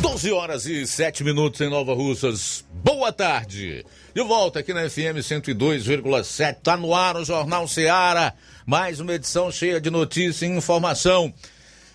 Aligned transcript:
12 0.00 0.32
horas 0.32 0.66
e 0.66 0.84
7 0.86 1.24
minutos 1.24 1.60
em 1.60 1.68
Nova 1.70 1.94
Russas. 1.94 2.64
Boa 2.82 3.12
tarde. 3.12 3.84
De 4.14 4.22
volta 4.22 4.60
aqui 4.60 4.74
na 4.74 4.88
FM 4.88 5.18
102,7. 5.20 6.56
Tá 6.62 6.76
no 6.76 6.94
ar 6.94 7.16
o 7.16 7.24
Jornal 7.24 7.66
Seara. 7.68 8.34
Mais 8.66 8.98
uma 9.00 9.14
edição 9.14 9.52
cheia 9.52 9.80
de 9.80 9.90
notícia 9.90 10.46
e 10.46 10.50
informação. 10.50 11.32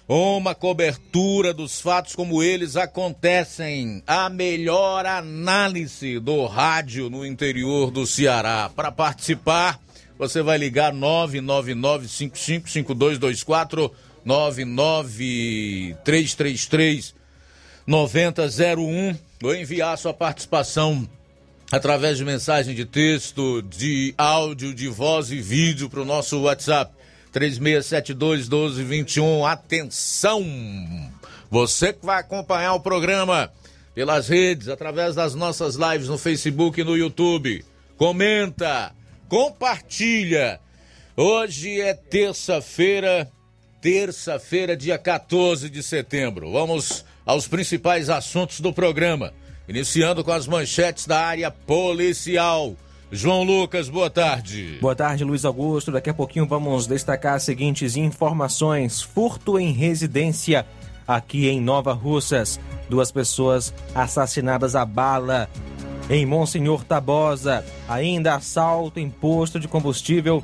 Uma 0.08 0.56
cobertura 0.56 1.54
dos 1.54 1.82
fatos 1.82 2.16
como 2.16 2.42
eles 2.42 2.76
acontecem. 2.76 4.02
A 4.08 4.28
melhor 4.30 5.06
análise 5.06 6.20
do 6.20 6.46
rádio 6.46 7.10
no 7.10 7.26
interior 7.26 7.92
do 7.92 8.06
Ceará. 8.08 8.72
Para 8.76 8.92
participar, 8.92 9.80
você 10.18 10.42
vai 10.42 10.58
ligar 10.58 10.94
999555224 10.94 13.92
99333 14.26 17.19
9001 17.90 19.18
ou 19.42 19.56
enviar 19.56 19.98
sua 19.98 20.14
participação 20.14 21.10
através 21.72 22.20
de 22.20 22.26
mensagem 22.26 22.76
de 22.76 22.86
texto, 22.86 23.64
de 23.64 24.14
áudio, 24.16 24.76
de 24.76 24.88
voz 24.88 25.32
e 25.32 25.42
vídeo 25.42 25.90
para 25.90 26.02
o 26.02 26.06
nosso 26.06 26.40
WhatsApp 26.42 26.94
36721221. 27.34 29.52
Atenção! 29.52 30.46
Você 31.50 31.92
que 31.92 32.06
vai 32.06 32.20
acompanhar 32.20 32.76
o 32.76 32.80
programa 32.80 33.52
pelas 33.96 34.28
redes, 34.28 34.68
através 34.68 35.16
das 35.16 35.34
nossas 35.34 35.74
lives 35.74 36.08
no 36.08 36.20
Facebook 36.20 36.80
e 36.80 36.84
no 36.84 36.96
YouTube. 36.96 37.66
Comenta, 37.98 38.94
compartilha. 39.28 40.60
Hoje 41.18 41.82
é 41.82 41.96
terça-feira, 41.96 43.28
terça-feira, 43.82 44.78
dia 44.78 45.00
14 45.00 45.72
de 45.72 45.82
setembro. 45.82 46.52
Vamos 46.52 47.04
aos 47.30 47.48
principais 47.48 48.10
assuntos 48.10 48.60
do 48.60 48.74
programa. 48.74 49.32
Iniciando 49.68 50.24
com 50.24 50.32
as 50.32 50.48
manchetes 50.48 51.06
da 51.06 51.24
área 51.24 51.52
policial. 51.52 52.74
João 53.12 53.44
Lucas, 53.44 53.88
boa 53.88 54.10
tarde. 54.10 54.80
Boa 54.82 54.96
tarde, 54.96 55.24
Luiz 55.24 55.46
Augusto. 55.46 55.92
Daqui 55.92 56.10
a 56.10 56.14
pouquinho 56.14 56.48
vamos 56.48 56.88
destacar 56.88 57.36
as 57.36 57.44
seguintes 57.44 57.96
informações: 57.96 59.04
furto 59.04 59.60
em 59.60 59.72
residência 59.72 60.66
aqui 61.08 61.48
em 61.48 61.62
Nova 61.62 61.94
Russas. 61.94 62.60
Duas 62.90 63.12
pessoas 63.12 63.72
assassinadas 63.94 64.76
a 64.76 64.84
bala. 64.84 65.48
Em 66.10 66.26
Monsenhor 66.26 66.84
Tabosa, 66.84 67.64
ainda 67.88 68.34
assalto 68.34 69.00
em 69.00 69.08
posto 69.08 69.60
de 69.60 69.68
combustível 69.68 70.44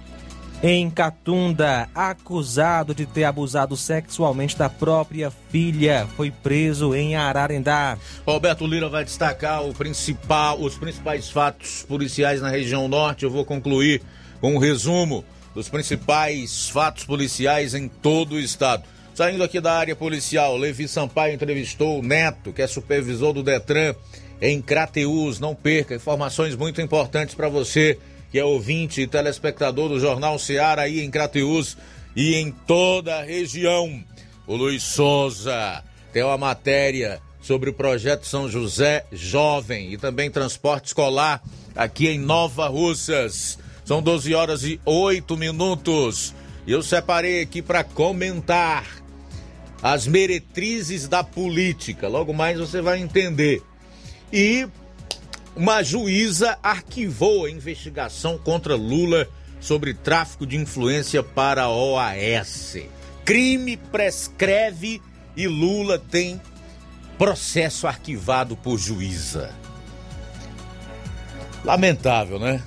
em 0.67 0.89
Catunda, 0.89 1.87
acusado 1.93 2.95
de 2.95 3.05
ter 3.05 3.23
abusado 3.23 3.77
sexualmente 3.77 4.57
da 4.57 4.67
própria 4.67 5.29
filha, 5.51 6.07
foi 6.17 6.31
preso 6.31 6.95
em 6.95 7.15
Ararendá. 7.15 7.99
Roberto 8.25 8.65
Lira 8.65 8.89
vai 8.89 9.05
destacar 9.05 9.63
principal, 9.77 10.59
os 10.59 10.75
principais 10.75 11.29
fatos 11.29 11.83
policiais 11.83 12.41
na 12.41 12.49
região 12.49 12.87
norte. 12.87 13.25
Eu 13.25 13.29
vou 13.29 13.45
concluir 13.45 14.01
com 14.41 14.55
um 14.55 14.57
resumo 14.57 15.23
dos 15.53 15.69
principais 15.69 16.67
fatos 16.67 17.03
policiais 17.03 17.75
em 17.75 17.87
todo 17.87 18.31
o 18.33 18.39
estado. 18.39 18.85
Saindo 19.13 19.43
aqui 19.43 19.61
da 19.61 19.73
área 19.73 19.95
policial, 19.95 20.57
Levi 20.57 20.87
Sampaio 20.87 21.35
entrevistou 21.35 21.99
o 21.99 22.01
Neto, 22.01 22.51
que 22.51 22.63
é 22.63 22.67
supervisor 22.67 23.33
do 23.33 23.43
Detran 23.43 23.93
em 24.41 24.59
Crateus. 24.63 25.39
Não 25.39 25.53
perca 25.53 25.93
informações 25.93 26.55
muito 26.55 26.81
importantes 26.81 27.35
para 27.35 27.49
você 27.49 27.99
que 28.35 28.39
é 28.39 28.43
ouvinte 28.43 28.99
e 28.99 29.07
telespectador 29.07 29.87
do 29.87 29.97
Jornal 29.97 30.37
Seara 30.37 30.81
aí 30.81 30.99
em 30.99 31.09
Crateus 31.09 31.77
e 32.13 32.35
em 32.35 32.51
toda 32.51 33.19
a 33.19 33.23
região. 33.23 34.03
O 34.45 34.57
Luiz 34.57 34.83
Souza 34.83 35.81
tem 36.11 36.21
uma 36.21 36.37
matéria 36.37 37.21
sobre 37.39 37.69
o 37.69 37.73
projeto 37.73 38.27
São 38.27 38.49
José 38.49 39.05
Jovem 39.09 39.93
e 39.93 39.97
também 39.97 40.29
transporte 40.29 40.87
escolar 40.87 41.41
aqui 41.73 42.09
em 42.09 42.19
Nova 42.19 42.67
Russas. 42.67 43.57
São 43.85 44.01
12 44.01 44.35
horas 44.35 44.65
e 44.65 44.81
8 44.83 45.37
minutos. 45.37 46.35
E 46.67 46.73
eu 46.73 46.83
separei 46.83 47.41
aqui 47.41 47.61
para 47.61 47.85
comentar 47.85 48.85
as 49.81 50.07
meretrizes 50.07 51.07
da 51.07 51.23
política. 51.23 52.09
Logo 52.09 52.33
mais 52.33 52.59
você 52.59 52.81
vai 52.81 52.99
entender. 52.99 53.63
E 54.29 54.67
uma 55.55 55.81
juíza 55.81 56.57
arquivou 56.61 57.45
a 57.45 57.51
investigação 57.51 58.37
contra 58.37 58.75
Lula 58.75 59.27
sobre 59.59 59.93
tráfico 59.93 60.45
de 60.45 60.57
influência 60.57 61.23
para 61.23 61.63
a 61.63 61.69
OAS. 61.69 62.77
Crime 63.23 63.77
prescreve 63.77 65.01
e 65.35 65.47
Lula 65.47 65.97
tem 65.97 66.39
processo 67.17 67.87
arquivado 67.87 68.55
por 68.55 68.77
juíza. 68.77 69.53
Lamentável, 71.63 72.37
né? 72.37 72.61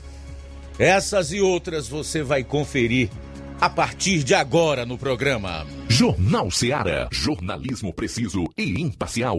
Essas 0.78 1.32
e 1.32 1.40
outras 1.40 1.88
você 1.88 2.22
vai 2.22 2.42
conferir 2.42 3.10
a 3.60 3.68
partir 3.68 4.22
de 4.24 4.34
agora 4.34 4.86
no 4.86 4.96
programa. 4.96 5.66
Jornal 5.88 6.50
Seara. 6.50 7.08
Jornalismo 7.12 7.92
preciso 7.92 8.44
e 8.56 8.80
imparcial. 8.80 9.38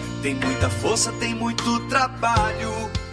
tem 0.21 0.35
muita 0.35 0.69
força, 0.69 1.11
tem 1.13 1.33
muito 1.33 1.79
trabalho. 1.87 2.71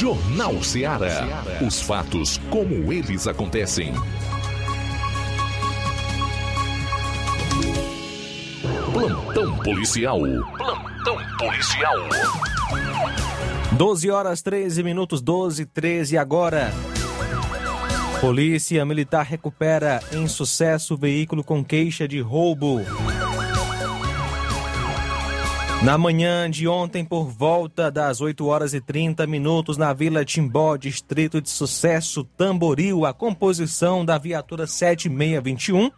Jornal 0.00 0.62
Ceará. 0.62 1.44
Os 1.60 1.82
fatos 1.82 2.40
como 2.48 2.90
eles 2.90 3.26
acontecem. 3.26 3.92
Plantão 8.94 9.58
policial. 9.58 10.20
Plantão 10.56 11.18
policial. 11.36 11.96
12 13.72 14.10
horas 14.10 14.40
13 14.40 14.82
minutos, 14.82 15.20
12 15.20 15.66
13 15.66 16.16
agora. 16.16 16.72
Polícia 18.22 18.82
Militar 18.86 19.26
recupera 19.26 20.00
em 20.12 20.26
sucesso 20.26 20.96
veículo 20.96 21.44
com 21.44 21.62
queixa 21.62 22.08
de 22.08 22.22
roubo. 22.22 22.80
Na 25.82 25.96
manhã 25.96 26.50
de 26.50 26.68
ontem, 26.68 27.04
por 27.04 27.24
volta 27.30 27.90
das 27.90 28.20
8 28.20 28.46
horas 28.46 28.74
e 28.74 28.82
30 28.82 29.26
minutos, 29.26 29.78
na 29.78 29.94
Vila 29.94 30.24
Timbó, 30.26 30.76
distrito 30.76 31.40
de 31.40 31.48
Sucesso, 31.48 32.22
Tamboril, 32.22 33.06
a 33.06 33.14
composição 33.14 34.04
da 34.04 34.18
viatura 34.18 34.66
7621 34.66 35.90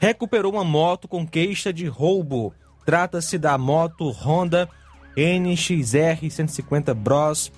recuperou 0.00 0.52
uma 0.52 0.64
moto 0.64 1.06
com 1.06 1.24
queixa 1.24 1.72
de 1.72 1.86
roubo. 1.86 2.52
Trata-se 2.84 3.38
da 3.38 3.56
moto 3.56 4.10
Honda 4.10 4.68
NXR 5.16 6.28
150 6.28 6.92
Bros 6.92 7.52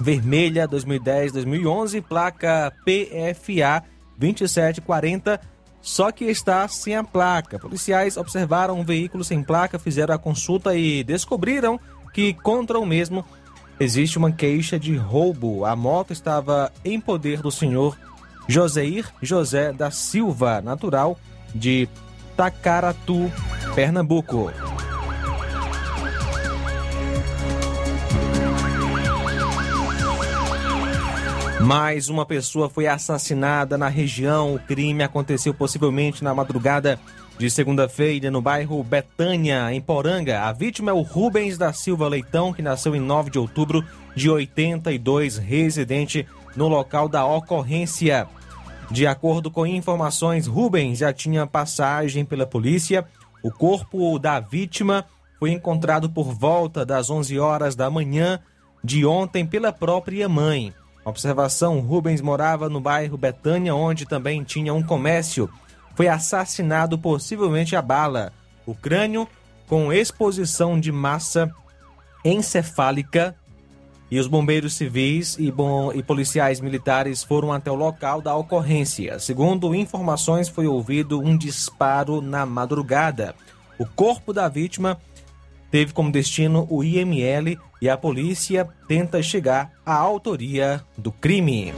vermelha 0.00 0.66
2010-2011, 0.66 2.02
placa 2.02 2.72
PFA 2.84 3.84
2740 4.18 5.40
só 5.82 6.12
que 6.12 6.24
está 6.26 6.66
sem 6.68 6.94
a 6.94 7.02
placa. 7.02 7.58
Policiais 7.58 8.16
observaram 8.16 8.78
um 8.78 8.84
veículo 8.84 9.24
sem 9.24 9.42
placa, 9.42 9.78
fizeram 9.78 10.14
a 10.14 10.18
consulta 10.18 10.74
e 10.74 11.02
descobriram 11.02 11.78
que 12.14 12.32
contra 12.32 12.78
o 12.78 12.86
mesmo 12.86 13.24
existe 13.80 14.16
uma 14.16 14.30
queixa 14.30 14.78
de 14.78 14.96
roubo. 14.96 15.64
A 15.64 15.74
moto 15.74 16.12
estava 16.12 16.72
em 16.84 17.00
poder 17.00 17.42
do 17.42 17.50
senhor 17.50 17.98
Joseir 18.48 19.12
José 19.20 19.72
da 19.72 19.90
Silva, 19.90 20.60
natural 20.60 21.18
de 21.54 21.88
Tacaratu, 22.36 23.30
Pernambuco. 23.74 24.50
Mais 31.62 32.08
uma 32.08 32.26
pessoa 32.26 32.68
foi 32.68 32.88
assassinada 32.88 33.78
na 33.78 33.86
região. 33.86 34.54
O 34.54 34.58
crime 34.58 35.04
aconteceu 35.04 35.54
possivelmente 35.54 36.24
na 36.24 36.34
madrugada 36.34 36.98
de 37.38 37.48
segunda-feira 37.48 38.32
no 38.32 38.42
bairro 38.42 38.82
Betânia, 38.82 39.72
em 39.72 39.80
Poranga. 39.80 40.40
A 40.40 40.52
vítima 40.52 40.90
é 40.90 40.94
o 40.94 41.02
Rubens 41.02 41.56
da 41.56 41.72
Silva 41.72 42.08
Leitão, 42.08 42.52
que 42.52 42.62
nasceu 42.62 42.96
em 42.96 43.00
9 43.00 43.30
de 43.30 43.38
outubro 43.38 43.84
de 44.14 44.28
82, 44.28 45.38
residente 45.38 46.26
no 46.56 46.66
local 46.66 47.08
da 47.08 47.24
ocorrência. 47.24 48.26
De 48.90 49.06
acordo 49.06 49.48
com 49.48 49.64
informações, 49.64 50.48
Rubens 50.48 50.98
já 50.98 51.12
tinha 51.12 51.46
passagem 51.46 52.24
pela 52.24 52.44
polícia. 52.44 53.06
O 53.40 53.52
corpo 53.52 54.18
da 54.18 54.40
vítima 54.40 55.04
foi 55.38 55.52
encontrado 55.52 56.10
por 56.10 56.34
volta 56.34 56.84
das 56.84 57.08
11 57.08 57.38
horas 57.38 57.76
da 57.76 57.88
manhã 57.88 58.40
de 58.82 59.06
ontem 59.06 59.46
pela 59.46 59.72
própria 59.72 60.28
mãe. 60.28 60.74
Observação: 61.04 61.80
Rubens 61.80 62.20
morava 62.20 62.68
no 62.68 62.80
bairro 62.80 63.16
Betânia, 63.16 63.74
onde 63.74 64.06
também 64.06 64.44
tinha 64.44 64.72
um 64.72 64.82
comércio. 64.82 65.48
Foi 65.94 66.08
assassinado 66.08 66.98
possivelmente 66.98 67.76
a 67.76 67.82
bala. 67.82 68.32
O 68.64 68.74
crânio 68.74 69.28
com 69.66 69.92
exposição 69.92 70.78
de 70.78 70.92
massa 70.92 71.50
encefálica 72.24 73.34
e 74.10 74.18
os 74.18 74.26
bombeiros 74.26 74.74
civis 74.74 75.36
e, 75.38 75.50
bom, 75.50 75.90
e 75.92 76.02
policiais 76.02 76.60
militares 76.60 77.24
foram 77.24 77.50
até 77.50 77.70
o 77.70 77.74
local 77.74 78.20
da 78.20 78.36
ocorrência. 78.36 79.18
Segundo 79.18 79.74
informações, 79.74 80.48
foi 80.48 80.66
ouvido 80.66 81.18
um 81.18 81.36
disparo 81.36 82.20
na 82.20 82.44
madrugada. 82.44 83.34
O 83.78 83.86
corpo 83.86 84.32
da 84.32 84.48
vítima 84.48 85.00
teve 85.72 85.94
como 85.94 86.12
destino 86.12 86.66
o 86.70 86.84
IML 86.84 87.58
e 87.80 87.88
a 87.88 87.96
polícia 87.96 88.68
tenta 88.86 89.22
chegar 89.22 89.72
à 89.86 89.94
autoria 89.94 90.84
do 90.98 91.10
crime. 91.10 91.72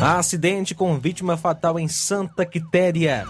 Acidente 0.00 0.74
com 0.74 0.96
vítima 0.96 1.36
fatal 1.36 1.78
em 1.78 1.88
Santa 1.88 2.46
Quitéria. 2.46 3.26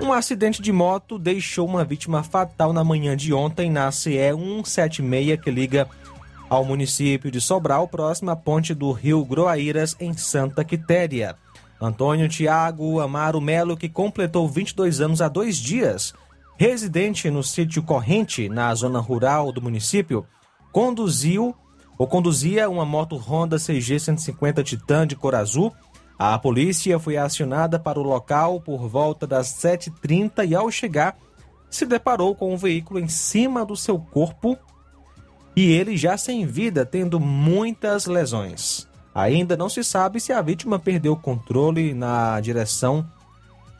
Um 0.00 0.12
acidente 0.12 0.62
de 0.62 0.72
moto 0.72 1.18
deixou 1.18 1.66
uma 1.66 1.84
vítima 1.84 2.22
fatal 2.22 2.72
na 2.72 2.84
manhã 2.84 3.16
de 3.16 3.34
ontem 3.34 3.68
na 3.68 3.90
CE 3.90 4.16
176 4.64 5.40
que 5.40 5.50
liga 5.50 5.88
ao 6.48 6.64
município 6.64 7.30
de 7.30 7.40
Sobral, 7.40 7.88
próximo 7.88 8.30
à 8.30 8.36
ponte 8.36 8.72
do 8.72 8.92
Rio 8.92 9.24
Groaíras, 9.24 9.96
em 9.98 10.12
Santa 10.12 10.64
Quitéria. 10.64 11.36
Antônio 11.80 12.28
Tiago 12.28 13.00
Amaro 13.00 13.40
Melo, 13.40 13.76
que 13.76 13.88
completou 13.88 14.48
22 14.48 15.00
anos 15.00 15.20
há 15.20 15.28
dois 15.28 15.56
dias, 15.56 16.14
residente 16.56 17.30
no 17.30 17.42
sítio 17.42 17.82
Corrente, 17.82 18.48
na 18.48 18.74
zona 18.74 19.00
rural 19.00 19.52
do 19.52 19.60
município, 19.60 20.26
conduziu 20.72 21.54
ou 21.98 22.06
conduzia 22.06 22.68
uma 22.68 22.84
moto 22.84 23.16
Honda 23.16 23.58
CG 23.58 23.98
150 24.00 24.62
Titan 24.62 25.06
de 25.06 25.16
cor 25.16 25.34
azul. 25.34 25.72
A 26.18 26.38
polícia 26.38 26.98
foi 26.98 27.16
acionada 27.16 27.78
para 27.78 27.98
o 27.98 28.02
local 28.02 28.60
por 28.60 28.88
volta 28.88 29.26
das 29.26 29.48
7h30 29.54 30.48
e, 30.48 30.54
ao 30.54 30.70
chegar, 30.70 31.16
se 31.68 31.84
deparou 31.84 32.34
com 32.34 32.52
um 32.52 32.56
veículo 32.56 33.00
em 33.00 33.08
cima 33.08 33.64
do 33.64 33.76
seu 33.76 33.98
corpo 33.98 34.56
e 35.56 35.70
ele 35.72 35.96
já 35.96 36.16
sem 36.16 36.46
vida, 36.46 36.84
tendo 36.84 37.20
muitas 37.20 38.06
lesões. 38.06 38.88
Ainda 39.14 39.56
não 39.56 39.68
se 39.68 39.84
sabe 39.84 40.18
se 40.18 40.32
a 40.32 40.42
vítima 40.42 40.78
perdeu 40.78 41.12
o 41.12 41.16
controle 41.16 41.94
na 41.94 42.40
direção 42.40 43.06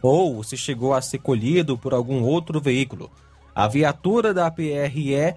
ou 0.00 0.44
se 0.44 0.56
chegou 0.56 0.94
a 0.94 1.02
ser 1.02 1.18
colhido 1.18 1.76
por 1.76 1.92
algum 1.92 2.22
outro 2.22 2.60
veículo. 2.60 3.10
A 3.54 3.66
viatura 3.66 4.34
da 4.34 4.50
PRE 4.50 5.34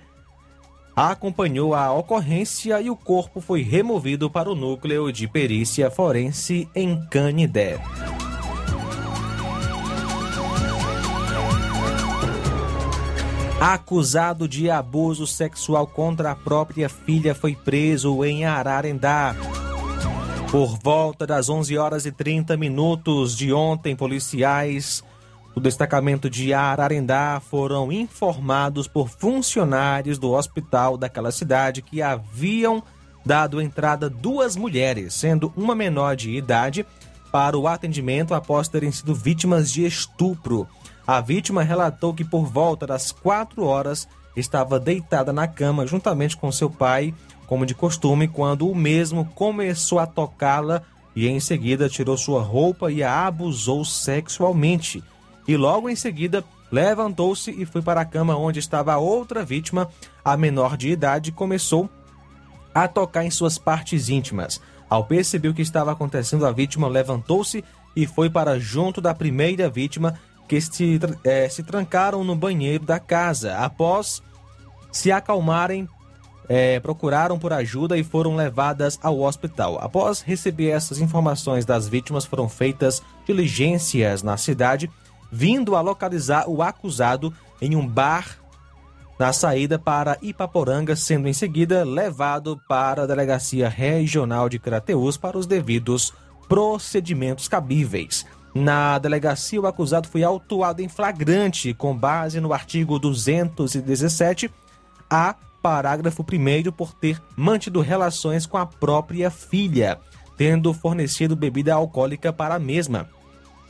acompanhou 0.96 1.74
a 1.74 1.94
ocorrência 1.94 2.82
e 2.82 2.90
o 2.90 2.96
corpo 2.96 3.40
foi 3.40 3.62
removido 3.62 4.30
para 4.30 4.52
o 4.52 4.56
núcleo 4.56 5.12
de 5.12 5.28
perícia 5.28 5.90
forense 5.90 6.68
em 6.76 7.00
Canidé. 7.08 7.80
Acusado 13.60 14.48
de 14.48 14.70
abuso 14.70 15.26
sexual 15.26 15.88
contra 15.88 16.32
a 16.32 16.36
própria 16.36 16.88
filha 16.88 17.34
foi 17.34 17.56
preso 17.56 18.24
em 18.24 18.46
Ararendá. 18.46 19.36
Por 20.52 20.78
volta 20.78 21.28
das 21.28 21.50
11 21.50 21.78
horas 21.78 22.06
e 22.06 22.12
30 22.12 22.56
minutos 22.56 23.36
de 23.36 23.52
ontem, 23.52 23.96
policiais 23.96 25.04
do 25.54 25.60
destacamento 25.60 26.30
de 26.30 26.54
Ararendá 26.54 27.42
foram 27.42 27.92
informados 27.92 28.88
por 28.88 29.10
funcionários 29.10 30.18
do 30.18 30.32
hospital 30.32 30.98
daquela 30.98 31.32
cidade 31.32 31.82
que 31.82 32.02
haviam 32.02 32.82
dado 33.26 33.60
entrada 33.60 34.10
duas 34.10 34.56
mulheres, 34.56 35.14
sendo 35.14 35.52
uma 35.58 35.76
menor 35.76 36.16
de 36.16 36.32
idade, 36.32 36.86
para 37.30 37.58
o 37.58 37.68
atendimento 37.68 38.34
após 38.34 38.70
terem 38.70 38.90
sido 38.90 39.14
vítimas 39.14 39.70
de 39.70 39.86
estupro. 39.86 40.66
A 41.06 41.20
vítima 41.20 41.62
relatou 41.62 42.14
que 42.14 42.24
por 42.24 42.46
volta 42.46 42.88
das 42.88 43.12
quatro 43.12 43.66
horas 43.66 44.08
estava 44.36 44.80
deitada 44.80 45.34
na 45.34 45.46
cama 45.46 45.86
juntamente 45.86 46.38
com 46.38 46.50
seu 46.54 46.70
pai, 46.70 47.14
como 47.48 47.66
de 47.66 47.74
costume, 47.74 48.28
quando 48.28 48.70
o 48.70 48.76
mesmo 48.76 49.26
começou 49.34 49.98
a 49.98 50.06
tocá-la 50.06 50.84
e 51.16 51.28
em 51.28 51.40
seguida 51.40 51.90
tirou 51.90 52.16
sua 52.16 52.44
roupa 52.44 52.92
e 52.92 53.02
a 53.02 53.26
abusou 53.26 53.84
sexualmente. 53.84 55.04
E 55.48 55.58
logo 55.58 55.90
em 55.90 55.96
seguida 55.96 56.44
levantou-se 56.72 57.50
e 57.50 57.66
foi 57.66 57.82
para 57.82 58.02
a 58.02 58.06
cama 58.06 58.38
onde 58.38 58.60
estava 58.60 58.94
a 58.94 58.98
outra 58.98 59.44
vítima, 59.44 59.90
a 60.24 60.36
menor 60.38 60.78
de 60.78 60.90
idade, 60.90 61.32
começou 61.32 61.90
a 62.76 62.88
tocar 62.88 63.24
em 63.24 63.32
suas 63.32 63.58
partes 63.58 64.10
íntimas. 64.10 64.62
Ao 64.90 65.04
perceber 65.04 65.50
o 65.50 65.54
que 65.54 65.62
estava 65.62 65.92
acontecendo, 65.92 66.46
a 66.46 66.52
vítima 66.52 66.88
levantou-se 66.88 67.64
e 67.96 68.06
foi 68.06 68.30
para 68.30 68.60
junto 68.60 69.02
da 69.02 69.16
primeira 69.16 69.70
vítima 69.70 70.20
que 70.48 70.62
se, 70.62 71.00
é, 71.24 71.50
se 71.50 71.64
trancaram 71.64 72.24
no 72.24 72.36
banheiro 72.36 72.86
da 72.86 73.00
casa. 73.00 73.58
Após 73.58 74.22
se 74.92 75.12
acalmarem, 75.12 75.90
é, 76.50 76.80
procuraram 76.80 77.38
por 77.38 77.52
ajuda 77.52 77.98
e 77.98 78.04
foram 78.04 78.36
levadas 78.36 78.98
ao 79.02 79.20
hospital. 79.22 79.78
Após 79.82 80.22
receber 80.22 80.70
essas 80.70 81.00
informações 81.00 81.66
das 81.66 81.88
vítimas, 81.88 82.26
foram 82.26 82.48
feitas 82.48 83.02
diligências 83.26 84.24
na 84.24 84.38
cidade, 84.38 84.90
vindo 85.32 85.76
a 85.76 85.82
localizar 85.82 86.50
o 86.50 86.62
acusado 86.62 87.34
em 87.62 87.76
um 87.76 87.86
bar 87.86 88.38
na 89.20 89.34
saída 89.34 89.80
para 89.80 90.18
Ipaporanga, 90.22 90.96
sendo 90.96 91.28
em 91.28 91.34
seguida 91.34 91.84
levado 91.84 92.60
para 92.68 93.04
a 93.04 93.06
Delegacia 93.08 93.68
Regional 93.68 94.48
de 94.48 94.60
Crateús 94.60 95.18
para 95.18 95.38
os 95.38 95.48
devidos 95.48 96.14
procedimentos 96.48 97.48
cabíveis. 97.48 98.26
Na 98.54 98.98
delegacia, 98.98 99.60
o 99.60 99.68
acusado 99.68 100.08
foi 100.08 100.24
autuado 100.24 100.82
em 100.82 100.88
flagrante 100.88 101.74
com 101.74 101.96
base 101.96 102.40
no 102.40 102.54
artigo 102.54 102.98
217 102.98 104.50
A, 105.10 105.36
parágrafo 105.68 106.24
1 106.24 106.72
por 106.72 106.94
ter 106.94 107.22
mantido 107.36 107.82
relações 107.82 108.46
com 108.46 108.58
a 108.58 108.66
própria 108.66 109.30
filha, 109.30 110.00
tendo 110.38 110.74
fornecido 110.74 111.36
bebida 111.36 111.74
alcoólica 111.74 112.32
para 112.32 112.56
a 112.56 112.60
mesma. 112.60 113.10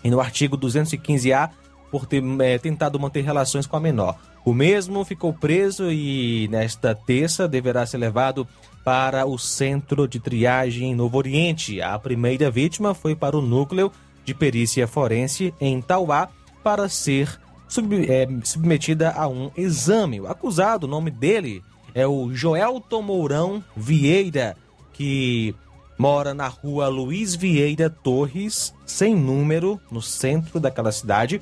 E 0.03 0.09
no 0.11 0.19
artigo 0.19 0.55
215A, 0.55 1.49
por 1.89 2.05
ter 2.05 2.23
é, 2.41 2.59
tentado 2.59 2.99
manter 2.99 3.21
relações 3.21 3.65
com 3.65 3.75
a 3.75 3.79
menor. 3.79 4.15
O 4.45 4.53
mesmo 4.53 5.03
ficou 5.03 5.33
preso 5.33 5.91
e 5.91 6.47
nesta 6.49 6.93
terça 6.93 7.47
deverá 7.47 7.83
ser 7.83 7.97
levado 7.97 8.47
para 8.83 9.25
o 9.25 9.39
centro 9.39 10.07
de 10.07 10.19
triagem 10.19 10.91
em 10.91 10.95
Novo 10.95 11.17
Oriente. 11.17 11.81
A 11.81 11.97
primeira 11.97 12.51
vítima 12.51 12.93
foi 12.93 13.15
para 13.15 13.35
o 13.35 13.41
núcleo 13.41 13.91
de 14.23 14.35
perícia 14.35 14.87
forense 14.87 15.51
em 15.59 15.81
Tauá 15.81 16.29
para 16.63 16.87
ser 16.89 17.39
sub, 17.67 18.05
é, 18.07 18.27
submetida 18.43 19.13
a 19.13 19.27
um 19.27 19.49
exame. 19.57 20.21
O 20.21 20.27
acusado, 20.27 20.85
o 20.85 20.89
nome 20.89 21.09
dele 21.09 21.63
é 21.97 22.05
o 22.05 22.31
Joelton 22.31 23.01
Mourão 23.01 23.63
Vieira, 23.75 24.55
que 24.93 25.55
mora 25.97 26.31
na 26.31 26.47
rua 26.47 26.87
Luiz 26.87 27.33
Vieira 27.33 27.89
Torres, 27.89 28.71
sem 28.85 29.15
número, 29.15 29.81
no 29.89 29.99
centro 29.99 30.59
daquela 30.59 30.91
cidade. 30.91 31.41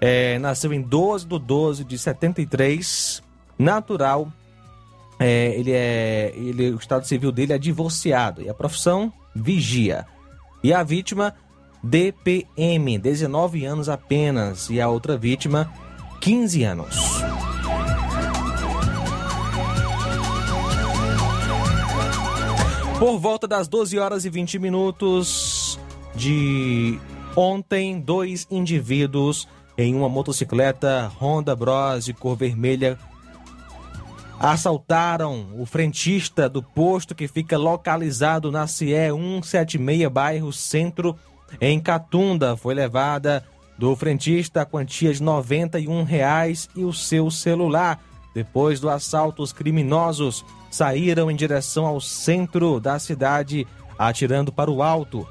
É, 0.00 0.40
nasceu 0.40 0.72
em 0.72 0.82
12 0.82 1.26
de 1.28 1.38
12 1.38 1.84
de 1.84 1.96
73, 1.96 3.22
natural. 3.56 4.26
É, 5.20 5.54
ele 5.56 5.70
é, 5.70 6.32
ele, 6.34 6.70
o 6.70 6.76
estado 6.76 7.06
civil 7.06 7.30
dele 7.30 7.52
é 7.52 7.58
divorciado 7.58 8.42
e 8.42 8.48
a 8.48 8.54
profissão 8.54 9.12
vigia. 9.32 10.04
E 10.64 10.74
a 10.74 10.82
vítima 10.82 11.32
DPM, 11.80 12.98
19 12.98 13.64
anos 13.64 13.88
apenas, 13.88 14.68
e 14.68 14.80
a 14.80 14.88
outra 14.88 15.16
vítima, 15.16 15.72
15 16.20 16.64
anos. 16.64 17.53
Por 22.98 23.18
volta 23.18 23.46
das 23.48 23.66
12 23.68 23.98
horas 23.98 24.24
e 24.24 24.30
20 24.30 24.58
minutos 24.58 25.78
de 26.14 26.98
ontem, 27.36 28.00
dois 28.00 28.46
indivíduos 28.50 29.48
em 29.76 29.94
uma 29.94 30.08
motocicleta 30.08 31.10
Honda 31.20 31.56
Bros 31.56 32.04
de 32.04 32.14
cor 32.14 32.36
vermelha 32.36 32.98
assaltaram 34.38 35.48
o 35.58 35.66
frentista 35.66 36.48
do 36.48 36.62
posto 36.62 37.14
que 37.14 37.26
fica 37.26 37.56
localizado 37.56 38.50
na 38.50 38.66
CE 38.66 39.10
176, 39.10 40.08
bairro 40.08 40.52
Centro 40.52 41.16
em 41.60 41.80
Catunda, 41.80 42.56
foi 42.56 42.74
levada 42.74 43.44
do 43.78 43.94
frentista 43.96 44.62
a 44.62 44.66
quantia 44.66 45.12
de 45.12 45.22
91 45.22 46.04
reais 46.04 46.68
e 46.76 46.84
o 46.84 46.92
seu 46.92 47.30
celular. 47.30 48.00
Depois 48.34 48.80
do 48.80 48.90
assalto, 48.90 49.42
os 49.42 49.52
criminosos 49.52 50.44
saíram 50.74 51.30
em 51.30 51.36
direção 51.36 51.86
ao 51.86 52.00
centro 52.00 52.80
da 52.80 52.98
cidade, 52.98 53.66
atirando 53.96 54.50
para 54.50 54.70
o 54.70 54.82
alto. 54.82 55.26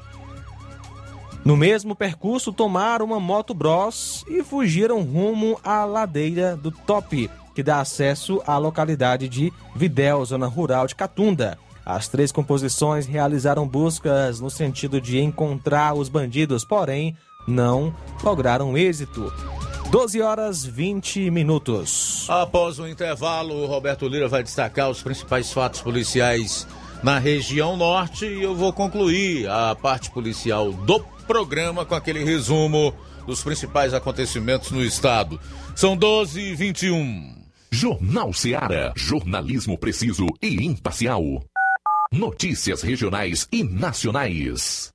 No 1.44 1.58
mesmo 1.58 1.94
percurso, 1.94 2.54
tomaram 2.54 3.06
uma 3.06 3.20
moto 3.20 3.54
Bros 3.54 4.24
e 4.30 4.42
fugiram 4.42 5.02
rumo 5.02 5.60
à 5.62 5.84
ladeira 5.84 6.56
do 6.56 6.72
Top, 6.72 7.30
que 7.54 7.62
dá 7.62 7.82
acesso 7.82 8.42
à 8.48 8.58
localidade 8.58 9.28
de 9.28 9.52
Videl, 9.76 10.24
zona 10.24 10.48
rural 10.48 10.88
de 10.88 10.96
Catunda. 10.96 11.58
As 11.86 12.08
três 12.08 12.32
composições 12.32 13.06
realizaram 13.06 13.68
buscas 13.68 14.40
no 14.40 14.50
sentido 14.50 15.02
de 15.02 15.20
encontrar 15.20 15.94
os 15.94 16.08
bandidos, 16.08 16.64
porém 16.64 17.18
não 17.46 17.94
lograram 18.24 18.78
êxito. 18.78 19.30
12 19.94 20.24
horas 20.24 20.66
20 20.66 21.30
minutos. 21.30 22.26
Após 22.28 22.80
o 22.80 22.88
intervalo, 22.88 23.54
o 23.54 23.68
Roberto 23.68 24.08
Lira 24.08 24.28
vai 24.28 24.42
destacar 24.42 24.90
os 24.90 25.04
principais 25.04 25.54
fatos 25.54 25.82
policiais 25.82 26.66
na 27.04 27.20
região 27.20 27.78
norte 27.78 28.26
e 28.26 28.42
eu 28.42 28.56
vou 28.56 28.74
concluir 28.74 29.48
a 29.48 29.76
parte 29.76 30.10
policial 30.10 30.74
do 30.74 31.00
programa 31.28 31.86
com 31.86 31.94
aquele 31.94 32.24
resumo 32.24 32.92
dos 33.28 33.44
principais 33.44 33.94
acontecimentos 33.94 34.72
no 34.72 34.84
estado. 34.84 35.40
São 35.76 35.96
12 35.96 36.42
e 36.42 36.56
21. 36.56 37.36
Jornal 37.70 38.34
Seara. 38.34 38.94
Jornalismo 38.96 39.78
preciso 39.78 40.26
e 40.42 40.66
imparcial. 40.66 41.22
Notícias 42.12 42.82
regionais 42.82 43.48
e 43.52 43.64
nacionais. 43.64 44.93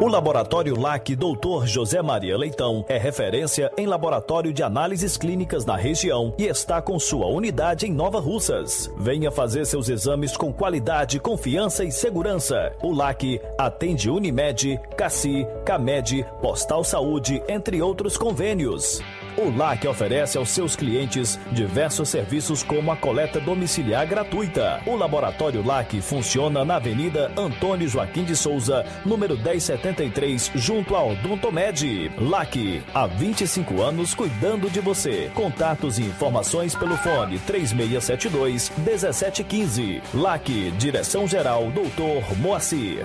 O 0.00 0.08
Laboratório 0.08 0.80
LAC 0.80 1.14
Dr. 1.14 1.66
José 1.66 2.00
Maria 2.00 2.38
Leitão 2.38 2.86
é 2.88 2.96
referência 2.96 3.70
em 3.76 3.86
laboratório 3.86 4.50
de 4.50 4.62
análises 4.62 5.18
clínicas 5.18 5.66
na 5.66 5.76
região 5.76 6.34
e 6.38 6.44
está 6.44 6.80
com 6.80 6.98
sua 6.98 7.26
unidade 7.26 7.86
em 7.86 7.92
Nova 7.92 8.18
Russas. 8.18 8.90
Venha 8.96 9.30
fazer 9.30 9.66
seus 9.66 9.90
exames 9.90 10.38
com 10.38 10.52
qualidade, 10.52 11.20
confiança 11.20 11.84
e 11.84 11.92
segurança. 11.92 12.72
O 12.82 12.94
LAC 12.94 13.40
atende 13.58 14.08
Unimed, 14.08 14.80
Cassi, 14.96 15.46
Camed, 15.66 16.26
Postal 16.40 16.82
Saúde, 16.82 17.42
entre 17.46 17.82
outros 17.82 18.16
convênios. 18.16 19.02
O 19.36 19.50
LAC 19.50 19.86
oferece 19.86 20.38
aos 20.38 20.50
seus 20.50 20.76
clientes 20.76 21.38
diversos 21.50 22.08
serviços 22.08 22.62
como 22.62 22.92
a 22.92 22.96
coleta 22.96 23.40
domiciliar 23.40 24.06
gratuita. 24.06 24.80
O 24.86 24.94
Laboratório 24.94 25.64
LAC 25.64 26.00
funciona 26.00 26.64
na 26.64 26.76
Avenida 26.76 27.32
Antônio 27.36 27.88
Joaquim 27.88 28.24
de 28.24 28.36
Souza, 28.36 28.84
número 29.04 29.36
1073, 29.36 30.52
junto 30.54 30.94
ao 30.94 31.16
Dontomed. 31.16 32.12
LAC, 32.18 32.82
há 32.94 33.06
25 33.06 33.82
anos 33.82 34.14
cuidando 34.14 34.70
de 34.70 34.80
você. 34.80 35.30
Contatos 35.34 35.98
e 35.98 36.02
informações 36.02 36.74
pelo 36.74 36.96
fone 36.96 37.38
3672 37.40 38.70
1715. 38.78 40.02
LAC, 40.14 40.70
Direção 40.78 41.26
Geral 41.26 41.70
Doutor 41.72 42.22
Moacir. 42.38 43.04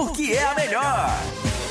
porque 0.05 0.33
é 0.33 0.43
a 0.43 0.55
melhor. 0.55 1.70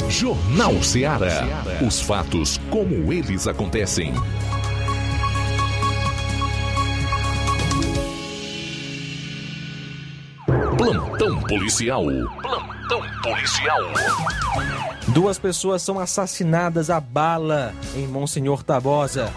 Jornal 0.09 0.81
Ceará. 0.85 1.43
Os 1.85 2.01
fatos 2.01 2.61
como 2.71 3.13
eles 3.13 3.49
acontecem. 3.49 4.15
Plantão 10.79 11.41
policial. 11.41 12.05
Plantão 12.41 13.03
policial. 13.21 13.81
Duas 15.09 15.41
pessoas 15.41 15.83
são 15.83 15.99
assassinadas 15.99 16.89
a 16.89 17.01
bala 17.01 17.75
em 17.97 18.07
Monsenhor 18.07 18.63
Tabosa. 18.63 19.33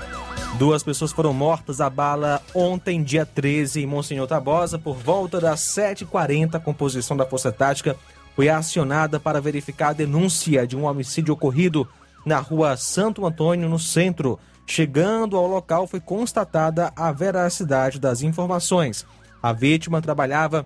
Duas 0.58 0.84
pessoas 0.84 1.12
foram 1.12 1.34
mortas 1.34 1.80
a 1.80 1.90
bala 1.90 2.42
ontem, 2.54 3.02
dia 3.02 3.26
13, 3.26 3.82
em 3.82 3.86
Monsenhor 3.86 4.28
Tabosa, 4.28 4.78
por 4.78 4.96
volta 4.96 5.40
das 5.40 5.62
7h40. 5.62 6.56
A 6.56 6.60
composição 6.60 7.16
da 7.16 7.26
Força 7.26 7.52
Tática 7.52 7.96
foi 8.36 8.50
acionada 8.50 9.20
para 9.20 9.42
verificar 9.42 9.90
a 9.90 9.94
denúncia 9.94 10.68
de 10.68 10.76
um 10.76 10.86
homicídio 10.86 11.34
ocorrido 11.34 11.88
na 12.26 12.40
rua 12.40 12.76
Santo 12.76 13.26
Antônio, 13.26 13.70
no 13.70 13.80
centro. 13.80 14.38
Chegando 14.66 15.38
ao 15.38 15.48
local, 15.48 15.88
foi 15.88 16.00
constatada 16.00 16.92
a 16.96 17.12
veracidade 17.12 18.00
das 18.00 18.22
informações. 18.22 19.06
A 19.42 19.54
vítima 19.54 20.02
trabalhava 20.02 20.66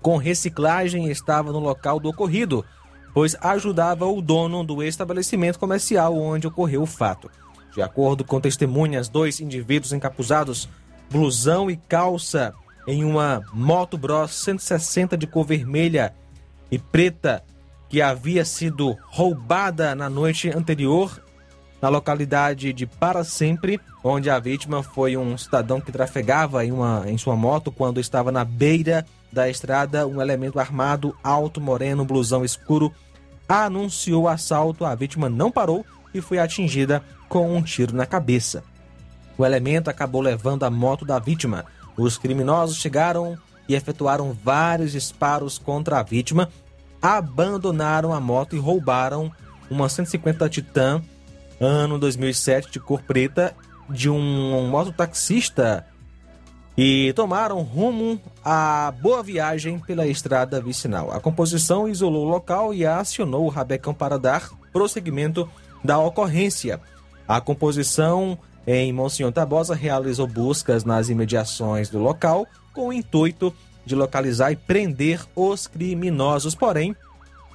com 0.00 0.16
reciclagem 0.16 1.06
e 1.06 1.10
estava 1.10 1.52
no 1.52 1.58
local 1.58 2.00
do 2.00 2.08
ocorrido, 2.08 2.64
pois 3.12 3.36
ajudava 3.40 4.06
o 4.06 4.22
dono 4.22 4.64
do 4.64 4.82
estabelecimento 4.82 5.58
comercial 5.58 6.16
onde 6.16 6.46
ocorreu 6.46 6.82
o 6.82 6.86
fato. 6.86 7.30
De 7.74 7.82
acordo 7.82 8.24
com 8.24 8.40
testemunhas, 8.40 9.08
dois 9.08 9.40
indivíduos 9.40 9.92
encapuzados, 9.92 10.68
blusão 11.10 11.70
e 11.70 11.76
calça, 11.76 12.54
em 12.86 13.04
uma 13.04 13.42
moto 13.52 13.96
Bros 13.96 14.32
160 14.34 15.16
de 15.16 15.26
cor 15.26 15.44
vermelha 15.44 16.14
e 16.70 16.78
preta, 16.78 17.44
que 17.88 18.00
havia 18.00 18.44
sido 18.44 18.96
roubada 19.10 19.94
na 19.94 20.08
noite 20.08 20.48
anterior 20.48 21.20
na 21.80 21.88
localidade 21.88 22.72
de 22.72 22.86
Para 22.86 23.24
Sempre, 23.24 23.80
onde 24.04 24.28
a 24.28 24.38
vítima 24.38 24.82
foi 24.82 25.16
um 25.16 25.36
cidadão 25.36 25.80
que 25.80 25.90
trafegava 25.90 26.64
em, 26.64 26.72
uma, 26.72 27.04
em 27.06 27.16
sua 27.16 27.34
moto 27.34 27.72
quando 27.72 28.00
estava 28.00 28.30
na 28.30 28.44
beira 28.44 29.04
da 29.32 29.48
estrada. 29.48 30.06
Um 30.06 30.20
elemento 30.20 30.58
armado, 30.58 31.16
alto, 31.22 31.60
moreno, 31.60 32.04
blusão 32.04 32.44
escuro, 32.44 32.92
anunciou 33.48 34.24
o 34.24 34.28
assalto. 34.28 34.84
A 34.84 34.94
vítima 34.94 35.28
não 35.28 35.50
parou 35.50 35.84
e 36.12 36.20
foi 36.20 36.38
atingida 36.38 37.02
com 37.30 37.56
um 37.56 37.62
tiro 37.62 37.96
na 37.96 38.04
cabeça. 38.04 38.64
O 39.38 39.46
elemento 39.46 39.88
acabou 39.88 40.20
levando 40.20 40.64
a 40.64 40.70
moto 40.70 41.04
da 41.06 41.18
vítima. 41.18 41.64
Os 41.96 42.18
criminosos 42.18 42.76
chegaram 42.76 43.38
e 43.68 43.74
efetuaram 43.74 44.36
vários 44.44 44.92
disparos 44.92 45.56
contra 45.56 46.00
a 46.00 46.02
vítima, 46.02 46.50
abandonaram 47.00 48.12
a 48.12 48.20
moto 48.20 48.56
e 48.56 48.58
roubaram 48.58 49.32
uma 49.70 49.88
150 49.88 50.48
Titan 50.48 51.00
ano 51.60 51.98
2007 51.98 52.72
de 52.72 52.80
cor 52.80 53.02
preta 53.02 53.54
de 53.88 54.10
um 54.10 54.68
mototaxista 54.68 55.86
e 56.76 57.12
tomaram 57.12 57.60
rumo 57.62 58.20
à 58.44 58.92
Boa 59.00 59.22
Viagem 59.22 59.78
pela 59.78 60.06
estrada 60.06 60.60
vicinal. 60.60 61.12
A 61.12 61.20
composição 61.20 61.86
isolou 61.86 62.26
o 62.26 62.30
local 62.30 62.74
e 62.74 62.86
acionou 62.86 63.44
o 63.44 63.48
rabecão 63.48 63.94
para 63.94 64.18
dar 64.18 64.50
prosseguimento 64.72 65.48
da 65.84 65.98
ocorrência. 65.98 66.80
A 67.30 67.40
composição 67.40 68.36
em 68.66 68.92
Monsenhor 68.92 69.30
Tabosa 69.30 69.72
realizou 69.72 70.26
buscas 70.26 70.82
nas 70.82 71.08
imediações 71.08 71.88
do 71.88 72.00
local 72.00 72.44
com 72.72 72.88
o 72.88 72.92
intuito 72.92 73.54
de 73.86 73.94
localizar 73.94 74.50
e 74.50 74.56
prender 74.56 75.24
os 75.36 75.68
criminosos, 75.68 76.56
porém 76.56 76.92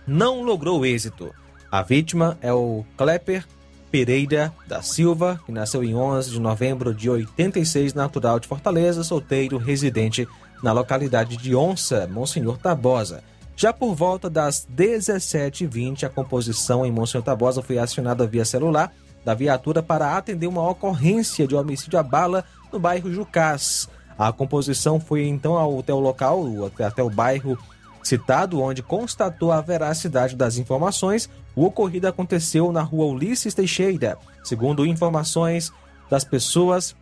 não 0.07 0.41
logrou 0.43 0.85
êxito. 0.85 1.35
A 1.69 1.81
vítima 1.81 2.37
é 2.41 2.53
o 2.53 2.85
Klepper 2.95 3.45
Pereira 3.91 4.53
da 4.65 4.81
Silva, 4.81 5.41
que 5.45 5.51
nasceu 5.51 5.83
em 5.83 5.93
11 5.93 6.31
de 6.31 6.39
novembro 6.39 6.93
de 6.93 7.09
86, 7.09 7.93
natural 7.93 8.39
de 8.39 8.47
Fortaleza, 8.47 9.03
solteiro, 9.03 9.57
residente 9.57 10.25
na 10.63 10.71
localidade 10.71 11.35
de 11.35 11.53
Onça, 11.53 12.07
Monsenhor 12.07 12.57
Tabosa. 12.57 13.21
Já 13.57 13.73
por 13.73 13.93
volta 13.93 14.29
das 14.29 14.65
17h20, 14.73 16.05
a 16.05 16.09
composição 16.09 16.85
em 16.85 16.91
Monsenhor 16.93 17.25
Tabosa 17.25 17.61
foi 17.61 17.77
acionada 17.77 18.25
via 18.25 18.45
celular 18.45 18.89
da 19.25 19.33
viatura 19.33 19.81
para 19.81 20.15
atender 20.15 20.45
uma 20.45 20.69
ocorrência 20.69 21.47
de 21.47 21.55
homicídio 21.55 21.97
a 21.97 22.03
bala 22.03 22.45
no 22.71 22.79
bairro 22.79 23.11
Jucás. 23.11 23.89
A 24.17 24.31
composição 24.31 24.99
foi 24.99 25.27
então 25.27 25.57
ao, 25.57 25.79
até 25.79 25.93
o 25.93 25.99
local, 25.99 26.45
até 26.79 27.03
o 27.03 27.09
bairro 27.09 27.57
citado, 28.03 28.61
onde 28.61 28.83
constatou 28.83 29.51
a 29.51 29.59
veracidade 29.59 30.35
das 30.35 30.57
informações. 30.57 31.27
O 31.55 31.65
ocorrido 31.65 32.07
aconteceu 32.07 32.71
na 32.71 32.81
rua 32.81 33.07
Ulisses 33.07 33.53
Teixeira. 33.53 34.17
Segundo 34.43 34.85
informações 34.85 35.73
das 36.09 36.23
pessoas, 36.23 36.95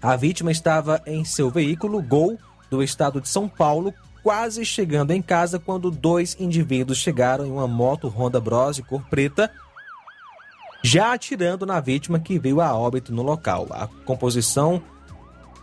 a 0.00 0.16
vítima 0.16 0.50
estava 0.50 1.02
em 1.06 1.24
seu 1.24 1.50
veículo 1.50 2.02
Gol 2.02 2.38
do 2.70 2.82
estado 2.82 3.20
de 3.20 3.28
São 3.28 3.46
Paulo, 3.46 3.92
quase 4.22 4.64
chegando 4.64 5.10
em 5.10 5.20
casa 5.20 5.58
quando 5.58 5.90
dois 5.90 6.34
indivíduos 6.40 6.98
chegaram 6.98 7.44
em 7.44 7.50
uma 7.50 7.68
moto 7.68 8.08
Honda 8.08 8.40
Bros 8.40 8.76
de 8.76 8.82
cor 8.82 9.02
preta, 9.10 9.50
já 10.82 11.12
atirando 11.12 11.64
na 11.64 11.80
vítima 11.80 12.18
que 12.18 12.38
veio 12.38 12.60
a 12.60 12.76
óbito 12.76 13.12
no 13.12 13.22
local. 13.22 13.66
A 13.70 13.86
composição 14.04 14.82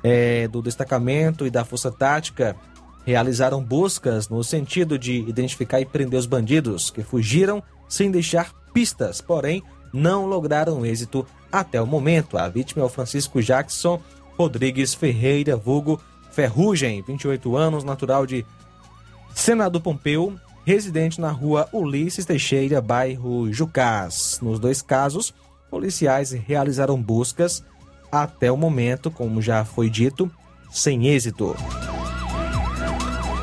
é, 0.03 0.47
do 0.47 0.61
destacamento 0.61 1.45
e 1.45 1.49
da 1.49 1.65
força 1.65 1.91
tática 1.91 2.55
realizaram 3.05 3.63
buscas 3.63 4.29
no 4.29 4.43
sentido 4.43 4.97
de 4.97 5.17
identificar 5.21 5.81
e 5.81 5.85
prender 5.85 6.19
os 6.19 6.25
bandidos 6.25 6.89
que 6.89 7.03
fugiram 7.03 7.61
sem 7.87 8.11
deixar 8.11 8.53
pistas, 8.73 9.19
porém 9.19 9.63
não 9.91 10.25
lograram 10.25 10.85
êxito 10.85 11.25
até 11.51 11.81
o 11.81 11.87
momento. 11.87 12.37
A 12.37 12.47
vítima 12.47 12.83
é 12.83 12.85
o 12.85 12.89
Francisco 12.89 13.41
Jackson 13.41 13.99
Rodrigues 14.37 14.93
Ferreira, 14.93 15.57
vulgo 15.57 15.99
Ferrugem, 16.31 17.01
28 17.01 17.57
anos, 17.57 17.83
natural 17.83 18.25
de 18.25 18.45
Senador 19.33 19.81
Pompeu, 19.81 20.35
residente 20.65 21.19
na 21.19 21.31
rua 21.31 21.67
Ulisses 21.73 22.25
Teixeira, 22.25 22.81
bairro 22.81 23.51
Jucás. 23.51 24.39
Nos 24.41 24.59
dois 24.59 24.81
casos, 24.81 25.33
policiais 25.69 26.31
realizaram 26.31 27.01
buscas 27.01 27.63
até 28.11 28.51
o 28.51 28.57
momento, 28.57 29.11
como 29.11 29.41
já 29.41 29.63
foi 29.63 29.89
dito, 29.89 30.31
sem 30.71 31.07
êxito. 31.07 31.55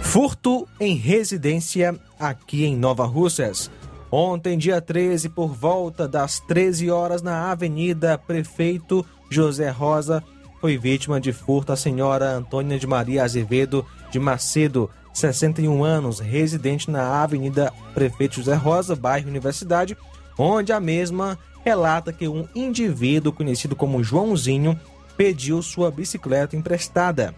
Furto 0.03 0.67
em 0.81 0.97
residência 0.97 1.99
aqui 2.19 2.65
em 2.65 2.77
Nova 2.77 3.05
Russas. 3.05 3.71
Ontem, 4.11 4.57
dia 4.57 4.81
13, 4.81 5.29
por 5.29 5.49
volta 5.49 6.09
das 6.09 6.41
13 6.41 6.91
horas, 6.91 7.23
na 7.23 7.51
Avenida 7.51 8.17
Prefeito 8.17 9.05
José 9.29 9.69
Rosa, 9.69 10.23
foi 10.61 10.79
vítima 10.79 11.21
de 11.21 11.33
furto 11.33 11.73
a 11.73 11.77
senhora 11.77 12.31
Antônia 12.31 12.79
de 12.79 12.87
Maria 12.87 13.25
Azevedo 13.25 13.85
de 14.11 14.19
Macedo, 14.19 14.89
61 15.17 15.83
anos, 15.83 16.21
residente 16.21 16.91
na 16.91 17.23
Avenida 17.23 17.73
Prefeito 17.95 18.37
José 18.37 18.55
Rosa, 18.55 18.95
bairro 18.95 19.31
Universidade, 19.31 19.97
onde 20.37 20.73
a 20.73 20.79
mesma 20.79 21.39
relata 21.65 22.13
que 22.13 22.29
um 22.29 22.47
indivíduo 22.55 23.33
conhecido 23.33 23.75
como 23.75 24.05
Joãozinho 24.05 24.79
pediu 25.17 25.63
sua 25.63 25.91
bicicleta 25.91 26.55
emprestada. 26.55 27.35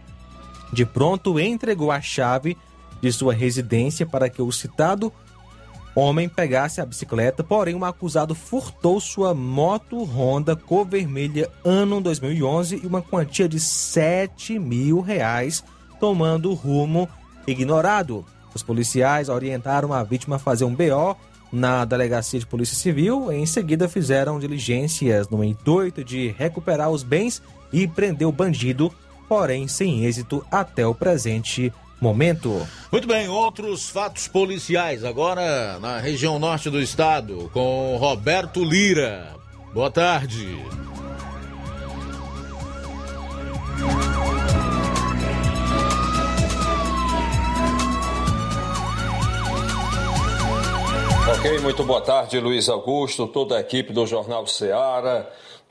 De 0.72 0.84
pronto, 0.84 1.38
entregou 1.38 1.92
a 1.92 2.00
chave 2.00 2.58
de 3.00 3.12
sua 3.12 3.32
residência 3.32 4.04
para 4.04 4.28
que 4.28 4.42
o 4.42 4.50
citado 4.50 5.12
homem 5.94 6.28
pegasse 6.28 6.80
a 6.80 6.86
bicicleta, 6.86 7.44
porém 7.44 7.76
o 7.76 7.84
acusado 7.84 8.34
furtou 8.34 9.00
sua 9.00 9.32
moto 9.34 10.02
Honda 10.02 10.56
cor 10.56 10.84
vermelha 10.84 11.48
ano 11.64 12.00
2011 12.00 12.80
e 12.82 12.86
uma 12.86 13.02
quantia 13.02 13.48
de 13.48 13.60
7 13.60 14.58
mil 14.58 15.00
reais, 15.00 15.62
tomando 16.00 16.52
rumo 16.54 17.08
ignorado. 17.50 18.24
Os 18.54 18.62
policiais 18.62 19.28
orientaram 19.28 19.92
a 19.92 20.02
vítima 20.02 20.36
a 20.36 20.38
fazer 20.38 20.64
um 20.64 20.74
BO 20.74 21.16
na 21.52 21.84
delegacia 21.84 22.38
de 22.38 22.46
polícia 22.46 22.76
civil. 22.76 23.32
Em 23.32 23.46
seguida, 23.46 23.88
fizeram 23.88 24.38
diligências 24.38 25.28
no 25.28 25.42
intuito 25.42 26.04
de 26.04 26.34
recuperar 26.38 26.90
os 26.90 27.02
bens 27.02 27.42
e 27.72 27.86
prender 27.86 28.26
o 28.26 28.32
bandido, 28.32 28.92
porém 29.28 29.68
sem 29.68 30.04
êxito 30.04 30.44
até 30.50 30.86
o 30.86 30.94
presente 30.94 31.72
momento. 32.00 32.66
Muito 32.92 33.08
bem, 33.08 33.28
outros 33.28 33.88
fatos 33.88 34.28
policiais 34.28 35.04
agora 35.04 35.78
na 35.80 35.98
região 35.98 36.38
norte 36.38 36.70
do 36.70 36.80
estado 36.80 37.50
com 37.52 37.96
Roberto 37.96 38.64
Lira. 38.64 39.34
Boa 39.74 39.90
tarde. 39.90 40.58
Ok, 51.30 51.58
muito 51.60 51.84
boa 51.84 52.00
tarde, 52.00 52.40
Luiz 52.40 52.68
Augusto, 52.68 53.26
toda 53.26 53.56
a 53.56 53.60
equipe 53.60 53.92
do 53.92 54.06
Jornal 54.06 54.46
Ceará 54.46 55.26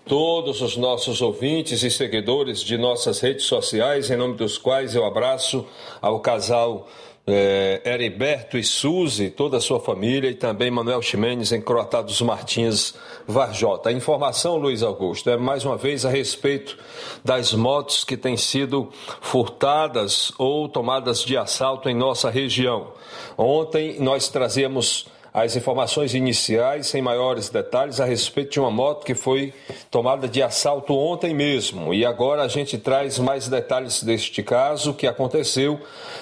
todos 0.07 0.61
os 0.61 0.77
nossos 0.77 1.21
ouvintes 1.21 1.83
e 1.83 1.91
seguidores 1.91 2.61
de 2.61 2.77
nossas 2.77 3.19
redes 3.19 3.45
sociais, 3.45 4.09
em 4.09 4.15
nome 4.15 4.35
dos 4.35 4.57
quais 4.57 4.95
eu 4.95 5.05
abraço 5.05 5.65
ao 6.01 6.21
casal 6.21 6.87
é, 7.25 7.81
Heriberto 7.83 8.57
e 8.57 8.63
Suzy, 8.63 9.29
toda 9.29 9.57
a 9.57 9.59
sua 9.59 9.81
família, 9.81 10.29
e 10.29 10.33
também 10.33 10.71
Manuel 10.71 11.01
Ximenes 11.01 11.51
em 11.51 11.59
Croatá 11.59 12.01
dos 12.01 12.21
Martins, 12.21 12.95
Varjota. 13.27 13.89
A 13.89 13.91
informação, 13.91 14.55
Luiz 14.55 14.81
Augusto, 14.81 15.29
é 15.29 15.35
mais 15.35 15.65
uma 15.65 15.75
vez 15.75 16.05
a 16.05 16.09
respeito 16.09 16.77
das 17.25 17.53
motos 17.53 18.05
que 18.05 18.15
têm 18.15 18.37
sido 18.37 18.89
furtadas 19.19 20.31
ou 20.37 20.69
tomadas 20.69 21.19
de 21.19 21.35
assalto 21.35 21.89
em 21.89 21.95
nossa 21.95 22.29
região. 22.29 22.93
Ontem 23.37 23.99
nós 23.99 24.29
trazíamos 24.29 25.05
as 25.37 25.55
informações 25.55 26.15
iniciais, 26.15 26.87
sem 26.87 26.99
maiores 26.99 27.47
detalhes, 27.47 27.99
a 27.99 28.05
respeito 28.05 28.53
de 28.53 28.59
uma 28.59 28.71
moto 28.71 29.05
que 29.05 29.13
foi 29.13 29.53
tomada 29.91 30.27
de 30.27 30.41
assalto 30.41 30.97
ontem 30.97 31.31
mesmo. 31.31 31.93
E 31.93 32.03
agora 32.03 32.41
a 32.41 32.47
gente 32.47 32.75
traz 32.75 33.19
mais 33.19 33.47
detalhes 33.47 34.01
deste 34.01 34.41
caso 34.41 34.95
que 34.95 35.05
aconteceu 35.05 35.79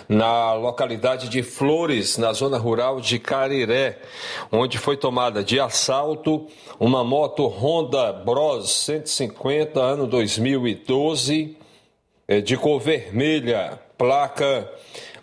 na 0.09 0.51
localidade 0.55 1.29
de 1.29 1.41
Flores, 1.43 2.17
na 2.17 2.33
zona 2.33 2.57
rural 2.57 2.99
de 2.99 3.17
Cariré, 3.17 3.99
onde 4.51 4.77
foi 4.77 4.97
tomada 4.97 5.41
de 5.41 5.61
assalto 5.61 6.47
uma 6.77 7.01
moto 7.01 7.47
Honda 7.47 8.11
Bros 8.11 8.69
150, 8.69 9.79
ano 9.79 10.07
2012, 10.07 11.55
eh, 12.27 12.41
de 12.41 12.57
cor 12.57 12.81
vermelha, 12.81 13.79
placa 13.97 14.69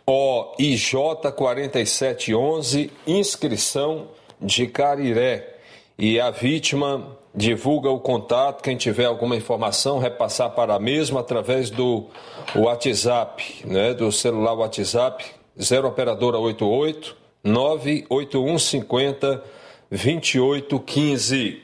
OIJ 0.07 0.95
4711, 1.37 2.91
inscrição 3.07 4.09
de 4.41 4.67
Cariré. 4.67 5.57
E 5.99 6.19
a 6.19 6.31
vítima 6.31 7.19
divulga 7.35 7.91
o 7.91 8.01
contato, 8.01 8.63
quem 8.63 8.77
tiver 8.77 9.05
alguma 9.05 9.37
informação, 9.37 9.99
repassar 9.99 10.51
para 10.51 10.75
a 10.75 10.79
mesma 10.79 11.21
através 11.21 11.71
do 11.71 12.07
WhatsApp, 12.55 13.65
né, 13.65 13.95
do 13.95 14.11
celular 14.11 14.55
WhatsApp, 14.55 15.25
0 15.61 15.89
operadora 15.89 16.39
88 16.39 17.17
98150 17.45 19.45
2815. 19.91 21.63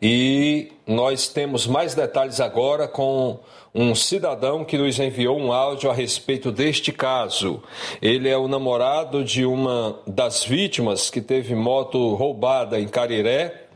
E 0.00 0.70
nós 0.86 1.28
temos 1.28 1.66
mais 1.66 1.94
detalhes 1.94 2.40
agora 2.40 2.86
com 2.86 3.40
um 3.74 3.94
cidadão 3.94 4.64
que 4.64 4.78
nos 4.78 4.98
enviou 4.98 5.38
um 5.38 5.52
áudio 5.52 5.90
a 5.90 5.94
respeito 5.94 6.50
deste 6.50 6.92
caso. 6.92 7.62
Ele 8.00 8.28
é 8.28 8.36
o 8.36 8.48
namorado 8.48 9.22
de 9.22 9.44
uma 9.44 9.98
das 10.06 10.44
vítimas 10.44 11.10
que 11.10 11.20
teve 11.20 11.54
moto 11.54 12.14
roubada 12.14 12.80
em 12.80 12.88
Cariré 12.88 13.66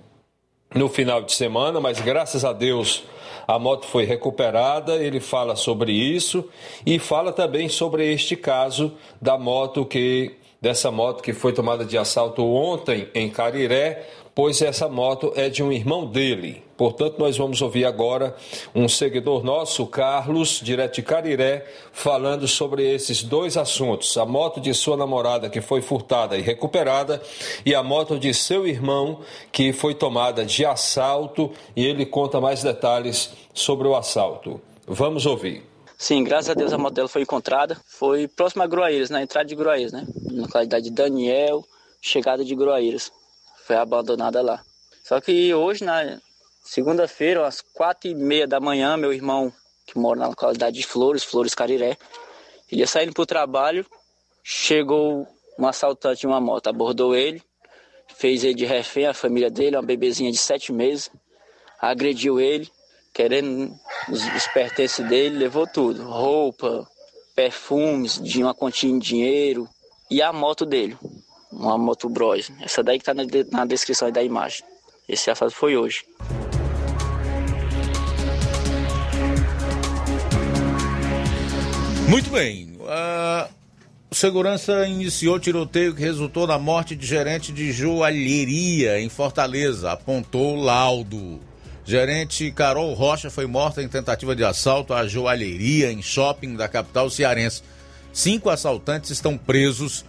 no 0.74 0.88
final 0.88 1.22
de 1.22 1.32
semana, 1.32 1.80
mas 1.80 2.00
graças 2.00 2.44
a 2.44 2.52
Deus 2.52 3.04
a 3.46 3.58
moto 3.58 3.86
foi 3.86 4.04
recuperada. 4.04 4.96
Ele 4.96 5.20
fala 5.20 5.56
sobre 5.56 5.92
isso 5.92 6.48
e 6.86 6.98
fala 6.98 7.32
também 7.32 7.68
sobre 7.68 8.12
este 8.12 8.36
caso 8.36 8.92
da 9.20 9.36
moto 9.36 9.84
que 9.84 10.36
dessa 10.60 10.90
moto 10.90 11.22
que 11.22 11.32
foi 11.32 11.52
tomada 11.52 11.84
de 11.84 11.98
assalto 11.98 12.44
ontem 12.44 13.08
em 13.14 13.28
Cariré 13.28 14.06
pois 14.34 14.62
essa 14.62 14.88
moto 14.88 15.32
é 15.36 15.48
de 15.48 15.62
um 15.62 15.72
irmão 15.72 16.06
dele. 16.06 16.62
Portanto, 16.82 17.14
nós 17.16 17.38
vamos 17.38 17.62
ouvir 17.62 17.84
agora 17.84 18.34
um 18.74 18.88
seguidor 18.88 19.44
nosso, 19.44 19.86
Carlos, 19.86 20.58
direto 20.60 20.96
de 20.96 21.02
Cariré, 21.02 21.64
falando 21.92 22.48
sobre 22.48 22.92
esses 22.92 23.22
dois 23.22 23.56
assuntos: 23.56 24.16
a 24.18 24.26
moto 24.26 24.60
de 24.60 24.74
sua 24.74 24.96
namorada 24.96 25.48
que 25.48 25.60
foi 25.60 25.80
furtada 25.80 26.36
e 26.36 26.40
recuperada 26.40 27.22
e 27.64 27.72
a 27.72 27.84
moto 27.84 28.18
de 28.18 28.34
seu 28.34 28.66
irmão 28.66 29.20
que 29.52 29.72
foi 29.72 29.94
tomada 29.94 30.44
de 30.44 30.66
assalto 30.66 31.52
e 31.76 31.86
ele 31.86 32.04
conta 32.04 32.40
mais 32.40 32.64
detalhes 32.64 33.30
sobre 33.54 33.86
o 33.86 33.94
assalto. 33.94 34.60
Vamos 34.84 35.24
ouvir. 35.24 35.62
Sim, 35.96 36.24
graças 36.24 36.50
a 36.50 36.54
Deus 36.54 36.72
a 36.72 36.78
moto 36.78 36.94
dela 36.94 37.06
foi 37.06 37.22
encontrada. 37.22 37.80
Foi 37.86 38.26
próxima 38.26 38.64
a 38.64 38.66
Groaíras, 38.66 39.08
na 39.08 39.22
entrada 39.22 39.46
de 39.48 39.54
Groaíras, 39.54 39.92
né? 39.92 40.04
Na 40.32 40.42
localidade 40.42 40.86
de 40.86 40.90
Daniel, 40.90 41.64
chegada 42.00 42.44
de 42.44 42.56
Groaíras 42.56 43.12
foi 43.68 43.76
abandonada 43.76 44.42
lá. 44.42 44.60
Só 45.04 45.20
que 45.20 45.54
hoje, 45.54 45.84
na 45.84 46.18
segunda-feira, 46.62 47.46
às 47.46 47.60
quatro 47.60 48.08
e 48.10 48.14
meia 48.14 48.46
da 48.46 48.60
manhã, 48.60 48.96
meu 48.96 49.12
irmão, 49.12 49.52
que 49.86 49.98
mora 49.98 50.20
na 50.20 50.28
localidade 50.28 50.76
de 50.76 50.86
Flores, 50.86 51.24
Flores 51.24 51.54
Cariré, 51.54 51.96
ele 52.70 52.80
ia 52.80 52.86
saindo 52.86 53.12
para 53.12 53.22
o 53.22 53.26
trabalho, 53.26 53.84
chegou 54.42 55.26
um 55.58 55.66
assaltante 55.66 56.20
de 56.20 56.26
uma 56.26 56.40
moto, 56.40 56.68
abordou 56.68 57.14
ele, 57.14 57.42
fez 58.14 58.44
ele 58.44 58.54
de 58.54 58.64
refém, 58.64 59.06
a 59.06 59.14
família 59.14 59.50
dele, 59.50 59.76
uma 59.76 59.82
bebezinha 59.82 60.30
de 60.30 60.38
sete 60.38 60.72
meses, 60.72 61.10
agrediu 61.80 62.40
ele, 62.40 62.70
querendo 63.12 63.74
os, 64.08 64.24
os 64.34 64.46
pertences 64.48 65.06
dele, 65.06 65.38
levou 65.38 65.66
tudo, 65.66 66.02
roupa, 66.04 66.88
perfumes, 67.34 68.20
de 68.22 68.42
uma 68.42 68.54
continha 68.54 68.98
de 68.98 69.06
dinheiro 69.06 69.68
e 70.10 70.22
a 70.22 70.32
moto 70.32 70.64
dele 70.64 70.96
uma 71.52 71.76
moto 71.76 72.08
Bros. 72.08 72.50
Essa 72.60 72.82
daí 72.82 72.98
que 72.98 73.04
tá 73.04 73.14
na, 73.14 73.24
na 73.50 73.66
descrição 73.66 74.10
da 74.10 74.22
imagem. 74.22 74.64
Esse 75.08 75.30
assalto 75.30 75.54
foi 75.54 75.76
hoje. 75.76 76.04
Muito 82.12 82.28
bem. 82.28 82.76
Uh, 82.78 83.48
segurança 84.10 84.86
iniciou 84.86 85.40
tiroteio 85.40 85.94
que 85.94 86.02
resultou 86.02 86.46
na 86.46 86.58
morte 86.58 86.94
de 86.94 87.06
gerente 87.06 87.50
de 87.50 87.72
joalheria 87.72 89.00
em 89.00 89.08
Fortaleza. 89.08 89.92
Apontou 89.92 90.54
laudo. 90.54 91.40
Gerente 91.86 92.52
Carol 92.52 92.92
Rocha 92.92 93.30
foi 93.30 93.46
morta 93.46 93.82
em 93.82 93.88
tentativa 93.88 94.36
de 94.36 94.44
assalto 94.44 94.92
à 94.92 95.06
joalheria 95.06 95.90
em 95.90 96.02
shopping 96.02 96.54
da 96.54 96.68
capital 96.68 97.08
cearense. 97.08 97.62
Cinco 98.12 98.50
assaltantes 98.50 99.08
estão 99.08 99.38
presos 99.38 100.04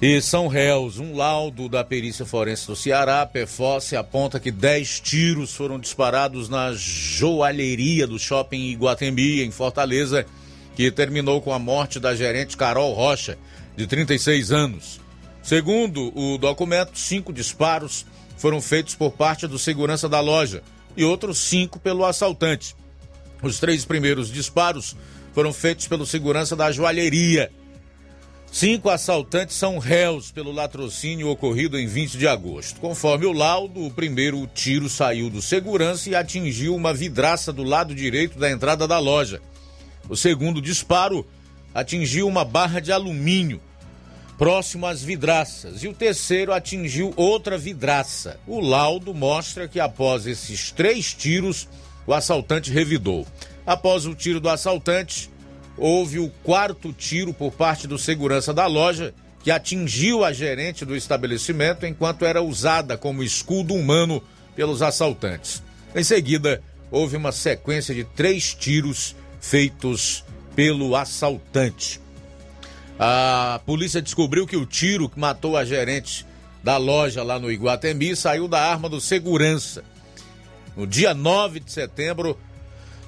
e 0.00 0.22
são 0.22 0.46
réus. 0.48 0.98
Um 0.98 1.14
laudo 1.14 1.68
da 1.68 1.84
perícia 1.84 2.24
forense 2.24 2.66
do 2.66 2.74
Ceará, 2.74 3.26
PFOS, 3.26 3.92
aponta 3.92 4.40
que 4.40 4.50
10 4.50 5.00
tiros 5.00 5.54
foram 5.54 5.78
disparados 5.78 6.48
na 6.48 6.72
joalheria 6.72 8.06
do 8.06 8.18
shopping 8.18 8.70
Iguatemi, 8.70 9.42
em 9.42 9.50
Fortaleza, 9.50 10.24
que 10.76 10.90
terminou 10.92 11.42
com 11.42 11.52
a 11.52 11.58
morte 11.58 11.98
da 11.98 12.14
gerente 12.14 12.56
Carol 12.56 12.92
Rocha, 12.92 13.36
de 13.76 13.86
36 13.86 14.52
anos. 14.52 15.00
Segundo 15.42 16.16
o 16.16 16.38
documento, 16.38 16.96
cinco 16.96 17.32
disparos 17.32 18.06
foram 18.36 18.60
feitos 18.60 18.94
por 18.94 19.10
parte 19.10 19.48
do 19.48 19.58
segurança 19.58 20.08
da 20.08 20.20
loja 20.20 20.62
e 20.96 21.02
outros 21.02 21.38
cinco 21.38 21.80
pelo 21.80 22.04
assaltante. 22.04 22.76
Os 23.42 23.58
três 23.58 23.84
primeiros 23.84 24.30
disparos 24.30 24.94
foram 25.32 25.52
feitos 25.52 25.88
pelo 25.88 26.06
segurança 26.06 26.54
da 26.54 26.70
joalheria 26.70 27.50
Cinco 28.56 28.88
assaltantes 28.88 29.54
são 29.54 29.76
réus 29.76 30.30
pelo 30.30 30.50
latrocínio 30.50 31.28
ocorrido 31.28 31.78
em 31.78 31.86
20 31.86 32.16
de 32.16 32.26
agosto. 32.26 32.80
Conforme 32.80 33.26
o 33.26 33.32
laudo, 33.32 33.84
o 33.84 33.90
primeiro 33.90 34.46
tiro 34.46 34.88
saiu 34.88 35.28
do 35.28 35.42
segurança 35.42 36.08
e 36.08 36.14
atingiu 36.14 36.74
uma 36.74 36.94
vidraça 36.94 37.52
do 37.52 37.62
lado 37.62 37.94
direito 37.94 38.38
da 38.38 38.50
entrada 38.50 38.88
da 38.88 38.98
loja. 38.98 39.42
O 40.08 40.16
segundo 40.16 40.62
disparo 40.62 41.26
atingiu 41.74 42.26
uma 42.26 42.44
barra 42.44 42.80
de 42.80 42.92
alumínio 42.92 43.60
próximo 44.38 44.86
às 44.86 45.02
vidraças 45.02 45.82
e 45.82 45.88
o 45.88 45.94
terceiro 45.94 46.52
atingiu 46.52 47.12
outra 47.16 47.56
vidraça. 47.56 48.38
O 48.46 48.60
laudo 48.60 49.14
mostra 49.14 49.66
que 49.66 49.80
após 49.80 50.26
esses 50.26 50.70
três 50.70 51.14
tiros, 51.14 51.68
o 52.06 52.12
assaltante 52.12 52.70
revidou. 52.70 53.26
Após 53.66 54.06
o 54.06 54.14
tiro 54.14 54.38
do 54.38 54.48
assaltante, 54.48 55.30
houve 55.76 56.18
o 56.18 56.30
quarto 56.42 56.92
tiro 56.92 57.34
por 57.34 57.52
parte 57.52 57.86
do 57.86 57.98
segurança 57.98 58.52
da 58.54 58.66
loja, 58.66 59.12
que 59.42 59.50
atingiu 59.50 60.24
a 60.24 60.32
gerente 60.32 60.84
do 60.84 60.96
estabelecimento 60.96 61.86
enquanto 61.86 62.24
era 62.24 62.42
usada 62.42 62.96
como 62.96 63.22
escudo 63.22 63.74
humano 63.74 64.22
pelos 64.54 64.82
assaltantes. 64.82 65.62
Em 65.94 66.02
seguida, 66.02 66.62
houve 66.90 67.16
uma 67.16 67.32
sequência 67.32 67.94
de 67.94 68.04
três 68.04 68.54
tiros 68.54 69.14
feitos 69.48 70.24
pelo 70.54 70.96
assaltante. 70.96 72.00
A 72.98 73.60
polícia 73.66 74.00
descobriu 74.02 74.46
que 74.46 74.56
o 74.56 74.66
tiro 74.66 75.08
que 75.08 75.18
matou 75.20 75.56
a 75.56 75.64
gerente 75.64 76.26
da 76.62 76.76
loja 76.76 77.22
lá 77.22 77.38
no 77.38 77.50
Iguatemi 77.50 78.16
saiu 78.16 78.48
da 78.48 78.60
arma 78.60 78.88
do 78.88 79.00
segurança. 79.00 79.84
No 80.76 80.86
dia 80.86 81.14
9 81.14 81.60
de 81.60 81.70
setembro, 81.70 82.38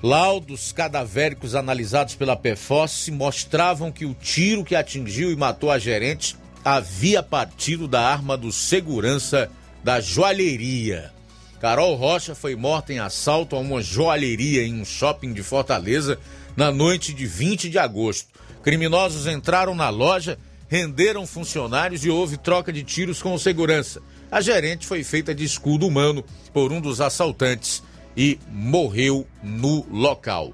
Laudos 0.01 0.70
cadavéricos 0.70 1.57
analisados 1.57 2.14
pela 2.14 2.37
PFOS 2.37 3.09
mostravam 3.09 3.90
que 3.90 4.07
o 4.07 4.14
tiro 4.14 4.62
que 4.62 4.77
atingiu 4.77 5.33
e 5.33 5.37
matou 5.37 5.72
a 5.72 5.79
gerente 5.79 6.37
havia 6.64 7.20
partido 7.20 7.88
da 7.88 8.01
arma 8.01 8.37
do 8.37 8.53
segurança 8.53 9.51
da 9.83 10.01
joalheria. 10.01 11.12
Carol 11.61 11.97
Rocha 11.97 12.35
foi 12.35 12.55
morta 12.55 12.92
em 12.92 13.01
assalto 13.01 13.57
a 13.57 13.59
uma 13.59 13.83
joalheria 13.83 14.64
em 14.64 14.81
um 14.81 14.85
shopping 14.85 15.33
de 15.33 15.42
Fortaleza 15.42 16.18
na 16.57 16.71
noite 16.71 17.12
de 17.12 17.27
20 17.27 17.68
de 17.68 17.79
agosto. 17.79 18.29
Criminosos 18.62 19.27
entraram 19.27 19.75
na 19.75 19.88
loja, 19.88 20.38
renderam 20.68 21.27
funcionários 21.27 22.05
e 22.05 22.11
houve 22.11 22.37
troca 22.37 22.73
de 22.73 22.85
tiros 22.85 23.21
com 23.21 23.37
segurança. 23.37 24.01
A 24.31 24.40
gerente 24.40 24.87
foi 24.87 25.03
feita 25.03 25.35
de 25.35 25.44
escudo 25.44 25.87
humano 25.87 26.25
por 26.53 26.73
um 26.73 26.81
dos 26.81 27.01
assaltantes 27.01 27.83
e 28.16 28.38
morreu 28.49 29.27
no 29.42 29.85
local. 29.90 30.53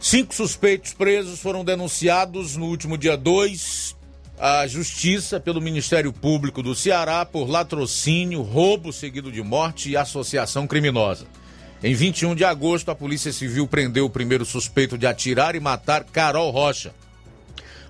Cinco 0.00 0.34
suspeitos 0.34 0.92
presos 0.92 1.38
foram 1.40 1.64
denunciados 1.64 2.56
no 2.56 2.66
último 2.66 2.98
dia 2.98 3.16
2 3.16 3.99
à 4.40 4.66
Justiça 4.66 5.38
pelo 5.38 5.60
Ministério 5.60 6.10
Público 6.14 6.62
do 6.62 6.74
Ceará 6.74 7.26
por 7.26 7.46
latrocínio, 7.46 8.40
roubo 8.40 8.90
seguido 8.90 9.30
de 9.30 9.42
morte 9.42 9.90
e 9.90 9.98
associação 9.98 10.66
criminosa. 10.66 11.26
Em 11.82 11.92
21 11.92 12.34
de 12.34 12.42
agosto, 12.42 12.90
a 12.90 12.94
Polícia 12.94 13.34
Civil 13.34 13.66
prendeu 13.66 14.06
o 14.06 14.10
primeiro 14.10 14.46
suspeito 14.46 14.96
de 14.96 15.06
atirar 15.06 15.54
e 15.54 15.60
matar 15.60 16.04
Carol 16.04 16.50
Rocha. 16.50 16.94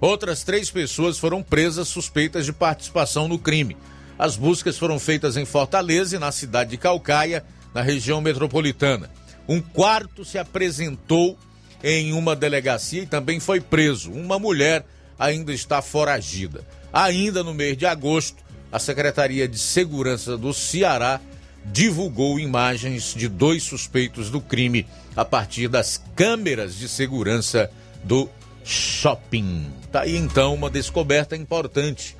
Outras 0.00 0.42
três 0.42 0.72
pessoas 0.72 1.18
foram 1.18 1.40
presas 1.40 1.86
suspeitas 1.86 2.44
de 2.44 2.52
participação 2.52 3.28
no 3.28 3.38
crime. 3.38 3.76
As 4.18 4.34
buscas 4.34 4.76
foram 4.76 4.98
feitas 4.98 5.36
em 5.36 5.44
Fortaleza 5.44 6.16
e 6.16 6.18
na 6.18 6.32
cidade 6.32 6.70
de 6.70 6.76
Calcaia, 6.76 7.44
na 7.72 7.80
região 7.80 8.20
metropolitana. 8.20 9.08
Um 9.48 9.60
quarto 9.60 10.24
se 10.24 10.36
apresentou 10.36 11.38
em 11.82 12.12
uma 12.12 12.34
delegacia 12.34 13.02
e 13.02 13.06
também 13.06 13.38
foi 13.38 13.60
preso. 13.60 14.10
Uma 14.10 14.38
mulher 14.38 14.84
ainda 15.20 15.52
está 15.52 15.82
foragida. 15.82 16.64
Ainda 16.90 17.44
no 17.44 17.52
mês 17.52 17.76
de 17.76 17.84
agosto, 17.84 18.42
a 18.72 18.78
Secretaria 18.78 19.46
de 19.46 19.58
Segurança 19.58 20.38
do 20.38 20.54
Ceará 20.54 21.20
divulgou 21.66 22.40
imagens 22.40 23.14
de 23.14 23.28
dois 23.28 23.62
suspeitos 23.62 24.30
do 24.30 24.40
crime 24.40 24.86
a 25.14 25.24
partir 25.24 25.68
das 25.68 26.02
câmeras 26.16 26.74
de 26.74 26.88
segurança 26.88 27.70
do 28.02 28.30
shopping. 28.64 29.66
Tá 29.92 30.02
aí 30.02 30.16
então 30.16 30.54
uma 30.54 30.70
descoberta 30.70 31.36
importante 31.36 32.16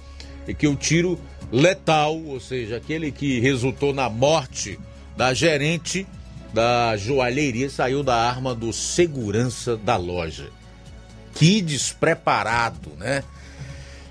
e 0.46 0.52
que 0.52 0.68
o 0.68 0.76
tiro 0.76 1.18
letal, 1.50 2.20
ou 2.22 2.38
seja, 2.38 2.76
aquele 2.76 3.10
que 3.10 3.40
resultou 3.40 3.94
na 3.94 4.10
morte 4.10 4.78
da 5.16 5.32
gerente 5.32 6.06
da 6.52 6.96
joalheria, 6.96 7.70
saiu 7.70 8.02
da 8.02 8.16
arma 8.16 8.54
do 8.54 8.72
segurança 8.72 9.76
da 9.76 9.96
loja. 9.96 10.50
Que 11.40 11.62
despreparado, 11.62 12.90
né? 12.98 13.24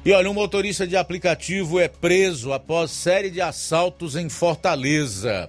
E 0.03 0.11
olha, 0.11 0.31
um 0.31 0.33
motorista 0.33 0.87
de 0.87 0.97
aplicativo 0.97 1.79
é 1.79 1.87
preso 1.87 2.51
após 2.51 2.89
série 2.89 3.29
de 3.29 3.39
assaltos 3.39 4.15
em 4.15 4.27
Fortaleza. 4.29 5.47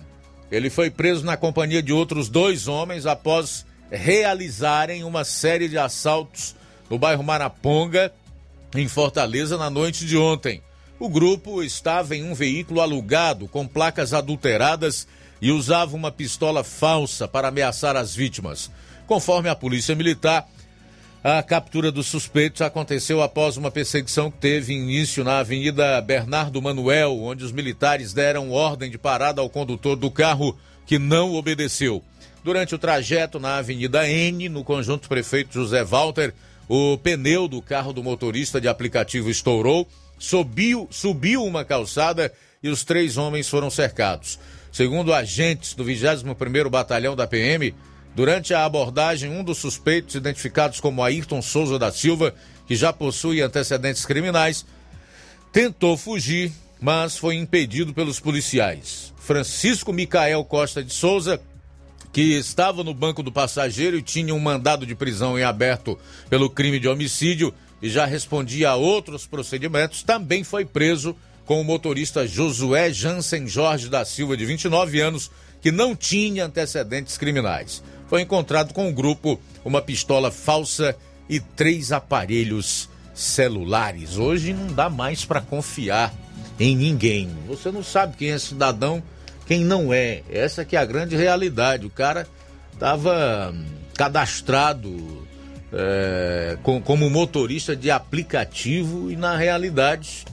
Ele 0.52 0.68
foi 0.68 0.90
preso 0.90 1.24
na 1.24 1.38
companhia 1.38 1.82
de 1.82 1.90
outros 1.90 2.28
dois 2.28 2.68
homens 2.68 3.06
após 3.06 3.64
realizarem 3.90 5.04
uma 5.04 5.24
série 5.24 5.70
de 5.70 5.78
assaltos 5.78 6.54
no 6.90 6.98
bairro 6.98 7.24
Maraponga, 7.24 8.12
em 8.74 8.86
Fortaleza, 8.86 9.56
na 9.56 9.70
noite 9.70 10.04
de 10.04 10.18
ontem. 10.18 10.62
O 10.98 11.08
grupo 11.08 11.62
estava 11.62 12.14
em 12.14 12.22
um 12.22 12.34
veículo 12.34 12.82
alugado 12.82 13.48
com 13.48 13.66
placas 13.66 14.12
adulteradas 14.12 15.08
e 15.40 15.50
usava 15.50 15.96
uma 15.96 16.12
pistola 16.12 16.62
falsa 16.62 17.26
para 17.26 17.48
ameaçar 17.48 17.96
as 17.96 18.14
vítimas. 18.14 18.70
Conforme 19.06 19.48
a 19.48 19.56
Polícia 19.56 19.94
Militar, 19.94 20.46
a 21.22 21.42
captura 21.42 21.92
dos 21.92 22.06
suspeitos 22.06 22.62
aconteceu 22.62 23.22
após 23.22 23.58
uma 23.58 23.70
perseguição 23.70 24.30
que 24.30 24.38
teve 24.38 24.72
início 24.72 25.22
na 25.22 25.40
Avenida 25.40 26.00
Bernardo 26.00 26.62
Manuel, 26.62 27.20
onde 27.20 27.44
os 27.44 27.52
militares 27.52 28.14
deram 28.14 28.50
ordem 28.50 28.90
de 28.90 28.96
parada 28.96 29.42
ao 29.42 29.50
condutor 29.50 29.96
do 29.96 30.10
carro 30.10 30.58
que 30.86 30.98
não 30.98 31.34
obedeceu. 31.34 32.02
Durante 32.42 32.74
o 32.74 32.78
trajeto 32.78 33.38
na 33.38 33.58
Avenida 33.58 34.08
N, 34.08 34.48
no 34.48 34.64
conjunto 34.64 35.10
prefeito 35.10 35.52
José 35.52 35.84
Walter, 35.84 36.32
o 36.66 36.96
pneu 36.96 37.46
do 37.46 37.60
carro 37.60 37.92
do 37.92 38.02
motorista 38.02 38.58
de 38.58 38.66
aplicativo 38.66 39.28
estourou, 39.28 39.86
subiu, 40.18 40.88
subiu 40.90 41.44
uma 41.44 41.66
calçada 41.66 42.32
e 42.62 42.70
os 42.70 42.82
três 42.82 43.18
homens 43.18 43.46
foram 43.46 43.68
cercados. 43.68 44.38
Segundo 44.72 45.12
agentes 45.12 45.74
do 45.74 45.84
21º 45.84 46.70
Batalhão 46.70 47.14
da 47.14 47.26
PM, 47.26 47.74
Durante 48.14 48.52
a 48.52 48.64
abordagem, 48.64 49.30
um 49.30 49.44
dos 49.44 49.58
suspeitos, 49.58 50.16
identificados 50.16 50.80
como 50.80 51.02
Ayrton 51.02 51.40
Souza 51.40 51.78
da 51.78 51.92
Silva, 51.92 52.34
que 52.66 52.74
já 52.74 52.92
possui 52.92 53.40
antecedentes 53.40 54.04
criminais, 54.04 54.66
tentou 55.52 55.96
fugir, 55.96 56.52
mas 56.80 57.16
foi 57.16 57.36
impedido 57.36 57.94
pelos 57.94 58.18
policiais. 58.18 59.12
Francisco 59.16 59.92
Micael 59.92 60.44
Costa 60.44 60.82
de 60.82 60.92
Souza, 60.92 61.40
que 62.12 62.36
estava 62.36 62.82
no 62.82 62.92
banco 62.92 63.22
do 63.22 63.30
passageiro 63.30 63.96
e 63.96 64.02
tinha 64.02 64.34
um 64.34 64.40
mandado 64.40 64.84
de 64.84 64.96
prisão 64.96 65.38
em 65.38 65.44
aberto 65.44 65.96
pelo 66.28 66.50
crime 66.50 66.80
de 66.80 66.88
homicídio 66.88 67.54
e 67.80 67.88
já 67.88 68.04
respondia 68.04 68.70
a 68.70 68.76
outros 68.76 69.24
procedimentos, 69.24 70.02
também 70.02 70.42
foi 70.42 70.64
preso 70.64 71.14
com 71.44 71.60
o 71.60 71.64
motorista 71.64 72.26
Josué 72.26 72.92
Jansen 72.92 73.46
Jorge 73.46 73.88
da 73.88 74.04
Silva, 74.04 74.36
de 74.36 74.44
29 74.44 75.00
anos, 75.00 75.30
que 75.60 75.70
não 75.70 75.94
tinha 75.94 76.46
antecedentes 76.46 77.16
criminais 77.16 77.82
foi 78.10 78.22
encontrado 78.22 78.74
com 78.74 78.88
o 78.88 78.92
grupo 78.92 79.40
uma 79.64 79.80
pistola 79.80 80.32
falsa 80.32 80.96
e 81.28 81.38
três 81.38 81.92
aparelhos 81.92 82.88
celulares. 83.14 84.16
Hoje 84.16 84.52
não 84.52 84.66
dá 84.66 84.90
mais 84.90 85.24
para 85.24 85.40
confiar 85.40 86.12
em 86.58 86.74
ninguém. 86.74 87.30
Você 87.46 87.70
não 87.70 87.84
sabe 87.84 88.16
quem 88.16 88.32
é 88.32 88.38
cidadão, 88.38 89.00
quem 89.46 89.64
não 89.64 89.94
é. 89.94 90.22
Essa 90.28 90.64
que 90.64 90.74
é 90.74 90.80
a 90.80 90.84
grande 90.84 91.14
realidade. 91.14 91.86
O 91.86 91.90
cara 91.90 92.26
estava 92.72 93.54
cadastrado 93.94 95.24
é, 95.72 96.58
com, 96.64 96.82
como 96.82 97.08
motorista 97.08 97.76
de 97.76 97.92
aplicativo 97.92 99.08
e 99.08 99.14
na 99.14 99.36
realidade 99.36 100.24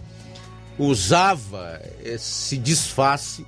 usava 0.79 1.79
esse 2.03 2.57
disfarce 2.57 3.45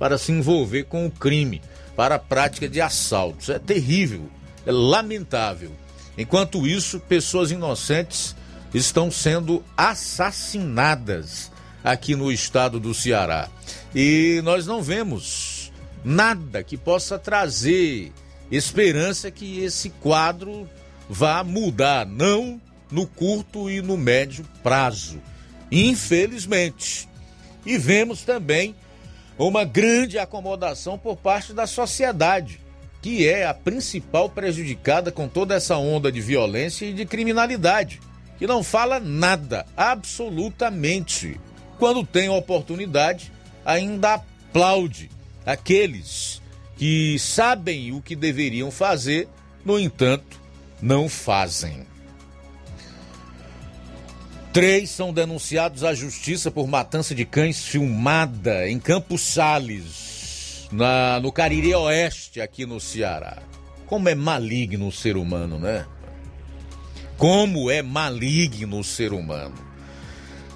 para 0.00 0.18
se 0.18 0.32
envolver 0.32 0.84
com 0.84 1.06
o 1.06 1.10
crime 1.12 1.62
para 1.98 2.14
a 2.14 2.18
prática 2.20 2.68
de 2.68 2.80
assaltos. 2.80 3.48
É 3.48 3.58
terrível, 3.58 4.30
é 4.64 4.70
lamentável. 4.70 5.72
Enquanto 6.16 6.64
isso, 6.64 7.00
pessoas 7.00 7.50
inocentes 7.50 8.36
estão 8.72 9.10
sendo 9.10 9.64
assassinadas 9.76 11.50
aqui 11.82 12.14
no 12.14 12.30
estado 12.30 12.78
do 12.78 12.94
Ceará. 12.94 13.48
E 13.92 14.40
nós 14.44 14.64
não 14.64 14.80
vemos 14.80 15.72
nada 16.04 16.62
que 16.62 16.76
possa 16.76 17.18
trazer 17.18 18.12
esperança 18.48 19.28
que 19.28 19.58
esse 19.58 19.90
quadro 19.90 20.70
vá 21.10 21.42
mudar, 21.42 22.06
não 22.06 22.60
no 22.92 23.08
curto 23.08 23.68
e 23.68 23.82
no 23.82 23.96
médio 23.96 24.46
prazo. 24.62 25.20
Infelizmente. 25.68 27.08
E 27.66 27.76
vemos 27.76 28.22
também 28.22 28.76
uma 29.46 29.64
grande 29.64 30.18
acomodação 30.18 30.98
por 30.98 31.16
parte 31.16 31.52
da 31.52 31.66
sociedade, 31.66 32.60
que 33.00 33.28
é 33.28 33.46
a 33.46 33.54
principal 33.54 34.28
prejudicada 34.28 35.12
com 35.12 35.28
toda 35.28 35.54
essa 35.54 35.76
onda 35.76 36.10
de 36.10 36.20
violência 36.20 36.86
e 36.86 36.92
de 36.92 37.06
criminalidade, 37.06 38.00
que 38.38 38.46
não 38.46 38.62
fala 38.62 38.98
nada, 38.98 39.64
absolutamente. 39.76 41.40
Quando 41.78 42.04
tem 42.04 42.28
oportunidade, 42.28 43.32
ainda 43.64 44.14
aplaude 44.14 45.08
aqueles 45.46 46.42
que 46.76 47.18
sabem 47.18 47.92
o 47.92 48.02
que 48.02 48.16
deveriam 48.16 48.70
fazer, 48.70 49.28
no 49.64 49.78
entanto, 49.78 50.40
não 50.80 51.08
fazem. 51.08 51.86
Três 54.58 54.90
são 54.90 55.12
denunciados 55.12 55.84
à 55.84 55.94
justiça 55.94 56.50
por 56.50 56.66
matança 56.66 57.14
de 57.14 57.24
cães 57.24 57.64
filmada 57.64 58.68
em 58.68 58.76
Campos 58.80 59.20
Sales, 59.20 60.66
na, 60.72 61.20
no 61.20 61.30
Cariri 61.30 61.72
Oeste, 61.72 62.40
aqui 62.40 62.66
no 62.66 62.80
Ceará. 62.80 63.38
Como 63.86 64.08
é 64.08 64.16
maligno 64.16 64.88
o 64.88 64.90
ser 64.90 65.16
humano, 65.16 65.60
né? 65.60 65.86
Como 67.16 67.70
é 67.70 67.82
maligno 67.82 68.80
o 68.80 68.82
ser 68.82 69.12
humano. 69.12 69.54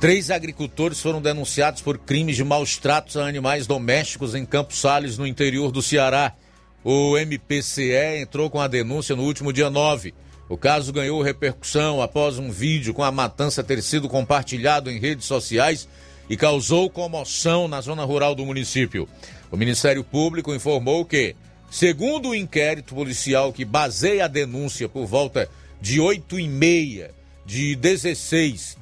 Três 0.01 0.33
agricultores 0.33 1.01
foram 1.01 1.23
denunciados 1.23 1.81
por 1.81 1.97
crimes 1.97 2.35
de 2.35 2.43
maus 2.43 2.77
tratos 2.77 3.17
a 3.17 3.25
animais 3.25 3.69
domésticos 3.69 4.35
em 4.35 4.45
Campos 4.45 4.81
Sales, 4.81 5.17
no 5.17 5.29
interior 5.29 5.71
do 5.71 5.81
Ceará. 5.81 6.35
O 6.83 7.17
MPCE 7.17 8.21
entrou 8.21 8.51
com 8.51 8.61
a 8.61 8.67
denúncia 8.67 9.15
no 9.15 9.23
último 9.23 9.53
dia 9.53 9.71
9. 9.71 10.13
O 10.53 10.57
caso 10.59 10.93
ganhou 10.93 11.23
repercussão 11.23 12.03
após 12.03 12.39
um 12.39 12.51
vídeo 12.51 12.93
com 12.93 13.03
a 13.03 13.11
matança 13.11 13.65
ter 13.65 13.83
sido 13.83 14.07
compartilhado 14.07 14.91
em 14.91 14.99
redes 14.99 15.25
sociais 15.25 15.89
e 16.29 16.37
causou 16.37 16.91
comoção 16.91 17.67
na 17.67 17.81
zona 17.81 18.05
rural 18.05 18.35
do 18.35 18.45
município. 18.45 19.09
O 19.51 19.57
Ministério 19.57 20.05
Público 20.05 20.55
informou 20.55 21.07
que, 21.07 21.35
segundo 21.71 22.29
o 22.29 22.35
inquérito 22.35 22.95
policial 22.95 23.51
que 23.51 23.65
baseia 23.65 24.27
a 24.27 24.29
denúncia 24.29 24.91
por 24.91 25.07
volta 25.07 25.49
de 25.81 25.99
8 25.99 26.39
e 26.39 26.47
meia 26.47 27.15
de 27.47 27.75
16, 27.75 28.77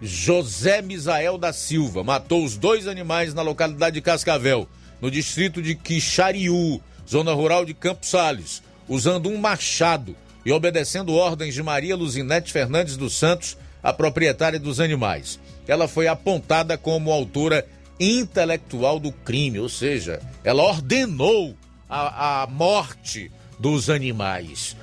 José 0.00 0.80
Misael 0.82 1.36
da 1.36 1.52
Silva 1.52 2.04
matou 2.04 2.44
os 2.44 2.56
dois 2.56 2.86
animais 2.86 3.34
na 3.34 3.42
localidade 3.42 3.94
de 3.94 4.02
Cascavel, 4.02 4.68
no 5.00 5.10
distrito 5.10 5.60
de 5.60 5.74
Quixariú, 5.74 6.80
zona 7.10 7.32
rural 7.32 7.64
de 7.64 7.74
Campos 7.74 8.08
Sales, 8.08 8.62
usando 8.88 9.28
um 9.28 9.36
machado 9.36 10.14
e 10.48 10.52
obedecendo 10.52 11.14
ordens 11.14 11.52
de 11.52 11.62
Maria 11.62 11.94
Luzinete 11.94 12.50
Fernandes 12.50 12.96
dos 12.96 13.14
Santos, 13.14 13.54
a 13.82 13.92
proprietária 13.92 14.58
dos 14.58 14.80
animais. 14.80 15.38
Ela 15.66 15.86
foi 15.86 16.08
apontada 16.08 16.78
como 16.78 17.12
autora 17.12 17.66
intelectual 18.00 18.98
do 18.98 19.12
crime, 19.12 19.58
ou 19.58 19.68
seja, 19.68 20.22
ela 20.42 20.62
ordenou 20.62 21.54
a, 21.86 22.44
a 22.44 22.46
morte 22.46 23.30
dos 23.58 23.90
animais. 23.90 24.74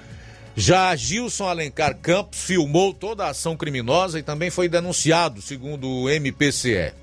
Já 0.55 0.95
Gilson 0.95 1.47
Alencar 1.47 1.97
Campos 1.97 2.43
filmou 2.43 2.93
toda 2.93 3.25
a 3.25 3.29
ação 3.29 3.57
criminosa 3.57 4.19
e 4.19 4.23
também 4.23 4.51
foi 4.51 4.69
denunciado, 4.69 5.41
segundo 5.41 5.89
o 5.89 6.07
MPCE. 6.07 6.93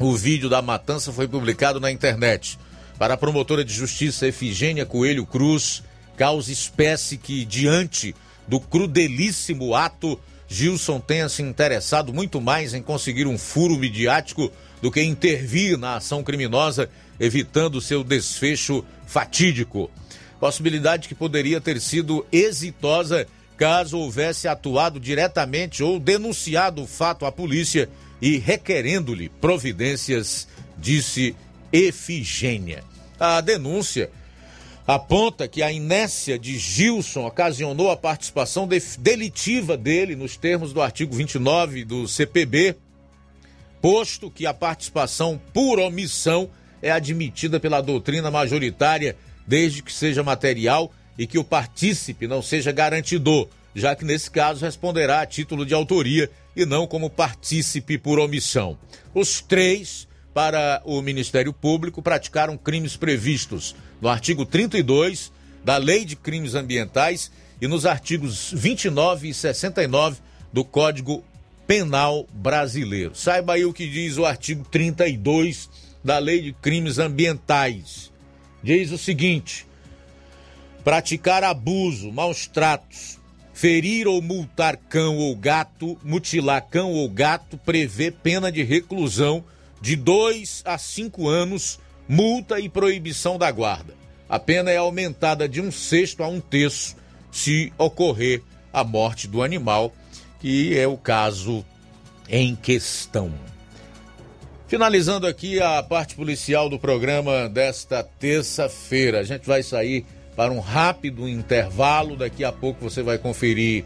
O 0.00 0.16
vídeo 0.16 0.48
da 0.48 0.60
matança 0.60 1.12
foi 1.12 1.28
publicado 1.28 1.78
na 1.78 1.92
internet. 1.92 2.58
Para 2.98 3.14
a 3.14 3.16
promotora 3.16 3.64
de 3.64 3.72
justiça 3.72 4.26
Efigênia 4.26 4.84
Coelho 4.84 5.24
Cruz, 5.24 5.84
causa 6.20 6.52
espécie 6.52 7.16
que, 7.16 7.46
diante 7.46 8.14
do 8.46 8.60
crudelíssimo 8.60 9.74
ato, 9.74 10.20
Gilson 10.46 11.00
tenha 11.00 11.30
se 11.30 11.40
interessado 11.40 12.12
muito 12.12 12.42
mais 12.42 12.74
em 12.74 12.82
conseguir 12.82 13.26
um 13.26 13.38
furo 13.38 13.78
midiático 13.78 14.52
do 14.82 14.90
que 14.90 15.02
intervir 15.02 15.78
na 15.78 15.96
ação 15.96 16.22
criminosa, 16.22 16.90
evitando 17.18 17.80
seu 17.80 18.04
desfecho 18.04 18.84
fatídico. 19.06 19.90
Possibilidade 20.38 21.08
que 21.08 21.14
poderia 21.14 21.58
ter 21.58 21.80
sido 21.80 22.26
exitosa 22.30 23.26
caso 23.56 23.96
houvesse 23.96 24.46
atuado 24.46 25.00
diretamente 25.00 25.82
ou 25.82 25.98
denunciado 25.98 26.82
o 26.82 26.86
fato 26.86 27.24
à 27.24 27.32
polícia 27.32 27.88
e 28.20 28.36
requerendo-lhe 28.36 29.30
providências, 29.40 30.46
disse 30.76 31.34
Efigênia. 31.72 32.84
A 33.18 33.40
denúncia 33.40 34.10
aponta 34.94 35.46
que 35.46 35.62
a 35.62 35.70
inércia 35.70 36.36
de 36.36 36.58
Gilson 36.58 37.24
ocasionou 37.24 37.92
a 37.92 37.96
participação 37.96 38.68
delitiva 38.98 39.76
dele 39.76 40.16
nos 40.16 40.36
termos 40.36 40.72
do 40.72 40.82
artigo 40.82 41.14
29 41.14 41.84
do 41.84 42.08
CPB, 42.08 42.74
posto 43.80 44.28
que 44.28 44.46
a 44.46 44.52
participação 44.52 45.40
por 45.54 45.78
omissão 45.78 46.50
é 46.82 46.90
admitida 46.90 47.60
pela 47.60 47.80
doutrina 47.80 48.32
majoritária 48.32 49.16
desde 49.46 49.80
que 49.80 49.92
seja 49.92 50.24
material 50.24 50.92
e 51.16 51.24
que 51.24 51.38
o 51.38 51.44
partícipe 51.44 52.26
não 52.26 52.42
seja 52.42 52.72
garantidor, 52.72 53.48
já 53.72 53.94
que 53.94 54.04
nesse 54.04 54.28
caso 54.28 54.64
responderá 54.64 55.20
a 55.20 55.26
título 55.26 55.64
de 55.64 55.72
autoria 55.72 56.28
e 56.56 56.66
não 56.66 56.84
como 56.84 57.08
partícipe 57.08 57.96
por 57.96 58.18
omissão. 58.18 58.76
Os 59.14 59.40
três, 59.40 60.08
para 60.34 60.82
o 60.84 61.00
Ministério 61.00 61.52
Público, 61.52 62.02
praticaram 62.02 62.58
crimes 62.58 62.96
previstos 62.96 63.76
no 64.00 64.08
artigo 64.08 64.46
32 64.46 65.32
da 65.64 65.76
Lei 65.76 66.04
de 66.04 66.16
Crimes 66.16 66.54
Ambientais 66.54 67.30
e 67.60 67.68
nos 67.68 67.84
artigos 67.84 68.50
29 68.52 69.28
e 69.28 69.34
69 69.34 70.20
do 70.52 70.64
Código 70.64 71.22
Penal 71.66 72.26
Brasileiro. 72.32 73.14
Saiba 73.14 73.54
aí 73.54 73.64
o 73.64 73.72
que 73.72 73.88
diz 73.88 74.16
o 74.16 74.24
artigo 74.24 74.64
32 74.70 75.68
da 76.02 76.18
Lei 76.18 76.40
de 76.40 76.52
Crimes 76.52 76.98
Ambientais. 76.98 78.10
Diz 78.62 78.90
o 78.90 78.98
seguinte: 78.98 79.66
praticar 80.82 81.44
abuso, 81.44 82.10
maus 82.10 82.46
tratos, 82.46 83.18
ferir 83.52 84.08
ou 84.08 84.22
multar 84.22 84.76
cão 84.76 85.18
ou 85.18 85.36
gato, 85.36 85.98
mutilar 86.02 86.66
cão 86.68 86.92
ou 86.92 87.08
gato, 87.08 87.58
prevê 87.58 88.10
pena 88.10 88.50
de 88.50 88.62
reclusão 88.62 89.44
de 89.80 89.96
2 89.96 90.62
a 90.64 90.76
5 90.76 91.28
anos 91.28 91.78
multa 92.10 92.58
e 92.58 92.68
proibição 92.68 93.38
da 93.38 93.48
guarda. 93.52 93.94
A 94.28 94.36
pena 94.36 94.68
é 94.68 94.76
aumentada 94.76 95.48
de 95.48 95.60
um 95.60 95.70
sexto 95.70 96.24
a 96.24 96.26
um 96.26 96.40
terço 96.40 96.96
se 97.30 97.72
ocorrer 97.78 98.42
a 98.72 98.82
morte 98.82 99.28
do 99.28 99.44
animal, 99.44 99.94
que 100.40 100.76
é 100.76 100.88
o 100.88 100.96
caso 100.96 101.64
em 102.28 102.56
questão. 102.56 103.32
Finalizando 104.66 105.24
aqui 105.24 105.62
a 105.62 105.80
parte 105.84 106.16
policial 106.16 106.68
do 106.68 106.80
programa 106.80 107.48
desta 107.48 108.02
terça-feira. 108.02 109.20
A 109.20 109.24
gente 109.24 109.46
vai 109.46 109.62
sair 109.62 110.04
para 110.34 110.52
um 110.52 110.58
rápido 110.58 111.28
intervalo. 111.28 112.16
Daqui 112.16 112.42
a 112.42 112.50
pouco 112.50 112.90
você 112.90 113.04
vai 113.04 113.18
conferir 113.18 113.84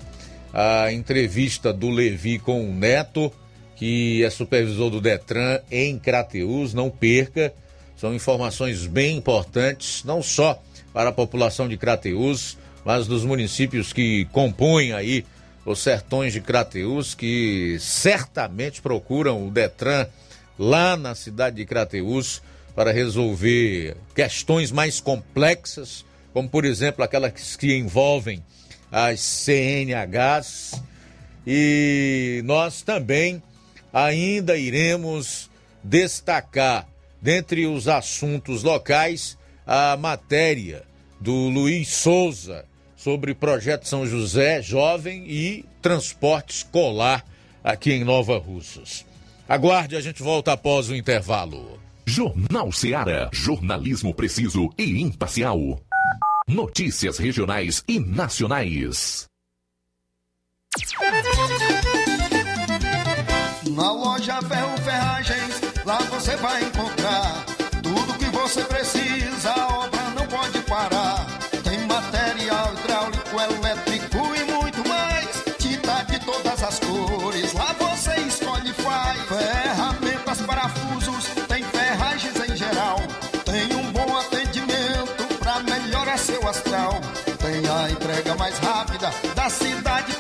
a 0.51 0.91
entrevista 0.91 1.75
do 1.75 1.91
Levi 1.91 2.39
com 2.39 2.71
o 2.71 2.73
Neto, 2.73 3.31
que 3.77 4.25
é 4.25 4.31
supervisor 4.31 4.89
do 4.89 4.99
Detran 4.99 5.61
em 5.71 5.99
Crateus. 5.99 6.73
Não 6.73 6.89
perca. 6.89 7.53
São 7.97 8.15
informações 8.15 8.87
bem 8.87 9.17
importantes, 9.17 10.03
não 10.05 10.23
só 10.23 10.61
para 10.93 11.11
a 11.11 11.13
população 11.13 11.69
de 11.69 11.77
Crateus, 11.77 12.57
mas 12.85 13.07
dos 13.07 13.25
municípios 13.25 13.93
que 13.93 14.27
compõem 14.27 14.93
aí 14.93 15.25
os 15.65 15.81
sertões 15.81 16.33
de 16.33 16.41
Crateus, 16.41 17.15
que 17.15 17.79
certamente 17.81 18.83
procuram 18.83 19.47
o 19.47 19.51
Detran 19.51 20.07
lá 20.59 20.97
na 20.97 21.15
cidade 21.15 21.57
de 21.57 21.65
Crateus 21.65 22.43
para 22.75 22.93
resolver 22.93 23.97
questões 24.15 24.71
mais 24.71 25.01
complexas, 25.01 26.05
como 26.33 26.49
por 26.49 26.65
exemplo 26.65 27.05
aquelas 27.05 27.57
que 27.57 27.75
envolvem 27.75 28.43
as 28.91 29.21
CNHs. 29.21 30.83
E 31.47 32.43
nós 32.45 32.83
também 32.83 33.43
ainda 33.93 34.57
iremos 34.57 35.51
destacar 35.83 36.87
Dentre 37.25 37.67
os 37.67 37.89
assuntos 37.89 38.63
locais, 38.63 39.39
a 39.67 39.97
matéria 39.97 40.85
do 41.19 41.49
Luiz 41.49 41.89
Souza 41.89 42.67
sobre 42.95 43.35
projeto 43.35 43.89
São 43.89 44.07
José 44.07 44.61
Jovem 44.61 45.25
e 45.27 45.65
transporte 45.81 46.57
escolar 46.57 47.25
aqui 47.65 47.93
em 47.93 48.05
Nova 48.05 48.37
Russas. 48.37 49.07
Aguarde, 49.49 49.97
a 49.97 50.03
gente 50.03 50.23
volta 50.23 50.53
após 50.53 50.91
o 50.91 50.95
intervalo. 50.95 51.81
Jornal 52.05 52.71
Seara. 52.71 53.31
Jornalismo 53.33 54.13
preciso 54.13 54.69
e 54.77 55.01
imparcial. 55.01 55.81
Notícias 56.47 57.17
regionais 57.17 57.83
e 57.89 57.99
nacionais. 57.99 59.25
Na 63.71 63.93
loja 63.93 64.43
Ferro 64.43 64.77
Ferragens 64.83 65.65
Lá 65.85 65.99
você 65.99 66.35
vai 66.37 66.65
você 68.55 68.63
precisa. 68.65 69.51
A 69.51 69.79
obra 69.79 70.03
não 70.17 70.27
pode 70.29 70.61
parar. 70.61 71.27
Tem 71.65 71.79
material 71.87 72.73
hidráulico, 72.75 73.41
elétrico 73.41 74.19
e 74.37 74.53
muito 74.53 74.89
mais. 74.89 75.27
Tinta 75.59 76.05
de 76.05 76.21
todas 76.21 76.63
as 76.63 76.79
cores. 76.79 77.53
Lá 77.53 77.75
você 77.77 78.15
escolhe 78.21 78.71
e 78.71 78.75
faz. 78.75 79.21
Ferramentas, 79.23 80.41
parafusos, 80.43 81.25
tem 81.49 81.65
ferragens 81.65 82.37
em 82.49 82.57
geral. 82.57 82.99
Tem 83.45 83.75
um 83.75 83.91
bom 83.91 84.17
atendimento 84.19 85.25
pra 85.41 85.59
melhorar 85.61 86.17
seu 86.17 86.49
astral. 86.49 87.01
Tem 87.39 87.69
a 87.69 87.91
entrega 87.91 88.37
mais 88.37 88.57
rápida 88.59 89.11
da 89.35 89.51
cidade, 89.51 90.13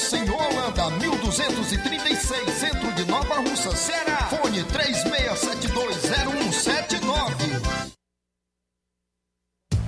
Mocenho 0.00 0.34
Holanda, 0.34 0.90
1236, 0.92 2.50
centro 2.54 2.90
de 2.92 3.04
Nova 3.04 3.34
Russa, 3.40 3.70
Ceará. 3.76 4.30
Fone 4.30 4.64
36720179. 4.64 6.59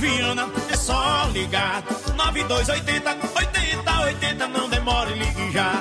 Viana, 0.00 0.48
é 0.70 0.76
só 0.76 1.28
ligar, 1.30 1.84
9280, 2.16 3.18
80, 3.36 4.00
80, 4.00 4.48
não 4.48 4.70
demore, 4.70 5.12
ligue 5.12 5.52
já. 5.52 5.74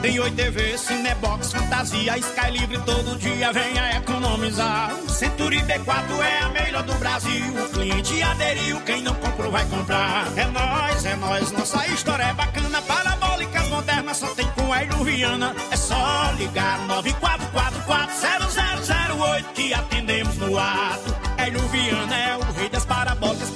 Tem 0.00 0.18
Oi 0.18 0.30
TV, 0.30 0.78
Cinebox, 0.78 1.52
Fantasia, 1.52 2.16
Sky 2.16 2.50
Livre 2.50 2.78
todo 2.86 3.18
dia, 3.18 3.52
venha 3.52 3.98
economizar. 3.98 4.90
Century 5.06 5.58
B4 5.58 6.18
é 6.22 6.38
a 6.44 6.48
melhor 6.48 6.82
do 6.84 6.94
Brasil. 6.94 7.44
O 7.62 7.68
cliente 7.68 8.22
aderiu, 8.22 8.80
quem 8.86 9.02
não 9.02 9.14
comprou 9.16 9.50
vai 9.50 9.66
comprar. 9.66 10.26
É 10.34 10.46
nóis, 10.46 11.04
é 11.04 11.16
nóis, 11.16 11.52
nossa 11.52 11.86
história 11.88 12.22
é 12.22 12.32
bacana. 12.32 12.80
Parabólicas 12.80 13.68
modernas 13.68 14.16
só 14.16 14.28
tem 14.28 14.48
com 14.52 14.74
Hélio 14.74 15.04
Viana. 15.04 15.54
É 15.70 15.76
só 15.76 16.32
ligar 16.38 16.78
94440008 16.88 19.44
que 19.52 19.74
atendemos 19.74 20.38
no 20.38 20.58
ato. 20.58 21.14
Hélio 21.36 21.60
Viana 21.68 22.16
é 22.16 22.37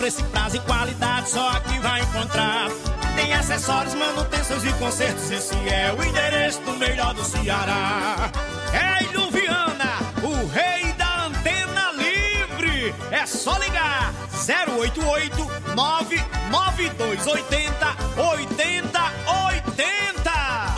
preço, 0.03 0.24
prazo 0.24 0.57
e 0.57 0.61
qualidade, 0.61 1.28
só 1.30 1.50
aqui 1.50 1.78
vai 1.78 2.00
encontrar. 2.00 2.68
Tem 3.14 3.32
acessórios, 3.34 3.94
manutenções 3.94 4.64
e 4.64 4.72
consertos. 4.72 5.30
Esse 5.30 5.55
é 5.68 5.94
o 5.96 6.03
endereço 6.03 6.61
do 6.62 6.72
melhor 6.72 7.14
do 7.14 7.22
Ceará. 7.22 8.28
É 8.72 9.05
Viana, 9.30 10.00
o 10.24 10.34
rei 10.48 10.92
da 10.94 11.26
antena 11.26 11.92
livre. 11.92 12.92
É 13.12 13.24
só 13.26 13.57
ligar 13.59 14.12
088 14.76 15.36
99280 15.76 17.96
8080 18.16 19.00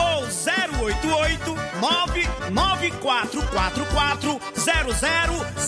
ou 0.01 0.27
088 0.85 1.55
99444 1.81 2.24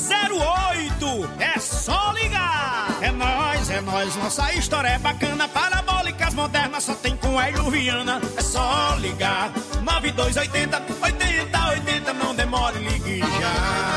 0008. 0.07 1.29
É 1.39 1.59
só 1.59 2.11
ligar. 2.13 2.87
É 3.01 3.11
nós, 3.11 3.69
é 3.69 3.81
nós, 3.81 4.15
nossa 4.15 4.53
história 4.53 4.87
é 4.87 4.97
bacana. 4.97 5.47
Parabólicas 5.47 6.33
modernas 6.33 6.83
só 6.85 6.95
tem 6.95 7.15
com 7.17 7.39
Hélio 7.39 7.69
Viana. 7.69 8.21
É 8.35 8.41
só 8.41 8.95
ligar 8.99 9.51
9280 9.83 10.81
8080. 11.01 12.13
Não 12.13 12.33
demore, 12.33 12.79
ligue 12.79 13.19
já. 13.19 13.96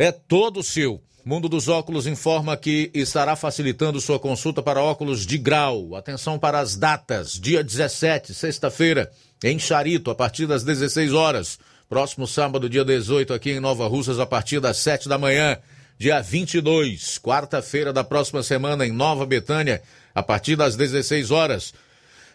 é 0.00 0.10
todo 0.10 0.62
seu. 0.62 0.98
Mundo 1.22 1.46
dos 1.46 1.68
Óculos 1.68 2.06
informa 2.06 2.56
que 2.56 2.90
estará 2.94 3.36
facilitando 3.36 4.00
sua 4.00 4.18
consulta 4.18 4.62
para 4.62 4.82
óculos 4.82 5.26
de 5.26 5.36
grau. 5.36 5.94
Atenção 5.94 6.38
para 6.38 6.58
as 6.58 6.74
datas. 6.74 7.38
Dia 7.38 7.62
17, 7.62 8.32
sexta-feira, 8.32 9.12
em 9.44 9.58
Charito, 9.58 10.10
a 10.10 10.14
partir 10.14 10.46
das 10.46 10.64
16 10.64 11.12
horas. 11.12 11.58
Próximo 11.86 12.26
sábado, 12.26 12.66
dia 12.66 12.82
18, 12.82 13.34
aqui 13.34 13.50
em 13.50 13.60
Nova 13.60 13.86
Russas, 13.86 14.18
a 14.18 14.24
partir 14.24 14.58
das 14.58 14.78
7 14.78 15.06
da 15.06 15.18
manhã. 15.18 15.58
Dia 15.98 16.22
22, 16.22 17.18
quarta-feira 17.18 17.92
da 17.92 18.02
próxima 18.02 18.42
semana, 18.42 18.86
em 18.86 18.92
Nova 18.92 19.26
Betânia, 19.26 19.82
a 20.14 20.22
partir 20.22 20.56
das 20.56 20.76
16 20.76 21.30
horas. 21.30 21.74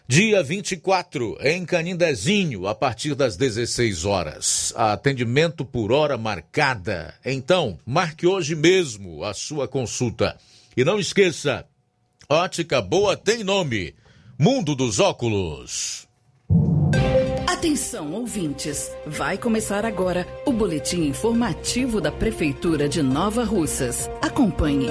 Dia 0.08 0.40
24, 0.40 1.36
em 1.40 1.64
Canindezinho, 1.64 2.68
a 2.68 2.74
partir 2.76 3.16
das 3.16 3.36
16 3.36 4.04
horas. 4.04 4.72
Atendimento 4.76 5.64
por 5.64 5.90
hora 5.90 6.16
marcada. 6.16 7.12
Então, 7.24 7.76
marque 7.84 8.24
hoje 8.24 8.54
mesmo 8.54 9.24
a 9.24 9.34
sua 9.34 9.66
consulta. 9.66 10.36
E 10.76 10.84
não 10.84 11.00
esqueça, 11.00 11.66
ótica 12.28 12.80
boa 12.80 13.16
tem 13.16 13.42
nome. 13.42 13.96
Mundo 14.38 14.76
dos 14.76 15.00
Óculos. 15.00 16.06
Atenção, 17.48 18.12
ouvintes! 18.12 18.92
Vai 19.06 19.36
começar 19.36 19.84
agora 19.84 20.24
o 20.46 20.52
boletim 20.52 21.08
informativo 21.08 22.00
da 22.00 22.12
Prefeitura 22.12 22.88
de 22.88 23.02
Nova 23.02 23.42
Russas. 23.42 24.08
Acompanhe. 24.22 24.86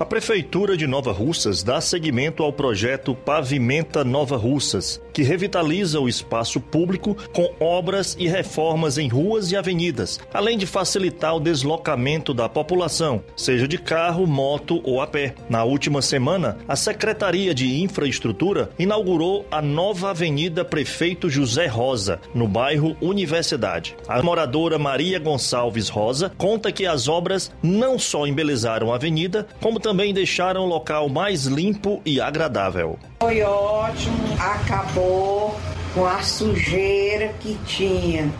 A 0.00 0.06
Prefeitura 0.06 0.78
de 0.78 0.86
Nova 0.86 1.12
Russas 1.12 1.62
dá 1.62 1.78
seguimento 1.78 2.42
ao 2.42 2.50
projeto 2.50 3.14
Pavimenta 3.14 4.02
Nova 4.02 4.34
Russas, 4.38 4.98
que 5.12 5.22
revitaliza 5.22 6.00
o 6.00 6.08
espaço 6.08 6.58
público 6.58 7.14
com 7.34 7.52
obras 7.60 8.16
e 8.18 8.26
reformas 8.26 8.96
em 8.96 9.08
ruas 9.08 9.52
e 9.52 9.56
avenidas, 9.56 10.18
além 10.32 10.56
de 10.56 10.64
facilitar 10.64 11.36
o 11.36 11.40
deslocamento 11.40 12.32
da 12.32 12.48
população, 12.48 13.22
seja 13.36 13.68
de 13.68 13.76
carro, 13.76 14.26
moto 14.26 14.80
ou 14.84 15.02
a 15.02 15.06
pé. 15.06 15.34
Na 15.50 15.64
última 15.64 16.00
semana, 16.00 16.56
a 16.66 16.76
Secretaria 16.76 17.52
de 17.52 17.82
Infraestrutura 17.82 18.70
inaugurou 18.78 19.44
a 19.50 19.60
nova 19.60 20.08
Avenida 20.08 20.64
Prefeito 20.64 21.28
José 21.28 21.66
Rosa, 21.66 22.22
no 22.34 22.48
bairro 22.48 22.96
Universidade. 23.02 23.94
A 24.08 24.22
moradora 24.22 24.78
Maria 24.78 25.18
Gonçalves 25.18 25.90
Rosa 25.90 26.32
conta 26.38 26.72
que 26.72 26.86
as 26.86 27.06
obras 27.06 27.52
não 27.62 27.98
só 27.98 28.26
embelezaram 28.26 28.90
a 28.90 28.94
avenida, 28.94 29.46
como 29.60 29.78
também 29.78 29.89
deixaram 30.12 30.62
o 30.64 30.66
local 30.66 31.08
mais 31.08 31.44
limpo 31.44 32.00
e 32.04 32.20
agradável. 32.20 32.98
Foi 33.20 33.42
ótimo, 33.42 34.16
acabou 34.38 35.54
com 35.94 36.06
a 36.06 36.22
sujeira 36.22 37.28
que 37.40 37.58
tinha. 37.66 38.32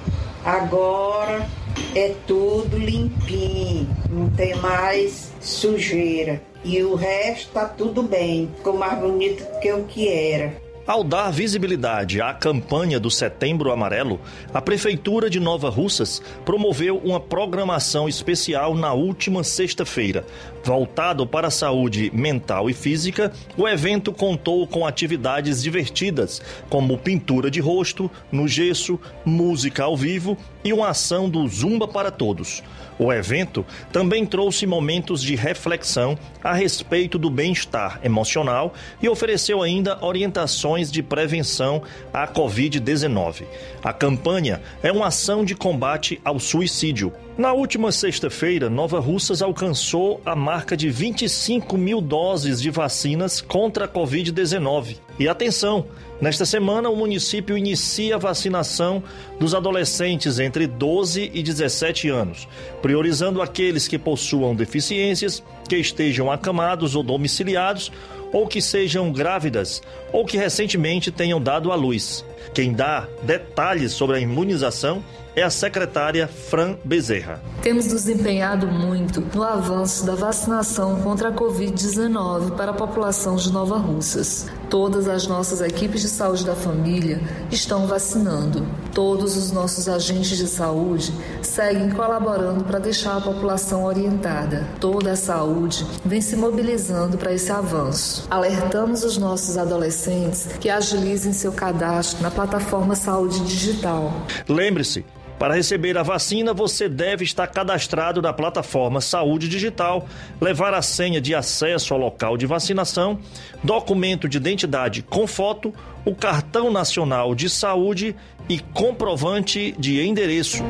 Agora 0.45 1.47
é 1.95 2.15
tudo 2.27 2.79
limpinho, 2.79 3.89
não 4.09 4.31
tem 4.31 4.55
mais 4.57 5.33
sujeira. 5.41 6.41
E 6.65 6.83
o 6.83 6.95
resto 6.95 7.53
tá 7.53 7.65
tudo 7.65 8.03
bem, 8.03 8.51
ficou 8.57 8.77
mais 8.77 8.99
bonito 8.99 9.45
do 9.45 9.61
que 9.61 9.73
o 9.73 9.85
que 9.85 10.09
era. 10.09 10.70
Ao 10.91 11.05
dar 11.05 11.31
visibilidade 11.31 12.21
à 12.21 12.35
campanha 12.35 12.99
do 12.99 13.13
Setembro 13.13 13.71
Amarelo, 13.71 14.21
a 14.53 14.61
Prefeitura 14.61 15.31
de 15.31 15.39
Nova 15.39 15.71
Russas 15.71 16.21
promoveu 16.45 16.97
uma 17.05 17.21
programação 17.21 18.09
especial 18.09 18.75
na 18.75 18.93
última 18.93 19.45
sexta-feira. 19.45 20.27
Voltado 20.65 21.25
para 21.25 21.47
a 21.47 21.51
saúde 21.51 22.11
mental 22.13 22.69
e 22.69 22.75
física, 22.75 23.33
o 23.57 23.69
evento 23.69 24.13
contou 24.13 24.67
com 24.67 24.85
atividades 24.85 25.63
divertidas, 25.63 26.43
como 26.69 26.99
pintura 26.99 27.53
de 27.53 27.61
rosto, 27.61 28.11
no 28.33 28.49
gesso, 28.49 28.99
música 29.25 29.85
ao 29.85 29.97
vivo 29.97 30.37
e 30.65 30.73
uma 30.73 30.89
ação 30.89 31.31
do 31.31 31.47
Zumba 31.47 31.87
para 31.87 32.11
Todos. 32.11 32.65
O 33.01 33.11
evento 33.11 33.65
também 33.91 34.27
trouxe 34.27 34.67
momentos 34.67 35.23
de 35.23 35.35
reflexão 35.35 36.19
a 36.45 36.53
respeito 36.53 37.19
do 37.19 37.31
bem-estar 37.31 37.99
emocional 38.05 38.75
e 39.01 39.09
ofereceu 39.09 39.63
ainda 39.63 40.05
orientações 40.05 40.93
de 40.93 41.03
prevenção 41.03 41.83
à 42.13 42.29
Covid-19. 42.29 43.45
A 43.83 43.95
campanha 43.95 44.61
é 44.83 44.93
uma 44.93 45.07
ação 45.07 45.47
de 45.47 45.55
combate 45.55 46.21
ao 46.23 46.39
suicídio. 46.39 47.11
Na 47.41 47.55
última 47.55 47.91
sexta-feira, 47.91 48.69
Nova 48.69 49.01
Russas 49.01 49.41
alcançou 49.41 50.21
a 50.27 50.37
marca 50.37 50.77
de 50.77 50.91
25 50.91 51.79
mil 51.79 51.99
doses 51.99 52.61
de 52.61 52.69
vacinas 52.69 53.41
contra 53.41 53.87
a 53.87 53.89
Covid-19. 53.89 54.99
E 55.19 55.27
atenção! 55.27 55.87
Nesta 56.21 56.45
semana, 56.45 56.91
o 56.91 56.97
município 56.97 57.57
inicia 57.57 58.17
a 58.17 58.19
vacinação 58.19 59.03
dos 59.39 59.55
adolescentes 59.55 60.39
entre 60.39 60.67
12 60.67 61.31
e 61.33 61.43
17 61.43 62.11
anos, 62.11 62.47
priorizando 62.83 63.41
aqueles 63.41 63.89
que 63.89 63.99
possuam 63.99 64.55
deficiências, 64.55 65.43
que 65.67 65.77
estejam 65.77 66.31
acamados 66.31 66.95
ou 66.95 67.03
domiciliados, 67.03 67.91
ou 68.35 68.47
que 68.47 68.61
sejam 68.61 69.11
grávidas, 69.11 69.83
ou 70.13 70.27
que 70.27 70.37
recentemente 70.37 71.11
tenham 71.11 71.41
dado 71.41 71.73
à 71.73 71.75
luz. 71.75 72.23
Quem 72.53 72.75
dá 72.75 73.09
detalhes 73.23 73.93
sobre 73.93 74.17
a 74.17 74.21
imunização 74.21 75.03
é 75.41 75.43
a 75.43 75.51
secretária 75.51 76.29
Fran 76.29 76.77
Bezerra. 76.85 77.41
Temos 77.63 77.87
nos 77.87 78.09
empenhado 78.09 78.67
muito 78.67 79.23
no 79.35 79.43
avanço 79.43 80.05
da 80.05 80.15
vacinação 80.15 81.01
contra 81.01 81.29
a 81.29 81.33
Covid-19 81.33 82.57
para 82.57 82.73
a 82.73 82.75
população 82.75 83.37
de 83.37 83.51
Nova 83.51 83.79
Russas. 83.79 84.49
Todas 84.69 85.09
as 85.09 85.27
nossas 85.27 85.63
equipes 85.63 86.03
de 86.03 86.09
saúde 86.09 86.45
da 86.45 86.55
família 86.55 87.21
estão 87.51 87.87
vacinando. 87.87 88.67
Todos 88.93 89.37
os 89.37 89.51
nossos 89.51 89.89
agentes 89.89 90.37
de 90.37 90.47
saúde 90.47 91.13
seguem 91.43 91.91
colaborando 91.91 92.65
para 92.65 92.79
deixar 92.79 93.17
a 93.17 93.21
população 93.21 93.85
orientada. 93.85 94.69
Toda 94.79 95.13
a 95.13 95.17
saúde 95.17 95.87
vem 96.05 96.21
se 96.21 96.37
mobilizando 96.37 97.17
para 97.17 97.33
esse 97.33 97.51
avanço. 97.51 98.27
Alertamos 98.31 99.05
os 99.05 99.17
nossos 99.17 99.57
adolescentes 99.57 100.49
que 100.61 100.69
agilizem 100.69 101.33
seu 101.33 101.53
cadastro 101.53 102.23
na 102.23 102.31
plataforma 102.31 102.95
Saúde 102.95 103.41
Digital. 103.41 104.13
Lembre-se, 104.49 105.05
para 105.41 105.55
receber 105.55 105.97
a 105.97 106.03
vacina, 106.03 106.53
você 106.53 106.87
deve 106.87 107.25
estar 107.25 107.47
cadastrado 107.47 108.21
na 108.21 108.31
plataforma 108.31 109.01
Saúde 109.01 109.49
Digital, 109.49 110.07
levar 110.39 110.75
a 110.75 110.83
senha 110.83 111.19
de 111.19 111.35
acesso 111.35 111.95
ao 111.95 111.99
local 111.99 112.37
de 112.37 112.45
vacinação, 112.45 113.19
documento 113.65 114.29
de 114.29 114.37
identidade 114.37 115.01
com 115.01 115.27
foto, 115.27 115.73
o 116.05 116.15
cartão 116.15 116.71
nacional 116.71 117.35
de 117.35 117.49
saúde 117.49 118.15
e 118.51 118.59
comprovante 118.59 119.75
de 119.79 120.07
endereço. 120.07 120.63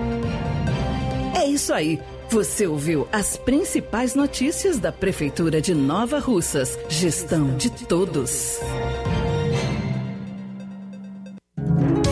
É 1.34 1.46
isso 1.46 1.74
aí. 1.74 1.98
Você 2.28 2.64
ouviu 2.64 3.08
as 3.10 3.36
principais 3.36 4.14
notícias 4.14 4.78
da 4.78 4.92
Prefeitura 4.92 5.60
de 5.60 5.74
Nova 5.74 6.20
Russas. 6.20 6.78
Gestão 6.88 7.56
de 7.56 7.70
todos. 7.70 8.60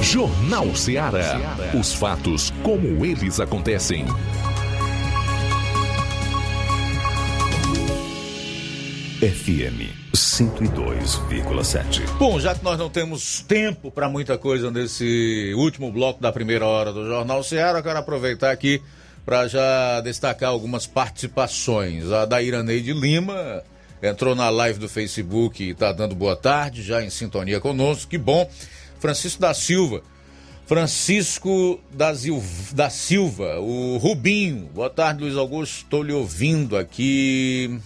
Jornal 0.02 0.74
Ceará. 0.74 1.56
Os 1.78 1.92
fatos 1.92 2.52
como 2.62 3.04
eles 3.04 3.40
acontecem. 3.40 4.06
FM 9.20 9.90
102,7. 10.14 12.06
Bom, 12.18 12.38
já 12.38 12.54
que 12.54 12.62
nós 12.62 12.78
não 12.78 12.88
temos 12.88 13.40
tempo 13.42 13.90
para 13.90 14.08
muita 14.08 14.38
coisa 14.38 14.70
nesse 14.70 15.52
último 15.56 15.90
bloco 15.90 16.22
da 16.22 16.30
primeira 16.30 16.64
hora 16.64 16.92
do 16.92 17.04
Jornal 17.04 17.42
Ceará, 17.42 17.82
quero 17.82 17.98
aproveitar 17.98 18.52
aqui 18.52 18.80
para 19.26 19.48
já 19.48 20.00
destacar 20.00 20.50
algumas 20.50 20.86
participações. 20.86 22.10
A 22.12 22.24
da 22.24 22.40
Iraneide 22.40 22.92
Lima 22.92 23.64
entrou 24.00 24.36
na 24.36 24.48
live 24.48 24.78
do 24.78 24.88
Facebook 24.88 25.64
e 25.64 25.70
está 25.70 25.92
dando 25.92 26.14
boa 26.14 26.36
tarde, 26.36 26.82
já 26.82 27.02
em 27.02 27.10
sintonia 27.10 27.58
conosco, 27.58 28.08
que 28.08 28.16
bom. 28.16 28.48
Francisco 28.98 29.40
da 29.40 29.54
Silva. 29.54 30.02
Francisco 30.66 31.80
da, 31.90 32.12
Zil... 32.12 32.42
da 32.72 32.90
Silva, 32.90 33.58
o 33.58 33.96
Rubinho. 33.96 34.68
Boa 34.74 34.90
tarde, 34.90 35.22
Luiz 35.22 35.36
Augusto. 35.36 35.84
Estou 35.84 36.02
lhe 36.02 36.12
ouvindo 36.12 36.76
aqui 36.76 37.80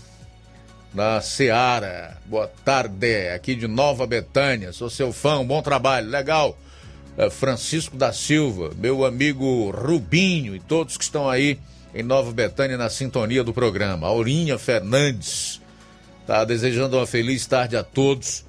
na 0.92 1.20
Seara. 1.20 2.18
Boa 2.26 2.50
tarde, 2.64 3.28
aqui 3.28 3.54
de 3.54 3.68
Nova 3.68 4.06
Betânia. 4.06 4.72
Sou 4.72 4.90
seu 4.90 5.12
fã, 5.12 5.44
bom 5.44 5.62
trabalho, 5.62 6.08
legal. 6.10 6.58
É, 7.16 7.28
Francisco 7.30 7.96
da 7.96 8.12
Silva, 8.12 8.72
meu 8.76 9.04
amigo 9.04 9.70
Rubinho 9.70 10.56
e 10.56 10.60
todos 10.60 10.96
que 10.96 11.04
estão 11.04 11.28
aí 11.28 11.58
em 11.94 12.02
Nova 12.02 12.32
Betânia 12.32 12.76
na 12.76 12.88
sintonia 12.88 13.44
do 13.44 13.52
programa. 13.52 14.06
Aurinha 14.06 14.58
Fernandes 14.58 15.60
tá 16.26 16.44
desejando 16.44 16.96
uma 16.96 17.06
feliz 17.06 17.46
tarde 17.46 17.76
a 17.76 17.82
todos. 17.82 18.44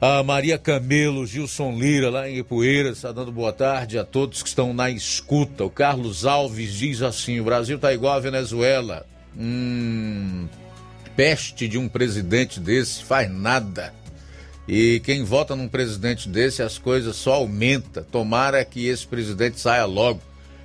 A 0.00 0.22
Maria 0.22 0.56
Camelo, 0.56 1.26
Gilson 1.26 1.72
Lira, 1.72 2.08
lá 2.08 2.26
em 2.26 2.38
Ipueiras, 2.38 2.96
está 2.96 3.12
dando 3.12 3.30
boa 3.30 3.52
tarde 3.52 3.98
a 3.98 4.04
todos 4.04 4.42
que 4.42 4.48
estão 4.48 4.72
na 4.72 4.88
escuta. 4.88 5.62
O 5.62 5.68
Carlos 5.68 6.24
Alves 6.24 6.72
diz 6.72 7.02
assim: 7.02 7.38
o 7.38 7.44
Brasil 7.44 7.76
está 7.76 7.92
igual 7.92 8.14
a 8.14 8.20
Venezuela. 8.20 9.06
Hum, 9.36 10.48
peste 11.14 11.68
de 11.68 11.76
um 11.76 11.86
presidente 11.86 12.58
desse 12.58 13.04
faz 13.04 13.30
nada. 13.30 13.92
E 14.66 15.02
quem 15.04 15.22
vota 15.22 15.54
num 15.54 15.68
presidente 15.68 16.30
desse, 16.30 16.62
as 16.62 16.78
coisas 16.78 17.16
só 17.16 17.34
aumenta. 17.34 18.00
Tomara 18.00 18.64
que 18.64 18.86
esse 18.86 19.06
presidente 19.06 19.60
saia 19.60 19.84
logo 19.84 20.22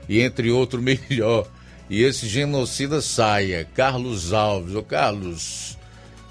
e 0.07 0.21
entre 0.21 0.49
outro 0.49 0.79
melhor. 0.81 1.45
E 1.89 2.01
esse 2.03 2.25
genocida 2.29 3.01
saia. 3.01 3.67
Carlos 3.75 4.31
Alves. 4.31 4.75
Ô 4.75 4.81
Carlos, 4.81 5.77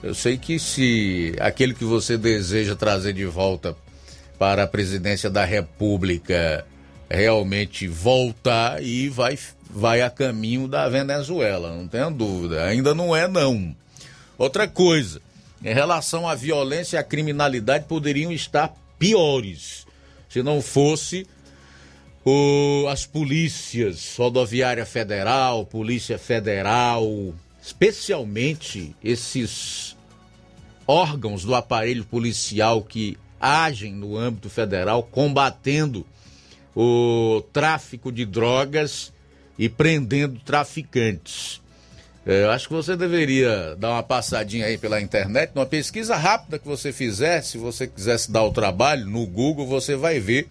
eu 0.04 0.14
sei 0.14 0.36
que 0.36 0.58
se 0.58 1.34
aquele 1.40 1.72
que 1.72 1.82
você 1.82 2.18
deseja 2.18 2.76
trazer 2.76 3.14
de 3.14 3.24
volta 3.24 3.74
para 4.38 4.64
a 4.64 4.66
presidência 4.66 5.30
da 5.30 5.46
República 5.46 6.66
realmente 7.08 7.88
voltar 7.88 8.82
e 8.82 9.08
vai, 9.08 9.38
vai 9.70 10.02
a 10.02 10.10
caminho 10.10 10.68
da 10.68 10.90
Venezuela, 10.90 11.74
não 11.74 11.88
tenho 11.88 12.10
dúvida. 12.10 12.66
Ainda 12.66 12.94
não 12.94 13.16
é, 13.16 13.26
não. 13.26 13.74
Outra 14.36 14.68
coisa, 14.68 15.22
em 15.64 15.72
relação 15.72 16.28
à 16.28 16.34
violência 16.34 16.98
e 16.98 17.00
à 17.00 17.02
criminalidade, 17.02 17.86
poderiam 17.86 18.30
estar 18.30 18.74
piores 18.98 19.86
se 20.28 20.42
não 20.42 20.60
fosse 20.60 21.26
o, 22.26 22.86
as 22.90 23.06
polícias, 23.06 24.16
Rodoviária 24.18 24.84
Federal, 24.84 25.64
Polícia 25.64 26.18
Federal, 26.18 27.32
especialmente 27.62 28.94
esses 29.02 29.93
órgãos 30.86 31.44
do 31.44 31.54
aparelho 31.54 32.04
policial 32.04 32.82
que 32.82 33.16
agem 33.40 33.92
no 33.92 34.16
âmbito 34.16 34.48
federal 34.48 35.02
combatendo 35.02 36.06
o 36.74 37.42
tráfico 37.52 38.10
de 38.10 38.24
drogas 38.24 39.12
e 39.58 39.68
prendendo 39.68 40.40
traficantes. 40.40 41.60
É, 42.26 42.44
eu 42.44 42.50
acho 42.50 42.68
que 42.68 42.74
você 42.74 42.96
deveria 42.96 43.76
dar 43.76 43.90
uma 43.90 44.02
passadinha 44.02 44.66
aí 44.66 44.78
pela 44.78 45.00
internet, 45.00 45.52
numa 45.54 45.66
pesquisa 45.66 46.16
rápida 46.16 46.58
que 46.58 46.66
você 46.66 46.90
fizer, 46.90 47.42
se 47.42 47.58
você 47.58 47.86
quisesse 47.86 48.32
dar 48.32 48.42
o 48.44 48.52
trabalho 48.52 49.06
no 49.06 49.26
Google, 49.26 49.66
você 49.66 49.94
vai 49.94 50.18
ver 50.18 50.48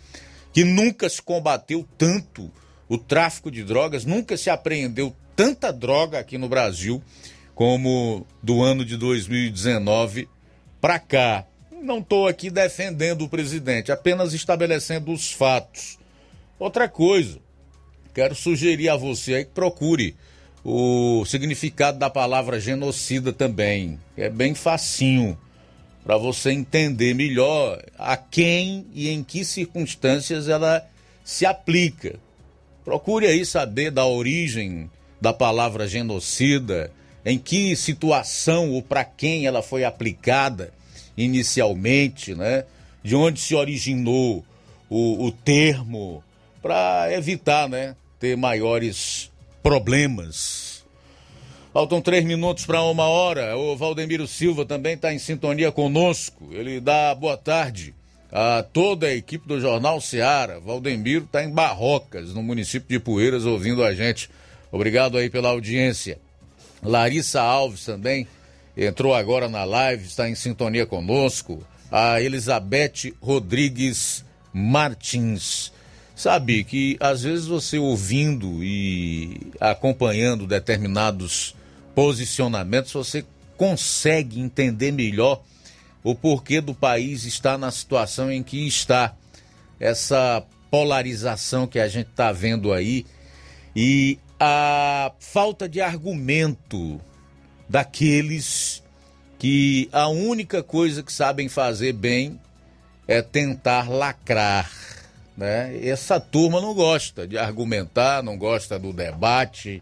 que 0.53 0.63
nunca 0.63 1.09
se 1.09 1.21
combateu 1.21 1.86
tanto 1.97 2.51
o 2.88 2.97
tráfico 2.97 3.49
de 3.49 3.63
drogas, 3.63 4.05
nunca 4.05 4.38
se 4.38 4.51
apreendeu 4.51 5.15
tanta 5.36 5.73
droga 5.73 6.19
aqui 6.19 6.38
no 6.38 6.47
Brasil 6.47 7.01
como 7.55 8.25
do 8.41 8.61
ano 8.61 8.83
de 8.83 8.97
2019 8.97 10.27
para 10.81 10.99
cá. 10.99 11.45
Não 11.81 11.99
estou 11.99 12.27
aqui 12.27 12.49
defendendo 12.49 13.23
o 13.23 13.29
presidente, 13.29 13.91
apenas 13.91 14.33
estabelecendo 14.33 15.11
os 15.11 15.31
fatos. 15.31 15.97
Outra 16.57 16.87
coisa, 16.87 17.39
quero 18.13 18.35
sugerir 18.35 18.89
a 18.89 18.95
você 18.95 19.35
aí 19.35 19.45
que 19.45 19.51
procure 19.51 20.15
o 20.63 21.25
significado 21.25 21.99
da 21.99 22.09
palavra 22.09 22.59
genocida 22.59 23.33
também. 23.33 23.99
É 24.15 24.29
bem 24.29 24.55
facinho 24.55 25.37
para 26.03 26.17
você 26.17 26.51
entender 26.51 27.13
melhor 27.13 27.81
a 27.97 28.15
quem 28.15 28.85
e 28.93 29.09
em 29.09 29.23
que 29.23 29.43
circunstâncias 29.43 30.47
ela 30.47 30.85
se 31.23 31.45
aplica. 31.45 32.15
Procure 32.83 33.27
aí 33.27 33.45
saber 33.45 33.91
da 33.91 34.05
origem 34.05 34.89
da 35.19 35.31
palavra 35.33 35.87
genocida, 35.87 36.91
em 37.26 37.38
que 37.38 37.76
situação 37.76 38.71
ou 38.71 38.82
para 38.82 39.03
quem 39.03 39.45
ela 39.45 39.61
foi 39.61 39.84
aplicada 39.84 40.74
inicialmente, 41.17 42.36
né? 42.36 42.65
De 43.03 43.15
onde 43.15 43.39
se 43.39 43.55
originou 43.55 44.43
o, 44.89 45.26
o 45.26 45.32
termo, 45.32 46.24
para 46.61 47.11
evitar, 47.11 47.67
né? 47.67 47.95
Ter 48.19 48.38
maiores 48.38 49.30
problemas. 49.61 50.84
Faltam 51.74 52.01
três 52.01 52.24
minutos 52.24 52.65
para 52.65 52.82
uma 52.84 53.05
hora. 53.05 53.57
O 53.57 53.76
Valdemiro 53.76 54.28
Silva 54.28 54.65
também 54.65 54.93
está 54.93 55.13
em 55.13 55.19
sintonia 55.19 55.71
conosco. 55.71 56.49
Ele 56.51 56.80
dá 56.80 57.13
boa 57.15 57.36
tarde 57.36 57.93
a 58.32 58.63
toda 58.63 59.07
a 59.07 59.13
equipe 59.13 59.47
do 59.47 59.59
Jornal 59.59 59.99
Seara. 59.99 60.59
Valdemiro 60.59 61.26
está 61.26 61.43
em 61.43 61.49
Barrocas, 61.49 62.34
no 62.34 62.41
município 62.41 62.88
de 62.88 62.99
Poeiras, 62.99 63.45
ouvindo 63.45 63.84
a 63.84 63.93
gente. 63.93 64.30
Obrigado 64.71 65.17
aí 65.17 65.30
pela 65.30 65.49
audiência. 65.49 66.19
Larissa 66.84 67.41
Alves 67.41 67.86
também 67.86 68.27
entrou 68.75 69.13
agora 69.13 69.47
na 69.47 69.63
live, 69.63 70.05
está 70.05 70.29
em 70.29 70.36
sintonia 70.36 70.86
conosco. 70.86 71.65
A 71.91 72.21
Elizabeth 72.21 73.13
Rodrigues 73.21 74.25
Martins. 74.51 75.71
Sabe 76.15 76.63
que 76.63 76.97
às 76.99 77.23
vezes 77.23 77.45
você 77.45 77.77
ouvindo 77.77 78.63
e 78.63 79.51
acompanhando 79.59 80.45
determinados 80.45 81.55
posicionamentos, 81.95 82.93
você 82.93 83.25
consegue 83.57 84.39
entender 84.39 84.91
melhor 84.91 85.41
o 86.03 86.13
porquê 86.13 86.59
do 86.59 86.73
país 86.73 87.25
estar 87.25 87.57
na 87.57 87.71
situação 87.71 88.31
em 88.31 88.43
que 88.43 88.67
está. 88.67 89.15
Essa 89.79 90.43
polarização 90.69 91.67
que 91.67 91.79
a 91.79 91.88
gente 91.88 92.09
está 92.09 92.31
vendo 92.31 92.73
aí 92.73 93.05
e 93.75 94.17
a 94.45 95.11
falta 95.19 95.69
de 95.69 95.79
argumento 95.79 96.99
daqueles 97.69 98.83
que 99.39 99.89
a 99.91 100.07
única 100.07 100.61
coisa 100.61 101.03
que 101.03 101.11
sabem 101.11 101.47
fazer 101.47 101.93
bem 101.93 102.39
é 103.07 103.21
tentar 103.21 103.89
lacrar 103.89 104.69
né? 105.35 105.79
Essa 105.85 106.19
turma 106.19 106.61
não 106.61 106.73
gosta 106.73 107.27
de 107.27 107.37
argumentar, 107.37 108.23
não 108.23 108.37
gosta 108.37 108.77
do 108.77 108.93
debate, 108.93 109.81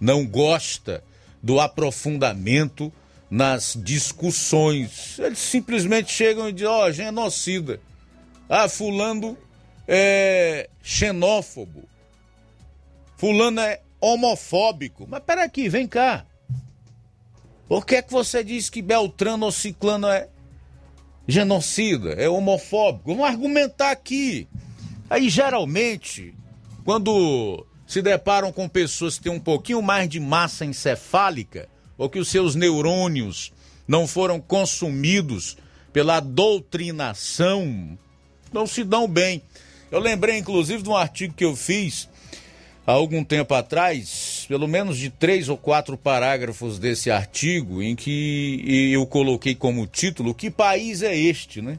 não 0.00 0.26
gosta 0.26 1.02
do 1.42 1.60
aprofundamento 1.60 2.92
nas 3.30 3.78
discussões. 3.80 5.18
Eles 5.18 5.38
simplesmente 5.38 6.10
chegam 6.10 6.48
e 6.48 6.52
dizem: 6.52 6.68
Ó, 6.68 6.86
oh, 6.86 6.92
genocida. 6.92 7.80
Ah, 8.48 8.68
Fulano 8.68 9.38
é 9.86 10.68
xenófobo. 10.82 11.88
Fulano 13.22 13.60
é 13.60 13.80
homofóbico. 14.00 15.06
Mas 15.08 15.22
peraí, 15.22 15.44
aqui, 15.44 15.68
vem 15.68 15.86
cá. 15.86 16.26
Por 17.68 17.86
que 17.86 17.94
é 17.94 18.02
que 18.02 18.10
você 18.10 18.42
diz 18.42 18.68
que 18.68 18.82
Beltrano 18.82 19.46
ou 19.46 19.52
Ciclano 19.52 20.08
é 20.08 20.28
genocida, 21.28 22.14
é 22.14 22.28
homofóbico? 22.28 23.10
Vamos 23.10 23.24
argumentar 23.24 23.92
aqui. 23.92 24.48
Aí 25.08 25.30
geralmente, 25.30 26.34
quando 26.84 27.64
se 27.86 28.02
deparam 28.02 28.50
com 28.50 28.68
pessoas 28.68 29.18
que 29.18 29.22
têm 29.22 29.32
um 29.32 29.38
pouquinho 29.38 29.80
mais 29.80 30.08
de 30.08 30.18
massa 30.18 30.64
encefálica, 30.64 31.68
ou 31.96 32.10
que 32.10 32.18
os 32.18 32.26
seus 32.26 32.56
neurônios 32.56 33.52
não 33.86 34.08
foram 34.08 34.40
consumidos 34.40 35.56
pela 35.92 36.18
doutrinação, 36.18 37.96
não 38.52 38.66
se 38.66 38.82
dão 38.82 39.06
bem. 39.06 39.40
Eu 39.92 40.00
lembrei, 40.00 40.38
inclusive, 40.38 40.82
de 40.82 40.88
um 40.88 40.96
artigo 40.96 41.34
que 41.34 41.44
eu 41.44 41.54
fiz 41.54 42.10
há 42.86 42.92
algum 42.92 43.24
tempo 43.24 43.54
atrás, 43.54 44.44
pelo 44.48 44.66
menos 44.66 44.98
de 44.98 45.10
três 45.10 45.48
ou 45.48 45.56
quatro 45.56 45.96
parágrafos 45.96 46.78
desse 46.78 47.10
artigo, 47.10 47.82
em 47.82 47.94
que 47.94 48.90
eu 48.92 49.06
coloquei 49.06 49.54
como 49.54 49.86
título: 49.86 50.34
Que 50.34 50.50
país 50.50 51.02
é 51.02 51.16
este, 51.16 51.60
né? 51.60 51.78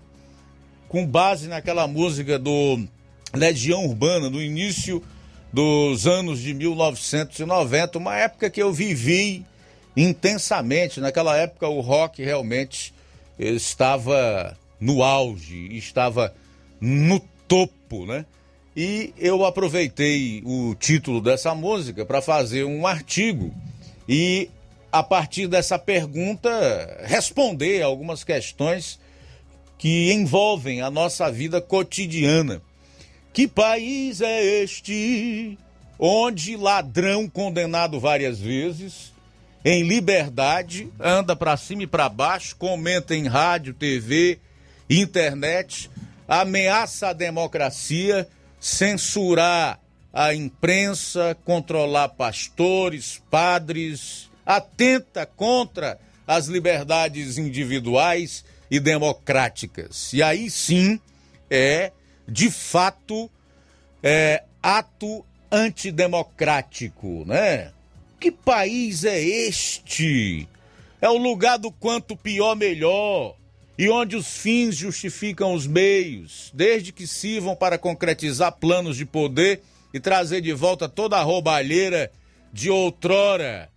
Com 0.87 1.05
base 1.05 1.47
naquela 1.47 1.87
música 1.87 2.37
do 2.37 2.85
Legião 3.33 3.85
Urbana 3.85 4.29
no 4.29 4.41
início 4.41 5.03
dos 5.51 6.07
anos 6.07 6.39
de 6.39 6.53
1990, 6.53 7.97
uma 7.97 8.15
época 8.17 8.49
que 8.49 8.61
eu 8.61 8.71
vivi 8.71 9.45
intensamente. 9.95 10.99
Naquela 10.99 11.37
época 11.37 11.67
o 11.67 11.81
rock 11.81 12.23
realmente 12.23 12.93
estava 13.37 14.57
no 14.79 15.03
auge, 15.03 15.75
estava 15.75 16.33
no 16.79 17.19
topo, 17.47 18.05
né? 18.05 18.25
E 18.75 19.13
eu 19.17 19.45
aproveitei 19.45 20.41
o 20.45 20.73
título 20.75 21.21
dessa 21.21 21.53
música 21.53 22.05
para 22.05 22.21
fazer 22.21 22.63
um 22.63 22.87
artigo 22.87 23.53
e 24.09 24.49
a 24.91 25.03
partir 25.03 25.47
dessa 25.47 25.77
pergunta 25.77 26.49
responder 27.03 27.81
algumas 27.81 28.23
questões 28.23 28.99
que 29.77 30.11
envolvem 30.11 30.81
a 30.81 30.89
nossa 30.89 31.31
vida 31.31 31.61
cotidiana. 31.61 32.61
Que 33.31 33.47
país 33.47 34.21
é 34.21 34.43
este 34.43 35.57
onde 35.99 36.55
ladrão 36.57 37.29
condenado 37.29 37.99
várias 37.99 38.39
vezes, 38.39 39.13
em 39.63 39.83
liberdade, 39.83 40.91
anda 40.99 41.35
para 41.35 41.55
cima 41.55 41.83
e 41.83 41.87
para 41.87 42.09
baixo, 42.09 42.55
comenta 42.55 43.15
em 43.15 43.27
rádio, 43.27 43.73
TV, 43.73 44.39
internet, 44.89 45.89
ameaça 46.27 47.09
a 47.09 47.13
democracia, 47.13 48.27
censurar 48.63 49.77
a 50.13 50.33
imprensa, 50.33 51.37
controlar 51.43 52.07
pastores, 52.07 53.21
padres, 53.29 54.29
atenta 54.45 55.25
contra 55.25 55.99
as 56.25 56.47
liberdades 56.47 57.37
individuais 57.37 58.45
e 58.71 58.79
democráticas. 58.79 60.13
E 60.13 60.23
aí 60.23 60.49
sim 60.49 60.97
é 61.49 61.91
de 62.25 62.49
fato 62.49 63.29
é, 64.01 64.43
ato 64.61 65.25
antidemocrático, 65.51 67.25
né? 67.25 67.73
Que 68.17 68.31
país 68.31 69.03
é 69.03 69.21
este? 69.21 70.47
É 71.01 71.09
o 71.09 71.17
lugar 71.17 71.59
do 71.59 71.69
quanto 71.69 72.15
pior 72.15 72.55
melhor. 72.55 73.35
E 73.77 73.89
onde 73.89 74.15
os 74.15 74.27
fins 74.37 74.75
justificam 74.75 75.53
os 75.53 75.65
meios, 75.65 76.51
desde 76.53 76.91
que 76.91 77.07
sirvam 77.07 77.55
para 77.55 77.77
concretizar 77.77 78.51
planos 78.51 78.95
de 78.97 79.05
poder 79.05 79.61
e 79.93 79.99
trazer 79.99 80.41
de 80.41 80.53
volta 80.53 80.87
toda 80.87 81.17
a 81.17 81.23
roubalheira 81.23 82.11
de 82.51 82.69
outrora. 82.69 83.69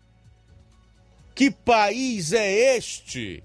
Que 1.34 1.50
país 1.50 2.32
é 2.32 2.76
este? 2.76 3.42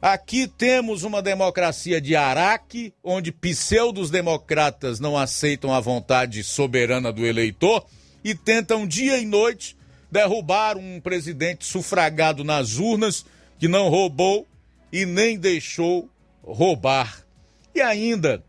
Aqui 0.00 0.46
temos 0.46 1.02
uma 1.02 1.22
democracia 1.22 2.00
de 2.00 2.14
Araque, 2.14 2.92
onde 3.02 3.32
pseudos 3.32 4.10
democratas 4.10 5.00
não 5.00 5.16
aceitam 5.16 5.72
a 5.72 5.80
vontade 5.80 6.44
soberana 6.44 7.12
do 7.12 7.24
eleitor 7.24 7.86
e 8.22 8.34
tentam 8.34 8.86
dia 8.86 9.18
e 9.18 9.24
noite 9.24 9.76
derrubar 10.10 10.76
um 10.76 11.00
presidente 11.00 11.64
sufragado 11.64 12.44
nas 12.44 12.78
urnas 12.78 13.24
que 13.58 13.66
não 13.66 13.88
roubou 13.88 14.46
e 14.94 15.04
nem 15.04 15.36
deixou 15.36 16.08
roubar. 16.40 17.26
E 17.74 17.80
ainda 17.80 18.44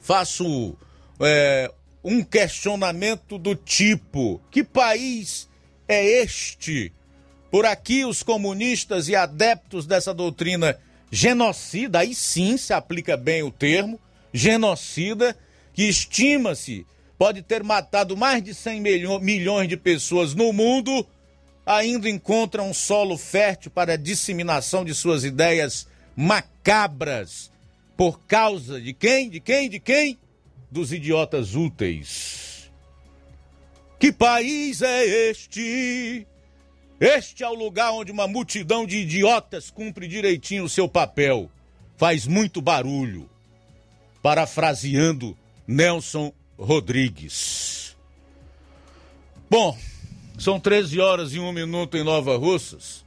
faço 0.00 0.76
é, 1.18 1.68
um 2.04 2.22
questionamento 2.22 3.36
do 3.36 3.56
tipo: 3.56 4.40
que 4.52 4.62
país 4.62 5.48
é 5.88 6.22
este? 6.22 6.92
Por 7.50 7.66
aqui, 7.66 8.04
os 8.04 8.22
comunistas 8.22 9.08
e 9.08 9.16
adeptos 9.16 9.84
dessa 9.84 10.14
doutrina 10.14 10.78
genocida, 11.10 11.98
aí 11.98 12.14
sim 12.14 12.56
se 12.56 12.72
aplica 12.72 13.16
bem 13.16 13.42
o 13.42 13.50
termo, 13.50 13.98
genocida, 14.32 15.36
que 15.74 15.88
estima-se 15.88 16.86
pode 17.18 17.42
ter 17.42 17.64
matado 17.64 18.16
mais 18.16 18.44
de 18.44 18.54
100 18.54 18.80
milhões 19.20 19.68
de 19.68 19.76
pessoas 19.76 20.36
no 20.36 20.52
mundo, 20.52 21.04
ainda 21.76 22.10
encontra 22.10 22.62
um 22.62 22.74
solo 22.74 23.16
fértil 23.16 23.70
para 23.70 23.92
a 23.92 23.96
disseminação 23.96 24.84
de 24.84 24.92
suas 24.94 25.22
ideias 25.22 25.86
macabras. 26.16 27.50
Por 27.96 28.20
causa 28.26 28.80
de 28.80 28.92
quem? 28.92 29.30
De 29.30 29.38
quem? 29.38 29.68
De 29.68 29.78
quem? 29.78 30.18
Dos 30.70 30.92
idiotas 30.92 31.54
úteis. 31.54 32.70
Que 33.98 34.10
país 34.10 34.82
é 34.82 35.04
este? 35.30 36.26
Este 36.98 37.44
é 37.44 37.48
o 37.48 37.54
lugar 37.54 37.92
onde 37.92 38.10
uma 38.10 38.26
multidão 38.26 38.84
de 38.84 38.98
idiotas 38.98 39.70
cumpre 39.70 40.08
direitinho 40.08 40.64
o 40.64 40.68
seu 40.68 40.88
papel. 40.88 41.50
Faz 41.96 42.26
muito 42.26 42.60
barulho. 42.60 43.28
Parafraseando 44.22 45.36
Nelson 45.66 46.32
Rodrigues. 46.58 47.96
Bom, 49.48 49.76
são 50.40 50.58
13 50.58 50.98
horas 51.00 51.34
e 51.34 51.38
1 51.38 51.52
minuto 51.52 51.96
em 51.98 52.02
Nova 52.02 52.36
Russas. 52.36 53.04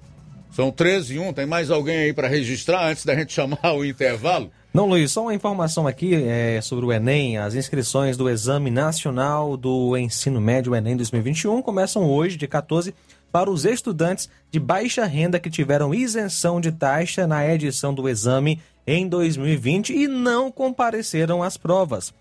São 0.51 0.71
13 0.71 1.15
e 1.15 1.19
1. 1.19 1.33
Tem 1.33 1.47
mais 1.47 1.71
alguém 1.71 1.97
aí 1.97 2.13
para 2.13 2.27
registrar 2.27 2.87
antes 2.87 3.03
da 3.03 3.15
gente 3.15 3.33
chamar 3.33 3.73
o 3.73 3.83
intervalo? 3.83 4.51
Não, 4.71 4.87
Luiz, 4.87 5.11
só 5.11 5.23
uma 5.23 5.33
informação 5.33 5.87
aqui 5.87 6.13
é, 6.13 6.61
sobre 6.61 6.85
o 6.85 6.91
Enem. 6.91 7.39
As 7.39 7.55
inscrições 7.55 8.15
do 8.17 8.29
Exame 8.29 8.69
Nacional 8.69 9.57
do 9.57 9.97
Ensino 9.97 10.39
Médio 10.39 10.75
Enem 10.75 10.95
2021 10.95 11.61
começam 11.63 12.03
hoje, 12.09 12.37
de 12.37 12.47
14 12.47 12.93
para 13.31 13.49
os 13.49 13.65
estudantes 13.65 14.29
de 14.51 14.59
baixa 14.59 15.03
renda 15.05 15.39
que 15.39 15.49
tiveram 15.49 15.93
isenção 15.93 16.61
de 16.61 16.71
taxa 16.71 17.25
na 17.25 17.47
edição 17.47 17.91
do 17.91 18.07
exame 18.07 18.61
em 18.85 19.07
2020 19.07 19.91
e 19.91 20.07
não 20.07 20.51
compareceram 20.51 21.41
às 21.41 21.57
provas. 21.57 22.13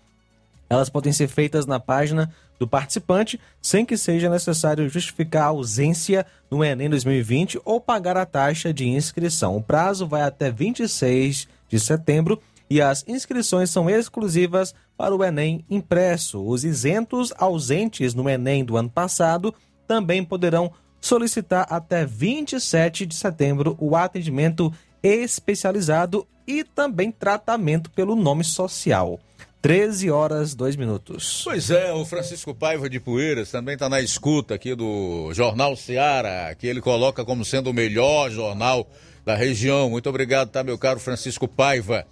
Elas 0.67 0.89
podem 0.89 1.13
ser 1.13 1.27
feitas 1.27 1.67
na 1.67 1.79
página 1.79 2.33
do 2.63 2.67
participante 2.67 3.39
sem 3.61 3.85
que 3.85 3.97
seja 3.97 4.29
necessário 4.29 4.87
justificar 4.87 5.43
a 5.43 5.47
ausência 5.47 6.25
no 6.49 6.63
Enem 6.63 6.89
2020 6.89 7.59
ou 7.65 7.81
pagar 7.81 8.15
a 8.15 8.25
taxa 8.25 8.73
de 8.73 8.87
inscrição. 8.87 9.57
O 9.57 9.61
prazo 9.61 10.07
vai 10.07 10.21
até 10.21 10.49
26 10.49 11.47
de 11.67 11.79
setembro 11.79 12.41
e 12.69 12.81
as 12.81 13.03
inscrições 13.05 13.69
são 13.69 13.89
exclusivas 13.89 14.73
para 14.95 15.13
o 15.13 15.23
Enem 15.23 15.65
impresso. 15.69 16.41
Os 16.41 16.63
isentos 16.63 17.33
ausentes 17.37 18.13
no 18.13 18.29
Enem 18.29 18.63
do 18.63 18.77
ano 18.77 18.89
passado 18.89 19.53
também 19.85 20.23
poderão 20.23 20.71
solicitar 21.01 21.67
até 21.69 22.05
27 22.05 23.05
de 23.05 23.13
setembro 23.13 23.75
o 23.77 23.93
atendimento 23.93 24.71
especializado 25.03 26.25
e 26.47 26.63
também 26.63 27.11
tratamento 27.11 27.91
pelo 27.91 28.15
nome 28.15 28.45
social. 28.45 29.19
13 29.63 30.11
horas 30.11 30.53
2 30.53 30.75
minutos. 30.75 31.39
Pois 31.45 31.71
é, 31.71 31.93
o 31.93 32.03
Francisco 32.03 32.53
Paiva 32.53 32.89
de 32.89 32.99
Poeiras 32.99 33.49
também 33.49 33.75
está 33.75 33.87
na 33.87 34.01
escuta 34.01 34.55
aqui 34.55 34.75
do 34.75 35.33
Jornal 35.33 35.73
Seara, 35.77 36.53
que 36.53 36.67
ele 36.67 36.81
coloca 36.81 37.23
como 37.23 37.45
sendo 37.45 37.69
o 37.69 37.73
melhor 37.73 38.29
jornal 38.29 38.85
da 39.23 39.37
região. 39.37 39.89
Muito 39.89 40.09
obrigado, 40.09 40.49
tá, 40.49 40.65
meu 40.65 40.77
caro 40.77 40.99
Francisco 40.99 41.47
Paiva. 41.47 42.05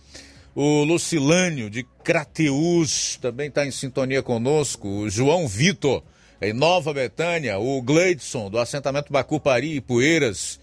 O 0.55 0.85
Lucilânio 0.85 1.69
de 1.69 1.83
Crateus 2.05 3.17
também 3.21 3.49
está 3.49 3.65
em 3.65 3.71
sintonia 3.71 4.23
conosco. 4.23 4.87
O 4.87 5.09
João 5.09 5.45
Vitor 5.45 6.01
em 6.41 6.53
Nova 6.53 6.93
Betânia, 6.93 7.59
o 7.59 7.81
Gleidson, 7.81 8.49
do 8.49 8.59
assentamento 8.59 9.11
Bacupari 9.11 9.75
e 9.75 9.81
Poeiras, 9.81 10.57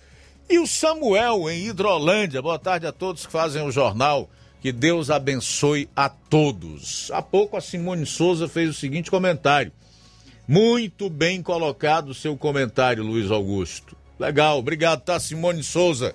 e 0.49 0.59
o 0.59 0.66
Samuel, 0.66 1.51
em 1.51 1.66
Hidrolândia. 1.66 2.41
Boa 2.41 2.59
tarde 2.59 2.86
a 2.86 2.93
todos 2.93 3.26
que 3.26 3.32
fazem 3.32 3.62
o 3.62 3.70
jornal. 3.70 4.30
Que 4.61 4.73
Deus 4.73 5.11
abençoe 5.11 5.89
a 5.95 6.09
todos. 6.09 7.11
Há 7.13 7.23
pouco 7.23 7.57
a 7.57 7.61
Simone 7.61 8.05
Souza 8.05 8.49
fez 8.49 8.71
o 8.71 8.75
seguinte 8.75 9.11
comentário. 9.11 9.73
Muito 10.47 11.09
bem 11.09 11.43
colocado 11.43 12.09
o 12.09 12.15
seu 12.15 12.37
comentário, 12.37 13.05
Luiz 13.05 13.31
Augusto. 13.31 13.97
Legal, 14.19 14.59
obrigado, 14.59 15.03
tá, 15.03 15.21
Simone 15.21 15.63
Souza? 15.63 16.15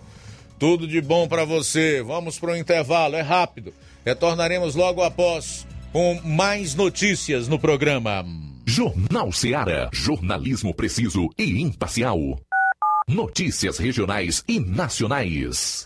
Tudo 0.59 0.87
de 0.87 0.99
bom 1.01 1.27
para 1.27 1.45
você. 1.45 2.01
Vamos 2.01 2.37
para 2.39 2.51
o 2.51 2.57
intervalo, 2.57 3.15
é 3.15 3.21
rápido. 3.21 3.73
Retornaremos 4.05 4.75
logo 4.75 5.01
após 5.01 5.65
com 5.91 6.19
mais 6.23 6.75
notícias 6.75 7.47
no 7.47 7.59
programa. 7.59 8.25
Jornal 8.65 9.31
Seara. 9.31 9.89
Jornalismo 9.93 10.73
preciso 10.73 11.29
e 11.37 11.61
imparcial. 11.61 12.17
Notícias 13.07 13.77
regionais 13.77 14.43
e 14.47 14.59
nacionais. 14.59 15.85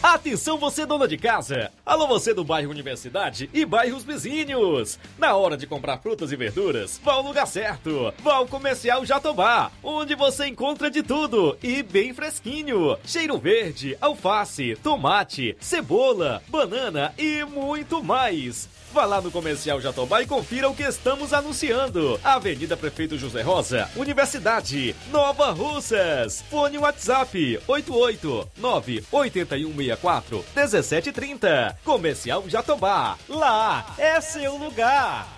Atenção 0.00 0.56
você 0.56 0.86
dona 0.86 1.08
de 1.08 1.18
casa! 1.18 1.72
Alô 1.84 2.06
você 2.06 2.32
do 2.32 2.44
bairro 2.44 2.70
Universidade 2.70 3.50
e 3.52 3.64
bairros 3.64 4.04
vizinhos! 4.04 4.96
Na 5.18 5.34
hora 5.34 5.56
de 5.56 5.66
comprar 5.66 5.98
frutas 5.98 6.30
e 6.30 6.36
verduras, 6.36 7.00
vá 7.02 7.14
ao 7.14 7.22
lugar 7.22 7.48
certo! 7.48 8.14
Vá 8.22 8.34
ao 8.34 8.46
Comercial 8.46 9.04
Jatobá, 9.04 9.72
onde 9.82 10.14
você 10.14 10.46
encontra 10.46 10.88
de 10.88 11.02
tudo 11.02 11.58
e 11.60 11.82
bem 11.82 12.14
fresquinho! 12.14 12.96
Cheiro 13.04 13.38
verde, 13.38 13.98
alface, 14.00 14.76
tomate, 14.84 15.56
cebola, 15.58 16.44
banana 16.48 17.12
e 17.18 17.42
muito 17.42 18.00
mais! 18.02 18.68
Vá 18.92 19.04
lá 19.04 19.20
no 19.20 19.30
Comercial 19.30 19.80
Jatobá 19.80 20.22
e 20.22 20.26
confira 20.26 20.68
o 20.68 20.74
que 20.74 20.82
estamos 20.82 21.34
anunciando. 21.34 22.18
Avenida 22.24 22.76
Prefeito 22.76 23.18
José 23.18 23.42
Rosa, 23.42 23.88
Universidade, 23.94 24.96
Nova 25.10 25.50
Russas. 25.50 26.42
Fone 26.50 26.78
WhatsApp 26.78 27.60
889-8164 29.96 30.44
1730. 30.54 31.78
Comercial 31.84 32.44
Jatobá. 32.48 33.16
Lá 33.28 33.94
é 33.98 34.20
seu 34.20 34.56
lugar. 34.56 35.37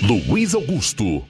Luiz 0.02 0.54
Augusto. 0.54 1.22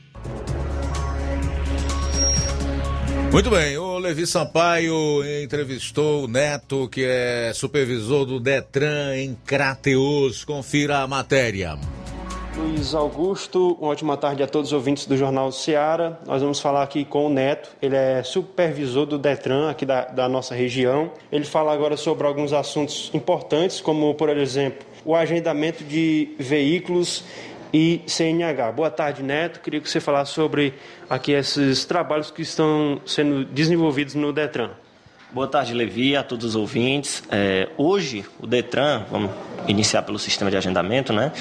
Muito 3.32 3.50
bem, 3.50 3.76
o 3.76 3.93
Levi 4.04 4.26
Sampaio 4.26 5.24
entrevistou 5.42 6.24
o 6.24 6.28
Neto, 6.28 6.86
que 6.90 7.06
é 7.06 7.52
supervisor 7.54 8.26
do 8.26 8.38
Detran 8.38 9.16
em 9.16 9.34
Crateus. 9.46 10.44
Confira 10.44 10.98
a 10.98 11.06
matéria. 11.06 11.78
Luiz 12.54 12.94
Augusto, 12.94 13.78
uma 13.80 13.92
ótima 13.92 14.14
tarde 14.18 14.42
a 14.42 14.46
todos 14.46 14.68
os 14.68 14.72
ouvintes 14.74 15.06
do 15.06 15.16
Jornal 15.16 15.50
Seara. 15.50 16.20
Nós 16.26 16.42
vamos 16.42 16.60
falar 16.60 16.82
aqui 16.82 17.02
com 17.02 17.26
o 17.26 17.30
Neto, 17.30 17.70
ele 17.80 17.96
é 17.96 18.22
supervisor 18.22 19.06
do 19.06 19.18
Detran 19.18 19.70
aqui 19.70 19.86
da, 19.86 20.04
da 20.04 20.28
nossa 20.28 20.54
região. 20.54 21.10
Ele 21.32 21.46
fala 21.46 21.72
agora 21.72 21.96
sobre 21.96 22.26
alguns 22.26 22.52
assuntos 22.52 23.10
importantes, 23.14 23.80
como, 23.80 24.14
por 24.14 24.28
exemplo, 24.28 24.86
o 25.02 25.16
agendamento 25.16 25.82
de 25.82 26.34
veículos 26.38 27.24
e 27.74 28.02
CNH. 28.06 28.70
Boa 28.70 28.88
tarde, 28.88 29.20
Neto. 29.20 29.58
Queria 29.58 29.80
que 29.80 29.90
você 29.90 29.98
falasse 29.98 30.30
sobre 30.30 30.74
aqui 31.10 31.32
esses 31.32 31.84
trabalhos 31.84 32.30
que 32.30 32.40
estão 32.40 33.00
sendo 33.04 33.44
desenvolvidos 33.44 34.14
no 34.14 34.32
Detran. 34.32 34.70
Boa 35.32 35.48
tarde, 35.48 35.74
Levi, 35.74 36.14
a 36.14 36.22
todos 36.22 36.50
os 36.50 36.54
ouvintes. 36.54 37.24
É, 37.28 37.68
hoje, 37.76 38.24
o 38.38 38.46
Detran, 38.46 39.04
vamos 39.10 39.32
iniciar 39.66 40.02
pelo 40.02 40.20
sistema 40.20 40.52
de 40.52 40.56
agendamento, 40.56 41.12
né? 41.12 41.32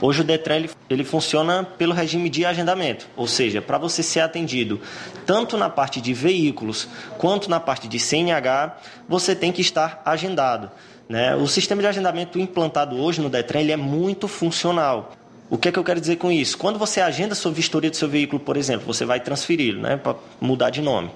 Hoje 0.00 0.20
o 0.20 0.24
Detran 0.24 0.54
ele, 0.54 0.70
ele 0.88 1.02
funciona 1.02 1.64
pelo 1.64 1.92
regime 1.92 2.30
de 2.30 2.46
agendamento, 2.46 3.08
ou 3.16 3.26
seja, 3.26 3.60
para 3.60 3.76
você 3.76 4.00
ser 4.00 4.20
atendido 4.20 4.80
tanto 5.26 5.56
na 5.56 5.68
parte 5.68 6.00
de 6.00 6.14
veículos 6.14 6.86
quanto 7.18 7.50
na 7.50 7.58
parte 7.58 7.88
de 7.88 7.98
CNH, 7.98 8.76
você 9.08 9.34
tem 9.34 9.50
que 9.50 9.60
estar 9.60 10.00
agendado. 10.04 10.70
Né? 11.08 11.34
O 11.34 11.48
sistema 11.48 11.82
de 11.82 11.88
agendamento 11.88 12.38
implantado 12.38 12.96
hoje 12.96 13.20
no 13.20 13.28
Detran 13.28 13.58
ele 13.58 13.72
é 13.72 13.76
muito 13.76 14.28
funcional. 14.28 15.16
O 15.50 15.58
que 15.58 15.68
é 15.68 15.72
que 15.72 15.78
eu 15.80 15.82
quero 15.82 16.00
dizer 16.00 16.14
com 16.14 16.30
isso? 16.30 16.56
Quando 16.56 16.78
você 16.78 17.00
agenda 17.00 17.34
sua 17.34 17.50
vistoria 17.50 17.90
do 17.90 17.96
seu 17.96 18.08
veículo, 18.08 18.38
por 18.38 18.56
exemplo, 18.56 18.86
você 18.86 19.04
vai 19.04 19.18
transferi-lo, 19.18 19.82
né, 19.82 19.96
para 19.96 20.14
mudar 20.40 20.70
de 20.70 20.80
nome. 20.80 21.10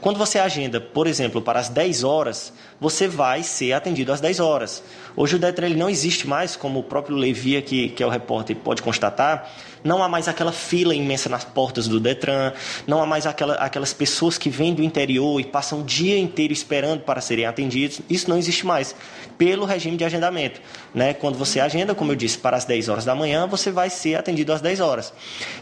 Quando 0.00 0.16
você 0.16 0.38
agenda, 0.38 0.80
por 0.80 1.06
exemplo, 1.06 1.42
para 1.42 1.60
as 1.60 1.68
10 1.68 2.02
horas, 2.02 2.50
você 2.80 3.06
vai 3.06 3.42
ser 3.42 3.74
atendido 3.74 4.10
às 4.10 4.22
10 4.22 4.40
horas. 4.40 4.82
Hoje 5.14 5.36
o 5.36 5.38
Detran 5.38 5.66
ele 5.66 5.76
não 5.76 5.90
existe 5.90 6.26
mais, 6.26 6.56
como 6.56 6.80
o 6.80 6.82
próprio 6.82 7.14
Levi 7.14 7.58
aqui, 7.58 7.90
que 7.90 8.02
é 8.02 8.06
o 8.06 8.10
repórter, 8.10 8.56
pode 8.56 8.80
constatar, 8.80 9.50
não 9.84 10.02
há 10.02 10.08
mais 10.08 10.26
aquela 10.26 10.50
fila 10.50 10.94
imensa 10.94 11.28
nas 11.28 11.44
portas 11.44 11.86
do 11.86 12.00
Detran, 12.00 12.52
não 12.86 13.02
há 13.02 13.06
mais 13.06 13.26
aquela, 13.26 13.54
aquelas 13.56 13.92
pessoas 13.92 14.38
que 14.38 14.48
vêm 14.48 14.72
do 14.72 14.82
interior 14.82 15.38
e 15.38 15.44
passam 15.44 15.80
o 15.80 15.84
dia 15.84 16.18
inteiro 16.18 16.54
esperando 16.54 17.02
para 17.02 17.20
serem 17.20 17.44
atendidos. 17.44 18.00
Isso 18.08 18.30
não 18.30 18.38
existe 18.38 18.64
mais, 18.64 18.96
pelo 19.36 19.66
regime 19.66 19.98
de 19.98 20.04
agendamento. 20.04 20.60
Né? 20.94 21.12
Quando 21.12 21.36
você 21.36 21.60
agenda, 21.60 21.94
como 21.94 22.12
eu 22.12 22.16
disse, 22.16 22.38
para 22.38 22.56
as 22.56 22.64
10 22.64 22.88
horas 22.88 23.04
da 23.04 23.14
manhã, 23.14 23.46
você 23.46 23.70
vai 23.70 23.90
ser 23.90 24.14
atendido 24.14 24.54
às 24.54 24.62
10 24.62 24.80
horas. 24.80 25.12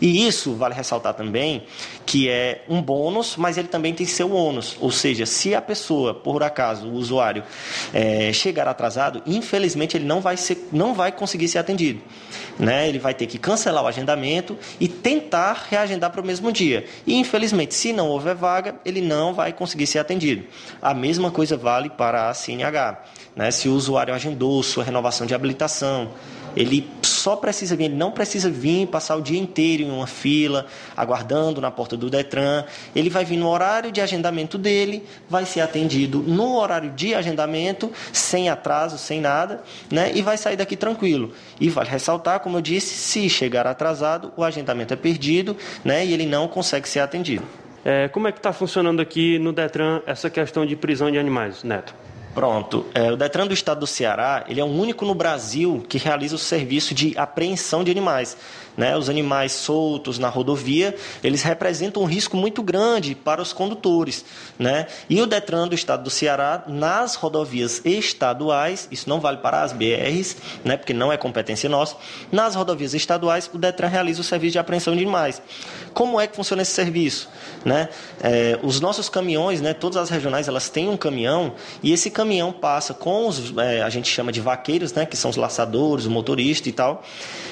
E 0.00 0.24
isso, 0.26 0.54
vale 0.54 0.74
ressaltar 0.74 1.14
também, 1.14 1.64
que 2.06 2.28
é 2.28 2.64
um 2.68 2.80
bônus, 2.80 3.36
mas 3.36 3.58
ele 3.58 3.68
também 3.68 3.92
tem 3.92 4.06
seu 4.06 4.32
ônus. 4.32 4.76
Ou 4.80 4.92
seja, 4.92 5.26
se 5.26 5.52
a 5.52 5.60
pessoa, 5.60 6.14
por 6.14 6.44
acaso, 6.44 6.86
o 6.86 6.92
usuário, 6.92 7.42
é, 7.92 8.32
chegar 8.32 8.68
atrasado, 8.68 9.20
infelizmente 9.26 9.96
ele 9.96 10.04
não 10.04 10.20
vai, 10.20 10.36
ser, 10.36 10.68
não 10.70 10.94
vai 10.94 11.10
conseguir 11.10 11.48
ser 11.48 11.58
atendido. 11.58 12.00
Né? 12.56 12.88
Ele 12.88 13.00
vai 13.00 13.14
ter 13.14 13.26
que 13.26 13.38
cancelar 13.38 13.82
o 13.82 13.86
agendamento 13.88 14.11
e 14.80 14.88
tentar 14.88 15.66
reagendar 15.70 16.10
para 16.10 16.20
o 16.20 16.24
mesmo 16.24 16.52
dia. 16.52 16.84
E 17.06 17.14
infelizmente, 17.14 17.74
se 17.74 17.92
não 17.92 18.08
houver 18.08 18.34
vaga, 18.34 18.74
ele 18.84 19.00
não 19.00 19.34
vai 19.34 19.52
conseguir 19.52 19.86
ser 19.86 19.98
atendido. 19.98 20.44
A 20.80 20.94
mesma 20.94 21.30
coisa 21.30 21.56
vale 21.56 21.90
para 21.90 22.28
a 22.28 22.34
CNH. 22.34 23.02
Né? 23.34 23.50
Se 23.50 23.68
o 23.68 23.74
usuário 23.74 24.14
agendou 24.14 24.62
sua 24.62 24.84
renovação 24.84 25.26
de 25.26 25.34
habilitação, 25.34 26.10
ele 26.56 26.88
só 27.02 27.36
precisa 27.36 27.76
vir, 27.76 27.84
ele 27.84 27.94
não 27.94 28.10
precisa 28.10 28.50
vir 28.50 28.86
passar 28.86 29.16
o 29.16 29.22
dia 29.22 29.38
inteiro 29.38 29.82
em 29.84 29.90
uma 29.90 30.06
fila, 30.06 30.66
aguardando 30.96 31.60
na 31.60 31.70
porta 31.70 31.96
do 31.96 32.10
Detran. 32.10 32.64
Ele 32.94 33.08
vai 33.08 33.24
vir 33.24 33.36
no 33.36 33.48
horário 33.48 33.92
de 33.92 34.00
agendamento 34.00 34.58
dele, 34.58 35.06
vai 35.28 35.44
ser 35.44 35.60
atendido 35.60 36.18
no 36.18 36.56
horário 36.56 36.90
de 36.90 37.14
agendamento, 37.14 37.92
sem 38.12 38.48
atraso, 38.48 38.98
sem 38.98 39.20
nada, 39.20 39.62
né? 39.90 40.10
E 40.14 40.22
vai 40.22 40.36
sair 40.36 40.56
daqui 40.56 40.76
tranquilo. 40.76 41.32
E 41.60 41.68
vale 41.68 41.88
ressaltar, 41.88 42.40
como 42.40 42.58
eu 42.58 42.60
disse, 42.60 42.94
se 42.94 43.28
chegar 43.28 43.66
atrasado, 43.66 44.32
o 44.36 44.42
agendamento 44.42 44.92
é 44.92 44.96
perdido, 44.96 45.56
né? 45.84 46.04
E 46.04 46.12
ele 46.12 46.26
não 46.26 46.48
consegue 46.48 46.88
ser 46.88 47.00
atendido. 47.00 47.44
É, 47.84 48.08
como 48.08 48.28
é 48.28 48.32
que 48.32 48.38
está 48.38 48.52
funcionando 48.52 49.00
aqui 49.00 49.38
no 49.38 49.52
Detran 49.52 50.00
essa 50.06 50.30
questão 50.30 50.64
de 50.64 50.76
prisão 50.76 51.10
de 51.10 51.18
animais, 51.18 51.64
Neto? 51.64 51.94
Pronto. 52.34 52.86
É, 52.94 53.12
o 53.12 53.16
Detran 53.16 53.46
do 53.46 53.52
Estado 53.52 53.80
do 53.80 53.86
Ceará, 53.86 54.44
ele 54.48 54.60
é 54.60 54.64
o 54.64 54.68
único 54.68 55.04
no 55.04 55.14
Brasil 55.14 55.84
que 55.88 55.98
realiza 55.98 56.34
o 56.34 56.38
serviço 56.38 56.94
de 56.94 57.16
apreensão 57.16 57.84
de 57.84 57.90
animais. 57.90 58.36
Né? 58.76 58.96
Os 58.96 59.08
animais 59.08 59.52
soltos 59.52 60.18
na 60.18 60.28
rodovia, 60.28 60.94
eles 61.22 61.42
representam 61.42 62.02
um 62.02 62.06
risco 62.06 62.36
muito 62.36 62.62
grande 62.62 63.14
para 63.14 63.42
os 63.42 63.52
condutores. 63.52 64.24
Né? 64.58 64.86
E 65.08 65.20
o 65.20 65.26
Detran 65.26 65.68
do 65.68 65.74
Estado 65.74 66.04
do 66.04 66.10
Ceará, 66.10 66.64
nas 66.66 67.14
rodovias 67.14 67.82
estaduais, 67.84 68.88
isso 68.90 69.08
não 69.08 69.20
vale 69.20 69.38
para 69.38 69.62
as 69.62 69.72
BRs, 69.72 70.36
né? 70.64 70.76
porque 70.76 70.92
não 70.92 71.12
é 71.12 71.16
competência 71.16 71.68
nossa, 71.68 71.96
nas 72.30 72.54
rodovias 72.54 72.94
estaduais, 72.94 73.50
o 73.52 73.58
Detran 73.58 73.88
realiza 73.88 74.20
o 74.20 74.24
serviço 74.24 74.52
de 74.52 74.58
apreensão 74.58 74.94
de 74.94 75.02
animais. 75.02 75.42
Como 75.92 76.18
é 76.18 76.26
que 76.26 76.34
funciona 76.34 76.62
esse 76.62 76.72
serviço? 76.72 77.28
Né? 77.64 77.88
É, 78.22 78.58
os 78.62 78.80
nossos 78.80 79.08
caminhões, 79.08 79.60
né, 79.60 79.74
todas 79.74 79.96
as 79.98 80.08
regionais, 80.10 80.48
elas 80.48 80.68
têm 80.68 80.88
um 80.88 80.96
caminhão 80.96 81.54
e 81.82 81.92
esse 81.92 82.10
caminhão 82.10 82.52
passa 82.52 82.94
com 82.94 83.28
os, 83.28 83.56
é, 83.58 83.82
a 83.82 83.90
gente 83.90 84.08
chama 84.08 84.32
de 84.32 84.40
vaqueiros, 84.40 84.92
né, 84.92 85.04
que 85.04 85.16
são 85.16 85.30
os 85.30 85.36
laçadores, 85.36 86.06
o 86.06 86.10
motorista 86.10 86.68
e 86.68 86.72
tal. 86.72 87.02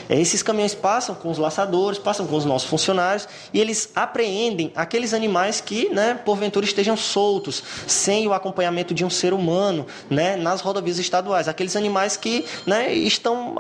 É, 0.09 0.19
esses 0.19 0.43
caminhões 0.43 0.75
passam 0.75 1.10
com 1.15 1.31
os 1.31 1.39
laçadores, 1.39 1.99
passam 1.99 2.27
com 2.27 2.37
os 2.37 2.45
nossos 2.45 2.69
funcionários 2.69 3.29
e 3.53 3.61
eles 3.61 3.91
apreendem 3.95 4.73
aqueles 4.75 5.15
animais 5.15 5.61
que, 5.61 5.89
né, 5.89 6.15
porventura 6.25 6.65
estejam 6.65 6.97
soltos, 6.97 7.63
sem 7.87 8.27
o 8.27 8.33
acompanhamento 8.33 8.95
de 8.95 9.05
um 9.05 9.11
ser 9.11 9.33
humano, 9.33 9.87
né, 10.09 10.37
nas 10.37 10.61
rodovias 10.61 10.99
estaduais. 10.99 11.49
Aqueles 11.49 11.77
animais 11.77 12.17
que, 12.17 12.45
né, 12.67 12.93
estão 12.93 13.55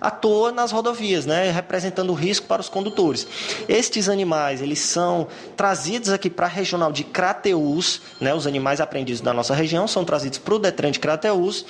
à, 0.00 0.10
toa 0.10 0.52
nas 0.52 0.72
rodovias, 0.72 1.26
né, 1.26 1.50
representando 1.50 2.12
risco 2.12 2.46
para 2.46 2.60
os 2.60 2.68
condutores. 2.68 3.26
Estes 3.68 4.08
animais, 4.08 4.60
eles 4.62 4.80
são 4.80 5.26
trazidos 5.56 6.10
aqui 6.10 6.30
para 6.30 6.46
a 6.46 6.48
regional 6.48 6.92
de 6.92 7.04
Crateús, 7.04 8.00
né, 8.20 8.34
os 8.34 8.46
animais 8.46 8.80
apreendidos 8.80 9.20
da 9.20 9.32
nossa 9.32 9.54
região 9.54 9.88
são 9.88 10.04
trazidos 10.04 10.38
para 10.38 10.54
o 10.54 10.58
Detran 10.58 10.90
de 10.90 10.98
Crateús. 10.98 11.64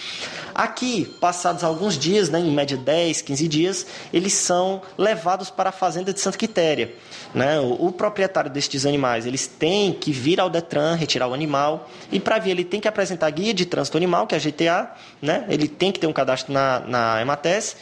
Aqui, 0.55 1.05
passados 1.21 1.63
alguns 1.63 1.97
dias, 1.97 2.29
né, 2.29 2.41
em 2.41 2.51
média 2.51 2.77
10, 2.77 3.23
15 3.23 3.49
dias, 3.49 3.87
eles 4.13 4.33
são 4.33 4.83
levados 4.97 5.51
para 5.51 5.71
a 5.71 5.73
fazenda 5.73 6.13
de 6.13 6.21
Santa 6.21 6.39
Quitéria. 6.39 6.95
Né? 7.35 7.61
O, 7.61 7.89
o, 7.89 7.93
proprietário 7.93 8.51
destes 8.51 8.87
animais 8.87 9.27
eles 9.27 9.47
têm 9.47 9.93
que 9.93 10.11
vir 10.11 10.41
ao 10.41 10.49
Detran 10.49 10.95
retirar 10.95 11.29
o 11.29 11.35
animal 11.35 11.89
e 12.11 12.19
para 12.19 12.39
vir 12.39 12.53
ele 12.53 12.65
tem 12.65 12.81
que 12.81 12.89
apresentar 12.89 13.29
guia 13.31 13.53
de 13.53 13.67
trânsito 13.67 13.99
animal, 13.99 14.27
que 14.27 14.35
é 14.35 14.39
a 14.39 14.41
GTA, 14.41 14.91
né? 15.21 15.45
ele 15.49 15.69
tem 15.69 15.93
que 15.93 16.01
ter 16.01 16.07
um 16.07 16.13
cadastro 16.13 16.53
na, 16.53 16.81
na 16.81 17.21
Emates 17.21 17.77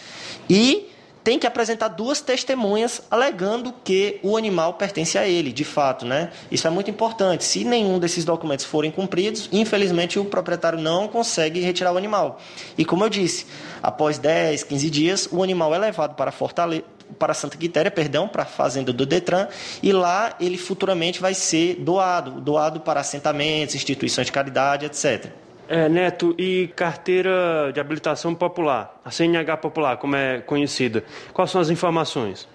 e 0.50 0.90
tem 1.26 1.40
que 1.40 1.46
apresentar 1.48 1.88
duas 1.88 2.20
testemunhas 2.20 3.02
alegando 3.10 3.74
que 3.82 4.20
o 4.22 4.36
animal 4.36 4.74
pertence 4.74 5.18
a 5.18 5.26
ele, 5.26 5.52
de 5.52 5.64
fato, 5.64 6.06
né? 6.06 6.30
Isso 6.52 6.68
é 6.68 6.70
muito 6.70 6.88
importante. 6.88 7.42
Se 7.42 7.64
nenhum 7.64 7.98
desses 7.98 8.24
documentos 8.24 8.64
forem 8.64 8.92
cumpridos, 8.92 9.48
infelizmente 9.50 10.20
o 10.20 10.24
proprietário 10.24 10.78
não 10.78 11.08
consegue 11.08 11.58
retirar 11.58 11.92
o 11.92 11.96
animal. 11.96 12.38
E 12.78 12.84
como 12.84 13.02
eu 13.02 13.08
disse, 13.08 13.44
após 13.82 14.18
10, 14.18 14.62
15 14.62 14.88
dias, 14.88 15.28
o 15.32 15.42
animal 15.42 15.74
é 15.74 15.78
levado 15.78 16.14
para 16.14 16.30
Fortaleza, 16.30 16.84
para 17.18 17.34
Santa 17.34 17.56
Quitéria, 17.56 17.90
perdão, 17.90 18.28
para 18.28 18.42
a 18.42 18.46
fazenda 18.46 18.92
do 18.92 19.06
Detran, 19.06 19.48
e 19.82 19.92
lá 19.92 20.34
ele 20.40 20.58
futuramente 20.58 21.20
vai 21.20 21.34
ser 21.34 21.76
doado, 21.76 22.40
doado 22.40 22.80
para 22.80 23.00
assentamentos, 23.00 23.74
instituições 23.74 24.26
de 24.26 24.32
caridade, 24.32 24.86
etc. 24.86 25.30
É, 25.68 25.88
Neto, 25.88 26.34
e 26.38 26.68
carteira 26.76 27.72
de 27.74 27.80
habilitação 27.80 28.34
popular, 28.34 29.00
a 29.04 29.10
CNH 29.10 29.56
popular, 29.56 29.96
como 29.96 30.14
é 30.14 30.40
conhecida, 30.40 31.04
quais 31.32 31.50
são 31.50 31.60
as 31.60 31.70
informações? 31.70 32.46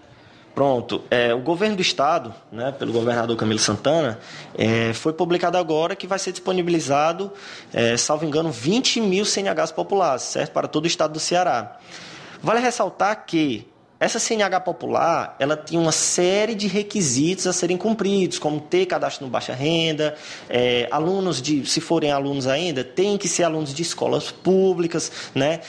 Pronto, 0.53 1.01
é, 1.09 1.33
o 1.33 1.39
governo 1.39 1.77
do 1.77 1.81
estado, 1.81 2.33
né, 2.51 2.73
pelo 2.77 2.91
governador 2.91 3.37
Camilo 3.37 3.59
Santana, 3.59 4.19
é, 4.57 4.91
foi 4.93 5.13
publicado 5.13 5.57
agora 5.57 5.95
que 5.95 6.05
vai 6.05 6.19
ser 6.19 6.33
disponibilizado, 6.33 7.31
é, 7.73 7.95
salvo 7.95 8.25
engano, 8.25 8.51
20 8.51 8.99
mil 8.99 9.23
CNHs 9.23 9.71
populares, 9.71 10.23
certo? 10.23 10.51
Para 10.51 10.67
todo 10.67 10.83
o 10.83 10.87
estado 10.87 11.13
do 11.13 11.19
Ceará. 11.19 11.77
Vale 12.43 12.59
ressaltar 12.59 13.25
que 13.25 13.65
essa 14.01 14.17
CNH 14.17 14.61
popular, 14.61 15.35
ela 15.37 15.55
tinha 15.55 15.79
uma 15.79 15.91
série 15.91 16.55
de 16.55 16.67
requisitos 16.67 17.45
a 17.45 17.53
serem 17.53 17.77
cumpridos, 17.77 18.39
como 18.39 18.59
ter 18.59 18.87
cadastro 18.87 19.23
no 19.23 19.31
baixa 19.31 19.53
renda, 19.53 20.15
é, 20.49 20.87
alunos 20.89 21.39
de, 21.39 21.63
se 21.67 21.79
forem 21.79 22.11
alunos 22.11 22.47
ainda, 22.47 22.83
tem 22.83 23.15
que 23.15 23.27
ser 23.27 23.43
alunos 23.43 23.71
de 23.71 23.83
escolas 23.83 24.31
públicas, 24.31 25.11
né? 25.35 25.59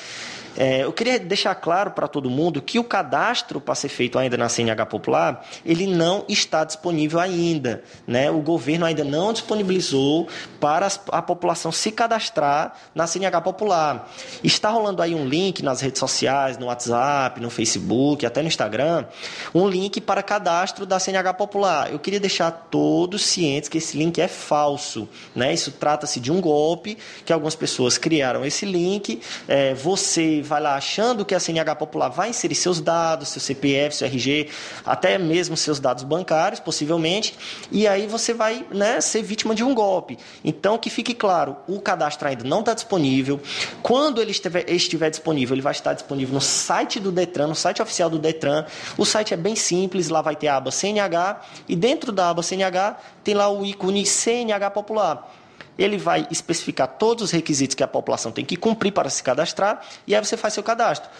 É, 0.57 0.85
eu 0.85 0.93
queria 0.93 1.19
deixar 1.19 1.55
claro 1.55 1.93
para 1.93 2.07
todo 2.07 2.29
mundo 2.29 2.61
que 2.61 2.79
o 2.79 2.85
cadastro 2.85 3.61
para 3.61 3.75
ser 3.75 3.89
feito 3.89 4.19
ainda 4.19 4.37
na 4.37 4.49
CNH 4.49 4.87
Popular, 4.87 5.47
ele 5.65 5.87
não 5.87 6.25
está 6.29 6.65
disponível 6.65 7.19
ainda. 7.19 7.83
Né? 8.07 8.31
O 8.31 8.41
governo 8.41 8.85
ainda 8.85 9.05
não 9.05 9.33
disponibilizou 9.33 10.29
para 10.61 10.89
a 11.09 11.23
população 11.23 11.73
se 11.73 11.91
cadastrar 11.91 12.75
na 12.95 13.07
CNH 13.07 13.41
Popular. 13.41 14.11
Está 14.45 14.71
rolando 14.71 15.03
aí 15.03 15.15
um 15.15 15.27
link 15.27 15.63
nas 15.63 15.81
redes 15.81 15.99
sociais, 15.99 16.59
no 16.59 16.67
WhatsApp, 16.67 17.41
no 17.41 17.51
Facebook, 17.51 18.27
até 18.27 18.43
no 18.43 18.49
Instagram, 18.49 19.07
um 19.55 19.67
link 19.67 20.01
para 20.01 20.23
cadastro 20.23 20.85
da 20.85 20.99
CNH 20.99 21.35
Popular. 21.35 21.91
Eu 21.91 21.99
queria 21.99 22.21
deixar 22.21 22.51
todos 22.51 23.25
cientes 23.25 23.69
que 23.69 23.79
esse 23.79 23.97
link 23.97 24.21
é 24.21 24.29
falso. 24.29 25.09
Né? 25.35 25.55
Isso 25.55 25.73
trata-se 25.73 26.21
de 26.21 26.31
um 26.31 26.41
golpe 26.41 26.99
que 27.25 27.33
algumas 27.33 27.55
pessoas 27.55 27.97
criaram 27.97 28.45
esse 28.45 28.67
link. 28.67 29.21
É, 29.49 29.75
você 29.75 30.42
vai 30.43 30.61
lá 30.61 30.75
achando 30.75 31.25
que 31.25 31.35
a 31.35 31.41
CNH 31.41 31.77
Popular 31.77 32.09
vai 32.09 32.31
inserir 32.31 32.55
seus 32.55 32.81
dados, 32.81 33.29
seu 33.29 33.41
CPF, 33.41 33.97
seu 33.97 34.07
RG, 34.07 34.49
até 34.85 35.19
mesmo 35.19 35.57
seus 35.57 35.79
dados 35.81 36.05
bancários, 36.05 36.61
possivelmente, 36.61 37.35
e 37.71 37.87
aí 37.87 38.07
você 38.07 38.35
vai 38.35 38.67
né, 38.71 39.01
ser 39.01 39.23
vítima 39.23 39.55
de 39.55 39.65
um 39.65 39.75
golpe. 39.75 40.19
Então, 40.45 40.79
que 40.79 40.91
fique 40.91 41.15
claro, 41.15 41.57
o 41.67 41.81
cadastro 41.81 42.29
ainda 42.29 42.45
não 42.45 42.61
está 42.61 42.75
disponível. 42.75 43.41
Quando 43.83 44.21
ele 44.21 44.31
estiver, 44.31 44.69
estiver 44.71 45.11
disponível, 45.11 45.55
ele 45.55 45.63
vai 45.63 45.73
estar 45.73 45.93
disponível 45.93 46.35
no 46.35 46.41
site 46.41 46.99
do 47.01 47.13
Detran, 47.13 47.47
no 47.47 47.55
site 47.55 47.81
oficial 47.81 48.11
do 48.11 48.19
Detran. 48.19 48.65
O 48.99 49.05
site 49.05 49.35
é 49.35 49.37
bem 49.37 49.57
simples, 49.57 50.09
lá 50.09 50.21
vai 50.21 50.37
ter 50.37 50.49
a 50.49 50.57
aba 50.57 50.71
CNH, 50.71 51.41
e 51.69 51.77
dentro 51.77 52.13
da 52.13 52.31
aba 52.31 52.43
CNH 52.43 52.99
tem 53.25 53.35
lá 53.35 53.49
o 53.49 53.65
ícone 53.65 54.05
CNH 54.05 54.71
Popular 54.71 55.42
ele 55.83 55.99
vai 55.99 56.27
especificar 56.31 56.89
todos 56.89 57.25
os 57.25 57.31
requisitos 57.31 57.75
que 57.75 57.83
a 57.83 57.89
população 57.89 58.31
tem 58.33 58.45
que 58.45 58.57
cumprir 58.57 58.93
para 58.93 59.09
se 59.11 59.23
cadastrar 59.23 59.83
e 60.07 60.15
aí 60.15 60.25
você 60.25 60.37
faz 60.37 60.55
seu 60.55 60.63
cadastro. 60.63 61.11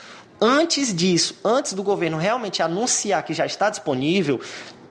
Antes 0.41 0.95
disso, 0.95 1.37
antes 1.45 1.73
do 1.73 1.83
governo 1.83 2.19
realmente 2.19 2.63
anunciar 2.63 3.23
que 3.23 3.33
já 3.33 3.47
está 3.47 3.71
disponível, 3.71 4.41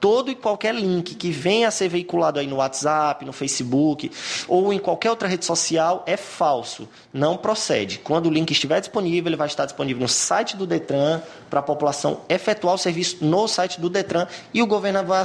todo 0.01 0.31
e 0.31 0.35
qualquer 0.35 0.73
link 0.73 1.13
que 1.13 1.29
venha 1.29 1.67
a 1.67 1.71
ser 1.71 1.87
veiculado 1.87 2.39
aí 2.39 2.47
no 2.47 2.55
WhatsApp, 2.55 3.23
no 3.23 3.31
Facebook 3.31 4.11
ou 4.47 4.73
em 4.73 4.79
qualquer 4.79 5.11
outra 5.11 5.27
rede 5.27 5.45
social 5.45 6.03
é 6.07 6.17
falso, 6.17 6.89
não 7.13 7.37
procede. 7.37 7.99
Quando 7.99 8.25
o 8.25 8.29
link 8.31 8.49
estiver 8.49 8.79
disponível, 8.79 9.29
ele 9.29 9.35
vai 9.35 9.47
estar 9.47 9.65
disponível 9.65 10.01
no 10.01 10.07
site 10.07 10.57
do 10.57 10.65
Detran 10.65 11.21
para 11.49 11.59
a 11.59 11.63
população 11.63 12.21
efetuar 12.27 12.73
o 12.73 12.77
serviço 12.77 13.23
no 13.23 13.47
site 13.47 13.79
do 13.79 13.89
Detran 13.89 14.27
e 14.51 14.63
o 14.63 14.65
governo 14.65 15.03
vai, 15.05 15.23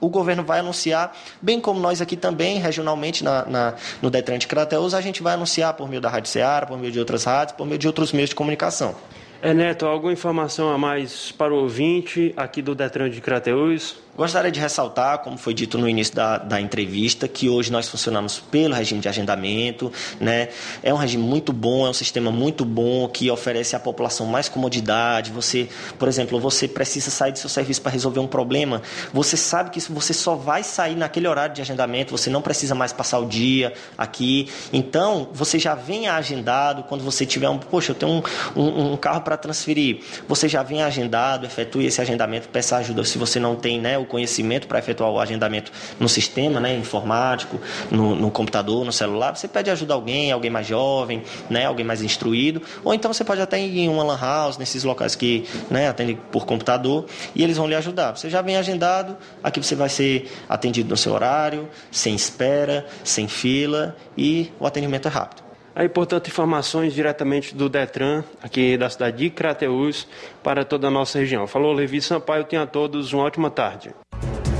o 0.00 0.08
governo 0.10 0.44
vai 0.44 0.60
anunciar, 0.60 1.16
bem 1.40 1.58
como 1.58 1.80
nós 1.80 2.02
aqui 2.02 2.16
também, 2.16 2.58
regionalmente 2.58 3.24
na, 3.24 3.46
na 3.46 3.74
no 4.02 4.10
Detran 4.10 4.36
de 4.36 4.46
Crateus, 4.46 4.92
a 4.92 5.00
gente 5.00 5.22
vai 5.22 5.34
anunciar 5.34 5.72
por 5.74 5.88
meio 5.88 6.02
da 6.02 6.10
Rádio 6.10 6.30
Ceará, 6.30 6.66
por 6.66 6.78
meio 6.78 6.92
de 6.92 6.98
outras 6.98 7.24
rádios, 7.24 7.56
por 7.56 7.66
meio 7.66 7.78
de 7.78 7.86
outros 7.86 8.12
meios 8.12 8.28
de 8.28 8.36
comunicação. 8.36 8.94
É, 9.42 9.54
Neto, 9.54 9.86
alguma 9.86 10.12
informação 10.12 10.68
a 10.68 10.76
mais 10.76 11.32
para 11.32 11.50
o 11.50 11.62
ouvinte 11.62 12.34
aqui 12.36 12.60
do 12.60 12.74
Detran 12.74 13.08
de 13.08 13.22
Crateus? 13.22 13.96
Gostaria 14.16 14.50
de 14.50 14.58
ressaltar, 14.58 15.20
como 15.20 15.38
foi 15.38 15.54
dito 15.54 15.78
no 15.78 15.88
início 15.88 16.14
da, 16.14 16.36
da 16.36 16.60
entrevista, 16.60 17.28
que 17.28 17.48
hoje 17.48 17.70
nós 17.70 17.88
funcionamos 17.88 18.38
pelo 18.38 18.74
regime 18.74 19.00
de 19.00 19.08
agendamento. 19.08 19.90
Né? 20.20 20.48
É 20.82 20.92
um 20.92 20.96
regime 20.96 21.22
muito 21.22 21.52
bom, 21.52 21.86
é 21.86 21.90
um 21.90 21.94
sistema 21.94 22.30
muito 22.30 22.64
bom 22.64 23.08
que 23.08 23.30
oferece 23.30 23.76
à 23.76 23.80
população 23.80 24.26
mais 24.26 24.48
comodidade. 24.48 25.30
Você, 25.30 25.68
por 25.98 26.08
exemplo, 26.08 26.40
você 26.40 26.66
precisa 26.66 27.10
sair 27.10 27.32
do 27.32 27.38
seu 27.38 27.48
serviço 27.48 27.80
para 27.80 27.92
resolver 27.92 28.20
um 28.20 28.26
problema, 28.26 28.82
você 29.12 29.36
sabe 29.36 29.70
que 29.70 29.80
você 29.80 30.12
só 30.12 30.34
vai 30.34 30.62
sair 30.62 30.96
naquele 30.96 31.28
horário 31.28 31.54
de 31.54 31.62
agendamento, 31.62 32.10
você 32.10 32.28
não 32.28 32.42
precisa 32.42 32.74
mais 32.74 32.92
passar 32.92 33.20
o 33.20 33.26
dia 33.26 33.72
aqui. 33.96 34.48
Então, 34.72 35.28
você 35.32 35.58
já 35.58 35.74
vem 35.74 36.08
agendado 36.08 36.82
quando 36.82 37.04
você 37.04 37.24
tiver 37.24 37.48
um, 37.48 37.58
poxa, 37.58 37.92
eu 37.92 37.94
tenho 37.94 38.12
um, 38.56 38.60
um, 38.60 38.92
um 38.92 38.96
carro 38.96 39.20
para 39.20 39.36
transferir. 39.36 40.00
Você 40.26 40.48
já 40.48 40.62
vem 40.62 40.82
agendado, 40.82 41.46
efetue 41.46 41.86
esse 41.86 42.00
agendamento, 42.00 42.48
peça 42.48 42.76
ajuda 42.76 43.04
se 43.04 43.16
você 43.16 43.38
não 43.38 43.54
tem 43.54 43.80
né, 43.80 43.99
o 44.00 44.06
conhecimento 44.06 44.66
para 44.66 44.78
efetuar 44.78 45.10
o 45.10 45.20
agendamento 45.20 45.72
no 45.98 46.08
sistema 46.08 46.60
né, 46.60 46.76
informático, 46.76 47.60
no, 47.90 48.14
no, 48.14 48.30
computador, 48.30 48.84
no 48.84 48.92
celular, 48.92 49.36
você 49.36 49.48
pede 49.48 49.70
ajuda 49.70 49.94
a 49.94 49.96
alguém, 49.96 50.32
alguém 50.32 50.50
mais 50.50 50.66
jovem, 50.66 51.22
né, 51.48 51.66
alguém 51.66 51.84
mais 51.84 52.02
instruído, 52.02 52.62
ou 52.84 52.94
então 52.94 53.12
você 53.12 53.24
pode 53.24 53.40
até 53.40 53.60
ir 53.60 53.78
em 53.78 53.88
uma 53.88 54.02
lan 54.02 54.18
house, 54.20 54.58
nesses 54.58 54.84
locais 54.84 55.14
que 55.14 55.46
né, 55.70 55.88
atendem 55.88 56.18
por 56.30 56.46
computador, 56.46 57.06
e 57.34 57.42
eles 57.42 57.56
vão 57.56 57.66
lhe 57.66 57.74
ajudar. 57.74 58.16
Você 58.16 58.30
já 58.30 58.42
vem 58.42 58.56
agendado, 58.56 59.16
aqui 59.42 59.62
você 59.62 59.74
vai 59.74 59.88
ser 59.88 60.30
atendido 60.48 60.88
no 60.88 60.96
seu 60.96 61.12
horário, 61.12 61.68
sem 61.90 62.14
espera, 62.14 62.86
sem 63.04 63.28
fila, 63.28 63.96
e 64.16 64.50
o 64.58 64.66
atendimento 64.66 65.08
é 65.08 65.10
rápido. 65.10 65.49
Aí, 65.80 65.88
portanto, 65.88 66.28
informações 66.28 66.92
diretamente 66.92 67.54
do 67.54 67.66
Detran, 67.66 68.22
aqui 68.42 68.76
da 68.76 68.90
cidade 68.90 69.16
de 69.16 69.30
Crateús, 69.30 70.06
para 70.42 70.62
toda 70.62 70.88
a 70.88 70.90
nossa 70.90 71.18
região. 71.18 71.46
Falou, 71.46 71.72
Levi 71.72 72.02
Sampaio, 72.02 72.44
tenha 72.44 72.64
a 72.64 72.66
todos 72.66 73.14
uma 73.14 73.22
ótima 73.22 73.48
tarde. 73.48 73.88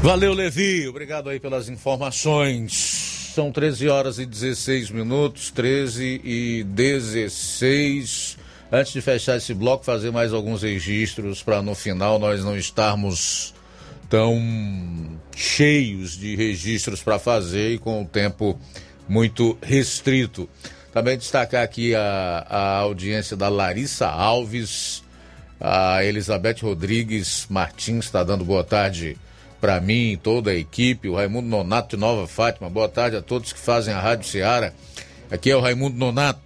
Valeu, 0.02 0.32
Levi, 0.32 0.88
obrigado 0.88 1.28
aí 1.28 1.38
pelas 1.38 1.68
informações. 1.68 2.72
São 3.34 3.52
13 3.52 3.86
horas 3.90 4.18
e 4.18 4.24
16 4.24 4.90
minutos, 4.92 5.50
13 5.50 6.22
e 6.24 6.64
16. 6.64 8.38
Antes 8.72 8.94
de 8.94 9.02
fechar 9.02 9.36
esse 9.36 9.52
bloco, 9.52 9.84
fazer 9.84 10.10
mais 10.10 10.32
alguns 10.32 10.62
registros 10.62 11.42
para 11.42 11.60
no 11.60 11.74
final 11.74 12.18
nós 12.18 12.42
não 12.42 12.56
estarmos 12.56 13.52
tão 14.08 14.40
cheios 15.36 16.16
de 16.16 16.34
registros 16.34 17.02
para 17.02 17.18
fazer 17.18 17.74
e 17.74 17.78
com 17.78 18.00
o 18.00 18.06
tempo 18.06 18.58
muito 19.06 19.58
restrito. 19.60 20.48
Também 20.92 21.16
destacar 21.16 21.62
aqui 21.62 21.94
a, 21.94 22.46
a 22.48 22.76
audiência 22.78 23.36
da 23.36 23.48
Larissa 23.48 24.08
Alves, 24.08 25.04
a 25.60 26.04
Elizabeth 26.04 26.56
Rodrigues 26.62 27.46
Martins 27.48 28.06
está 28.06 28.24
dando 28.24 28.44
boa 28.44 28.64
tarde 28.64 29.16
para 29.60 29.80
mim, 29.80 30.18
toda 30.20 30.50
a 30.50 30.54
equipe, 30.54 31.08
o 31.08 31.14
Raimundo 31.14 31.46
Nonato 31.46 31.96
de 31.96 32.00
Nova 32.00 32.26
Fátima. 32.26 32.68
Boa 32.68 32.88
tarde 32.88 33.16
a 33.16 33.22
todos 33.22 33.52
que 33.52 33.58
fazem 33.60 33.94
a 33.94 34.00
Rádio 34.00 34.26
Ceará. 34.26 34.72
Aqui 35.30 35.50
é 35.50 35.56
o 35.56 35.60
Raimundo 35.60 35.96
Nonato 35.96 36.40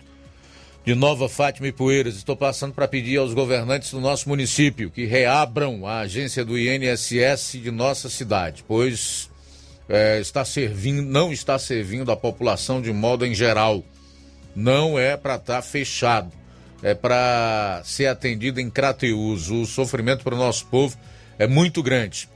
de 0.85 0.95
Nova 0.95 1.29
Fátima 1.29 1.69
e 1.69 1.73
Poeiras. 1.73 2.17
Estou 2.17 2.37
passando 2.37 2.75
para 2.75 2.89
pedir 2.89 3.17
aos 3.17 3.33
governantes 3.33 3.93
do 3.93 4.01
nosso 4.01 4.29
município 4.29 4.91
que 4.91 5.07
reabram 5.07 5.87
a 5.87 6.01
agência 6.01 6.45
do 6.45 6.59
INSS 6.59 7.53
de 7.53 7.71
nossa 7.71 8.11
cidade, 8.11 8.65
pois 8.67 9.31
é, 9.89 10.19
está 10.21 10.45
servindo, 10.45 11.03
não 11.03 11.33
está 11.33 11.59
servindo 11.59 12.13
a 12.13 12.17
população 12.17 12.83
de 12.83 12.93
modo 12.93 13.25
em 13.25 13.35
geral 13.35 13.83
não 14.55 14.99
é 14.99 15.17
para 15.17 15.37
estar 15.37 15.57
tá 15.57 15.63
fechado, 15.63 16.31
é 16.83 16.95
para 16.95 17.83
ser 17.85 18.07
atendido 18.07 18.61
em 18.61 18.71
Crateus. 18.71 19.51
O 19.51 19.65
sofrimento 19.65 20.23
para 20.23 20.35
o 20.35 20.39
nosso 20.39 20.67
povo 20.67 20.97
é 21.39 21.47
muito 21.47 21.83
grande. 21.83 22.29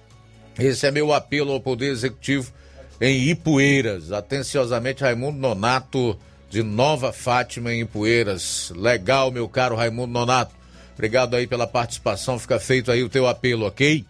Esse 0.58 0.86
é 0.86 0.90
meu 0.90 1.12
apelo 1.12 1.52
ao 1.52 1.60
Poder 1.60 1.90
Executivo 1.90 2.52
em 3.00 3.28
Ipueiras. 3.28 4.10
Atenciosamente, 4.10 5.02
Raimundo 5.02 5.38
Nonato, 5.38 6.18
de 6.50 6.62
Nova 6.62 7.12
Fátima, 7.12 7.72
em 7.72 7.82
Ipueiras. 7.82 8.72
Legal, 8.74 9.30
meu 9.30 9.48
caro 9.48 9.76
Raimundo 9.76 10.12
Nonato. 10.12 10.54
Obrigado 10.94 11.36
aí 11.36 11.46
pela 11.46 11.66
participação. 11.66 12.38
Fica 12.38 12.58
feito 12.58 12.90
aí 12.90 13.04
o 13.04 13.08
teu 13.08 13.28
apelo, 13.28 13.66
ok? 13.66 14.04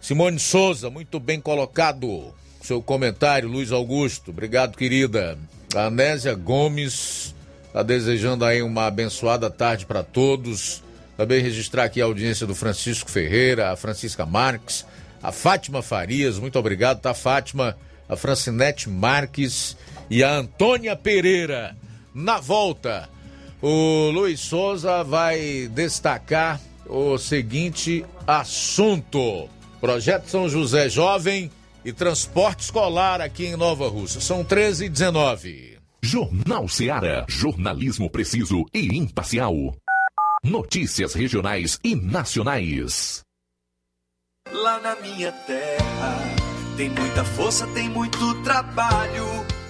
Simone 0.00 0.38
Souza, 0.38 0.88
muito 0.88 1.20
bem 1.20 1.40
colocado. 1.40 2.32
Seu 2.62 2.80
comentário, 2.80 3.48
Luiz 3.48 3.72
Augusto. 3.72 4.30
Obrigado, 4.30 4.76
querida. 4.76 5.38
A 5.74 5.86
Anésia 5.86 6.34
Gomes 6.34 7.34
está 7.66 7.82
desejando 7.82 8.44
aí 8.44 8.62
uma 8.62 8.86
abençoada 8.86 9.50
tarde 9.50 9.84
para 9.84 10.02
todos. 10.02 10.82
Também 11.16 11.42
registrar 11.42 11.84
aqui 11.84 12.00
a 12.00 12.04
audiência 12.04 12.46
do 12.46 12.54
Francisco 12.54 13.10
Ferreira, 13.10 13.70
a 13.70 13.76
Francisca 13.76 14.24
Marques, 14.24 14.86
a 15.22 15.32
Fátima 15.32 15.82
Farias, 15.82 16.38
muito 16.38 16.58
obrigado, 16.58 17.00
tá, 17.00 17.12
Fátima? 17.12 17.76
A 18.08 18.16
Francinete 18.16 18.88
Marques 18.88 19.76
e 20.08 20.24
a 20.24 20.32
Antônia 20.32 20.96
Pereira. 20.96 21.76
Na 22.14 22.38
volta, 22.38 23.08
o 23.60 24.10
Luiz 24.10 24.40
Souza 24.40 25.04
vai 25.04 25.68
destacar 25.74 26.60
o 26.86 27.18
seguinte 27.18 28.06
assunto: 28.26 29.48
Projeto 29.80 30.28
São 30.28 30.48
José 30.48 30.88
Jovem 30.88 31.50
e 31.88 31.92
transporte 31.92 32.60
escolar 32.60 33.20
aqui 33.20 33.46
em 33.46 33.56
Nova 33.56 33.88
Rússia. 33.88 34.20
São 34.20 34.44
13 34.44 34.84
e 34.84 34.88
19. 34.88 35.78
Jornal 36.02 36.68
Seara. 36.68 37.24
Jornalismo 37.28 38.10
preciso 38.10 38.64
e 38.74 38.96
imparcial. 38.96 39.54
Notícias 40.44 41.14
regionais 41.14 41.78
e 41.82 41.96
nacionais. 41.96 43.22
Lá 44.52 44.78
na 44.80 44.96
minha 44.96 45.32
terra 45.32 46.18
tem 46.76 46.90
muita 46.90 47.24
força, 47.24 47.66
tem 47.68 47.88
muito 47.88 48.42
trabalho 48.42 49.37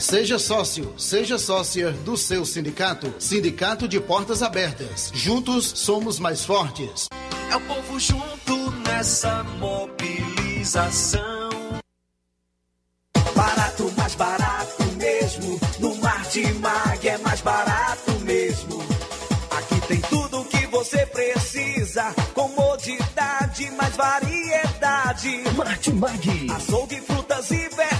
Seja 0.00 0.38
sócio, 0.38 0.94
seja 0.98 1.38
sócia 1.38 1.92
do 1.92 2.16
seu 2.16 2.46
sindicato. 2.46 3.12
Sindicato 3.18 3.86
de 3.86 4.00
Portas 4.00 4.42
Abertas. 4.42 5.10
Juntos 5.12 5.66
somos 5.76 6.18
mais 6.18 6.42
fortes. 6.42 7.06
É 7.50 7.56
o 7.56 7.60
povo 7.60 8.00
junto 8.00 8.70
nessa 8.88 9.44
mobilização. 9.58 11.50
Barato, 13.36 13.92
mais 13.94 14.14
barato 14.14 14.82
mesmo. 14.96 15.60
No 15.78 15.94
Martimag 15.96 17.06
é 17.06 17.18
mais 17.18 17.42
barato 17.42 18.12
mesmo. 18.20 18.82
Aqui 19.50 19.86
tem 19.86 20.00
tudo 20.00 20.40
o 20.40 20.44
que 20.46 20.66
você 20.68 21.04
precisa. 21.04 22.14
Comodidade, 22.32 23.70
mais 23.72 23.94
variedade. 23.94 25.42
Martimag. 25.54 26.50
Açougue, 26.50 27.02
frutas 27.02 27.50
e 27.50 27.68
verduras 27.68 27.99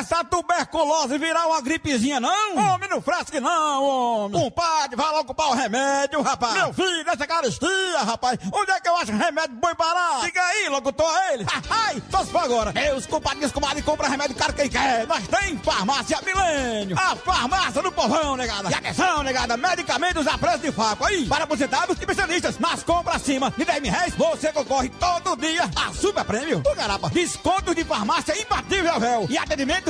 dessa 0.00 0.24
tuberculose 0.24 1.18
virar 1.18 1.46
uma 1.46 1.60
gripezinha, 1.60 2.18
não? 2.18 2.56
Homem, 2.56 2.88
não 2.88 3.02
fresque 3.02 3.38
não, 3.38 3.84
homem. 3.84 4.40
Compadre, 4.40 4.96
vai 4.96 5.10
logo 5.12 5.24
comprar 5.24 5.48
o 5.48 5.54
remédio, 5.54 6.22
rapaz. 6.22 6.54
Meu 6.54 6.72
filho, 6.72 7.04
essa 7.06 7.26
caristia, 7.26 7.98
rapaz. 7.98 8.38
Onde 8.50 8.70
é 8.70 8.80
que 8.80 8.88
eu 8.88 8.96
acho 8.96 9.12
remédio 9.12 9.56
bom 9.56 9.74
parar? 9.74 10.22
Diga 10.22 10.42
aí, 10.42 10.68
locutor, 10.68 11.10
ele. 11.32 11.46
Ai, 11.68 12.02
só 12.10 12.24
se 12.24 12.30
for 12.30 12.42
agora. 12.42 12.72
Meus 12.72 13.06
compadres, 13.06 13.52
comadre, 13.52 13.82
compra 13.82 14.08
remédio 14.08 14.34
caro 14.36 14.54
quem 14.54 14.70
quer. 14.70 15.06
Nós 15.06 15.26
tem 15.28 15.58
farmácia 15.58 16.18
Milênio. 16.24 16.96
A 16.98 17.14
farmácia 17.16 17.82
do 17.82 17.92
povão, 17.92 18.36
negada. 18.36 18.70
E 18.70 18.74
atenção, 18.74 19.22
negada, 19.22 19.56
medicamentos 19.56 20.26
a 20.26 20.38
preço 20.38 20.58
de 20.60 20.72
faco. 20.72 21.04
Aí, 21.04 21.26
para 21.26 21.44
aposentados 21.44 21.96
e 21.96 22.00
especialistas. 22.00 22.58
Nas 22.58 22.82
compras 22.82 23.16
acima 23.16 23.52
de 23.56 23.64
10 23.64 23.82
mil 23.82 23.92
reais, 23.92 24.14
você 24.14 24.52
concorre 24.52 24.88
todo 24.88 25.36
dia 25.36 25.68
a 25.76 25.92
super 25.92 26.24
prêmio. 26.24 26.62
Tu 26.62 26.74
garapa, 26.74 27.10
desconto 27.10 27.74
de 27.74 27.84
farmácia 27.84 28.34
imbatível, 28.40 28.98
véu. 28.98 29.26
E 29.28 29.36
atendimento 29.36 29.89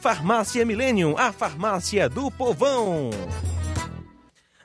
Farmácia 0.00 0.64
Millennium, 0.64 1.16
a 1.18 1.32
farmácia 1.32 2.08
do 2.08 2.30
povão. 2.30 3.10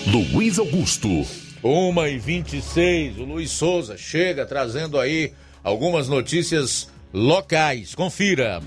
Luiz 0.05 0.59
Augusto. 0.59 1.25
Uma 1.63 2.07
e 2.07 2.19
26, 2.19 3.17
o 3.17 3.23
Luiz 3.23 3.49
Souza 3.49 3.97
chega 3.97 4.45
trazendo 4.45 4.99
aí 4.99 5.33
algumas 5.63 6.07
notícias 6.07 6.87
locais. 7.11 7.95
Confira. 7.95 8.59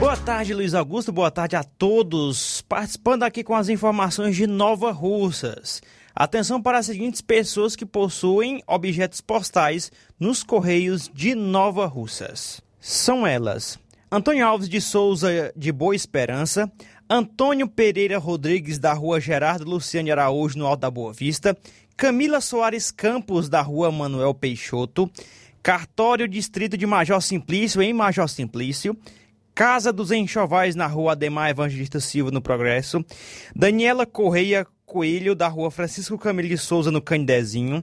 Boa 0.00 0.16
tarde, 0.16 0.54
Luiz 0.54 0.72
Augusto. 0.72 1.12
Boa 1.12 1.30
tarde 1.30 1.54
a 1.54 1.62
todos. 1.62 2.62
Participando 2.62 3.24
aqui 3.24 3.44
com 3.44 3.54
as 3.54 3.68
informações 3.68 4.36
de 4.36 4.46
Nova 4.46 4.90
Russas. 4.90 5.82
Atenção 6.16 6.62
para 6.62 6.78
as 6.78 6.86
seguintes 6.86 7.20
pessoas 7.20 7.74
que 7.74 7.84
possuem 7.84 8.62
objetos 8.68 9.20
postais 9.20 9.90
nos 10.18 10.44
Correios 10.44 11.10
de 11.12 11.34
Nova 11.34 11.86
Russas. 11.86 12.62
São 12.78 13.26
elas: 13.26 13.80
Antônio 14.12 14.46
Alves 14.46 14.68
de 14.68 14.80
Souza 14.80 15.52
de 15.56 15.72
Boa 15.72 15.96
Esperança, 15.96 16.70
Antônio 17.10 17.66
Pereira 17.66 18.16
Rodrigues 18.16 18.78
da 18.78 18.92
Rua 18.92 19.20
Gerardo 19.20 19.68
Luciane 19.68 20.12
Araújo 20.12 20.56
no 20.56 20.66
Alto 20.66 20.82
da 20.82 20.90
Boa 20.90 21.12
Vista, 21.12 21.56
Camila 21.96 22.40
Soares 22.40 22.92
Campos 22.92 23.48
da 23.48 23.60
Rua 23.60 23.90
Manuel 23.90 24.34
Peixoto, 24.34 25.10
Cartório 25.64 26.28
Distrito 26.28 26.76
de 26.76 26.86
Major 26.86 27.20
Simplício 27.20 27.82
em 27.82 27.92
Major 27.92 28.28
Simplício, 28.28 28.96
Casa 29.52 29.92
dos 29.92 30.12
Enxovais 30.12 30.76
na 30.76 30.86
Rua 30.86 31.12
Ademar 31.12 31.50
Evangelista 31.50 31.98
Silva 31.98 32.30
no 32.30 32.40
Progresso, 32.40 33.04
Daniela 33.54 34.06
Correia 34.06 34.64
Coelho 34.86 35.34
da 35.34 35.48
Rua 35.48 35.70
Francisco 35.70 36.18
Camilo 36.18 36.48
de 36.48 36.58
Souza 36.58 36.90
no 36.90 37.00
Candezinho, 37.00 37.82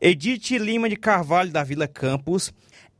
Edith 0.00 0.50
Lima 0.58 0.88
de 0.88 0.96
Carvalho 0.96 1.50
da 1.50 1.64
Vila 1.64 1.88
Campos, 1.88 2.52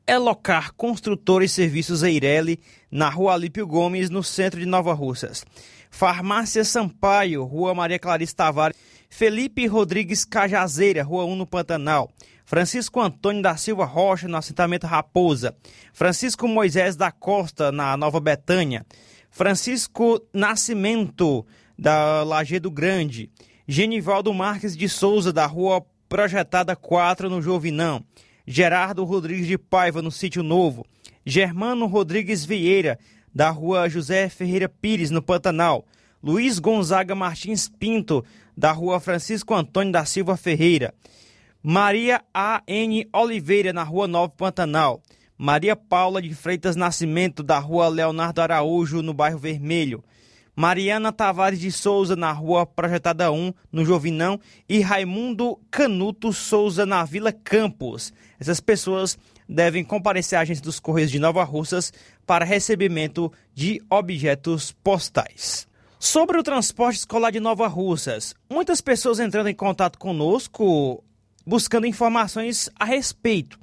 Elocar 0.06 0.72
Construtores 0.74 1.52
e 1.52 1.54
Serviços 1.54 2.02
Eireli 2.02 2.58
na 2.90 3.08
Rua 3.08 3.34
Alípio 3.34 3.66
Gomes 3.66 4.10
no 4.10 4.22
centro 4.22 4.60
de 4.60 4.66
Nova 4.66 4.92
Russas, 4.92 5.44
Farmácia 5.90 6.64
Sampaio, 6.64 7.44
Rua 7.44 7.74
Maria 7.74 7.98
Clarice 7.98 8.34
Tavares, 8.34 8.76
Felipe 9.08 9.66
Rodrigues 9.66 10.24
Cajazeira, 10.24 11.02
Rua 11.02 11.24
1 11.24 11.36
no 11.36 11.46
Pantanal, 11.46 12.10
Francisco 12.44 13.00
Antônio 13.00 13.42
da 13.42 13.56
Silva 13.56 13.84
Rocha, 13.84 14.28
no 14.28 14.36
assentamento 14.36 14.86
Raposa, 14.86 15.56
Francisco 15.92 16.46
Moisés 16.46 16.96
da 16.96 17.10
Costa, 17.10 17.72
na 17.72 17.96
Nova 17.96 18.20
Betânia, 18.20 18.84
Francisco 19.30 20.20
Nascimento, 20.32 21.46
da 21.78 22.22
Lajeado 22.22 22.70
Grande, 22.70 23.30
Genivaldo 23.66 24.32
Marques 24.32 24.76
de 24.76 24.88
Souza, 24.88 25.32
da 25.32 25.46
Rua 25.46 25.84
Projetada 26.08 26.76
4, 26.76 27.28
no 27.28 27.40
Jovinão, 27.40 28.04
Gerardo 28.46 29.04
Rodrigues 29.04 29.46
de 29.46 29.58
Paiva, 29.58 30.02
no 30.02 30.10
Sítio 30.10 30.42
Novo, 30.42 30.86
Germano 31.24 31.86
Rodrigues 31.86 32.44
Vieira, 32.44 32.98
da 33.34 33.50
Rua 33.50 33.88
José 33.88 34.28
Ferreira 34.28 34.68
Pires, 34.68 35.10
no 35.10 35.22
Pantanal, 35.22 35.84
Luiz 36.22 36.58
Gonzaga 36.58 37.14
Martins 37.14 37.68
Pinto, 37.68 38.24
da 38.56 38.72
Rua 38.72 39.00
Francisco 39.00 39.54
Antônio 39.54 39.92
da 39.92 40.04
Silva 40.04 40.36
Ferreira, 40.36 40.94
Maria 41.66 42.22
A.N. 42.34 43.08
Oliveira, 43.10 43.72
na 43.72 43.82
Rua 43.82 44.06
Nova 44.06 44.28
Pantanal. 44.28 45.00
Maria 45.36 45.74
Paula 45.74 46.20
de 46.20 46.34
Freitas 46.34 46.76
Nascimento, 46.76 47.42
da 47.42 47.58
Rua 47.58 47.88
Leonardo 47.88 48.40
Araújo, 48.40 49.00
no 49.00 49.14
bairro 49.14 49.38
Vermelho. 49.38 50.04
Mariana 50.56 51.12
Tavares 51.12 51.58
de 51.58 51.72
Souza, 51.72 52.14
na 52.14 52.30
Rua 52.32 52.64
Projetada 52.64 53.30
1, 53.32 53.52
no 53.72 53.84
Jovinão. 53.84 54.40
E 54.68 54.80
Raimundo 54.80 55.58
Canuto 55.70 56.32
Souza, 56.32 56.86
na 56.86 57.04
Vila 57.04 57.32
Campos. 57.32 58.12
Essas 58.38 58.60
pessoas 58.60 59.18
devem 59.48 59.84
comparecer 59.84 60.38
à 60.38 60.42
agência 60.42 60.62
dos 60.62 60.80
Correios 60.80 61.10
de 61.10 61.18
Nova 61.18 61.44
Russas 61.44 61.92
para 62.26 62.44
recebimento 62.44 63.32
de 63.54 63.82
objetos 63.90 64.72
postais. 64.72 65.66
Sobre 65.98 66.38
o 66.38 66.42
transporte 66.42 66.98
escolar 66.98 67.30
de 67.30 67.40
Nova 67.40 67.66
Russas, 67.66 68.34
muitas 68.48 68.80
pessoas 68.80 69.18
entrando 69.18 69.48
em 69.48 69.54
contato 69.54 69.98
conosco 69.98 71.02
buscando 71.46 71.86
informações 71.86 72.70
a 72.78 72.84
respeito. 72.84 73.58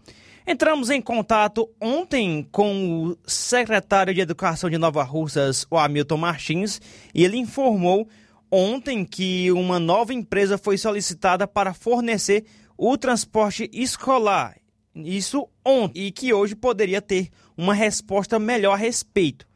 Entramos 0.45 0.89
em 0.89 1.01
contato 1.01 1.69
ontem 1.79 2.47
com 2.51 3.05
o 3.05 3.17
secretário 3.25 4.13
de 4.13 4.21
Educação 4.21 4.69
de 4.69 4.77
Nova 4.77 5.03
Russas, 5.03 5.65
o 5.69 5.77
Hamilton 5.77 6.17
Martins, 6.17 6.81
e 7.13 7.23
ele 7.23 7.37
informou 7.37 8.07
ontem 8.49 9.05
que 9.05 9.51
uma 9.51 9.79
nova 9.79 10.13
empresa 10.13 10.57
foi 10.57 10.77
solicitada 10.77 11.47
para 11.47 11.73
fornecer 11.73 12.45
o 12.75 12.97
transporte 12.97 13.69
escolar. 13.71 14.57
Isso 14.95 15.47
ontem, 15.63 16.07
e 16.07 16.11
que 16.11 16.33
hoje 16.33 16.55
poderia 16.55 17.01
ter 17.01 17.29
uma 17.55 17.73
resposta 17.73 18.39
melhor 18.39 18.73
a 18.73 18.77
respeito. 18.77 19.47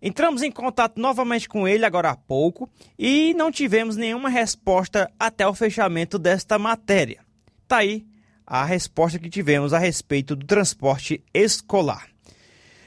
Entramos 0.00 0.42
em 0.42 0.52
contato 0.52 1.00
novamente 1.00 1.48
com 1.48 1.66
ele 1.66 1.84
agora 1.84 2.10
há 2.10 2.16
pouco 2.16 2.70
e 2.96 3.34
não 3.34 3.50
tivemos 3.50 3.96
nenhuma 3.96 4.28
resposta 4.28 5.10
até 5.18 5.46
o 5.46 5.54
fechamento 5.54 6.16
desta 6.18 6.56
matéria. 6.56 7.20
Tá 7.66 7.78
aí 7.78 8.06
a 8.48 8.64
resposta 8.64 9.18
que 9.18 9.28
tivemos 9.28 9.74
a 9.74 9.78
respeito 9.78 10.34
do 10.34 10.46
transporte 10.46 11.22
escolar. 11.34 12.08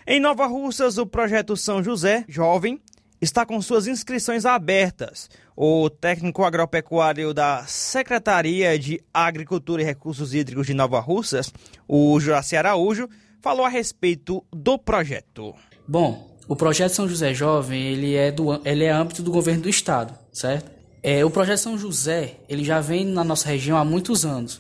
Em 0.08 0.20
Nova 0.20 0.48
Russas, 0.48 0.98
o 0.98 1.06
projeto 1.06 1.56
São 1.56 1.84
José 1.84 2.26
Jovem 2.28 2.82
está 3.22 3.46
com 3.46 3.62
suas 3.62 3.86
inscrições 3.86 4.44
abertas. 4.44 5.30
O 5.56 5.88
técnico 5.88 6.44
agropecuário 6.44 7.32
da 7.32 7.64
Secretaria 7.68 8.80
de 8.80 9.00
Agricultura 9.14 9.84
e 9.84 9.86
Recursos 9.86 10.34
Hídricos 10.34 10.66
de 10.66 10.74
Nova 10.74 11.00
Russas, 11.00 11.54
o 11.88 12.20
Juraci 12.20 12.58
Araújo, 12.58 13.08
falou 13.40 13.64
a 13.64 13.70
respeito 13.70 14.44
do 14.52 14.80
projeto. 14.80 15.54
Bom, 15.88 16.36
o 16.48 16.56
projeto 16.56 16.94
São 16.94 17.08
José 17.08 17.36
Jovem 17.36 17.80
ele 17.80 18.16
é, 18.16 18.32
do, 18.32 18.60
ele 18.66 18.86
é 18.86 18.92
âmbito 18.92 19.22
do 19.22 19.30
governo 19.30 19.62
do 19.62 19.70
estado, 19.70 20.18
certo? 20.34 20.72
É, 21.04 21.24
o 21.24 21.30
projeto 21.30 21.60
São 21.60 21.78
José 21.78 22.38
ele 22.50 22.64
já 22.64 22.82
vem 22.82 23.06
na 23.06 23.24
nossa 23.24 23.48
região 23.48 23.78
há 23.78 23.86
muitos 23.86 24.26
anos. 24.26 24.60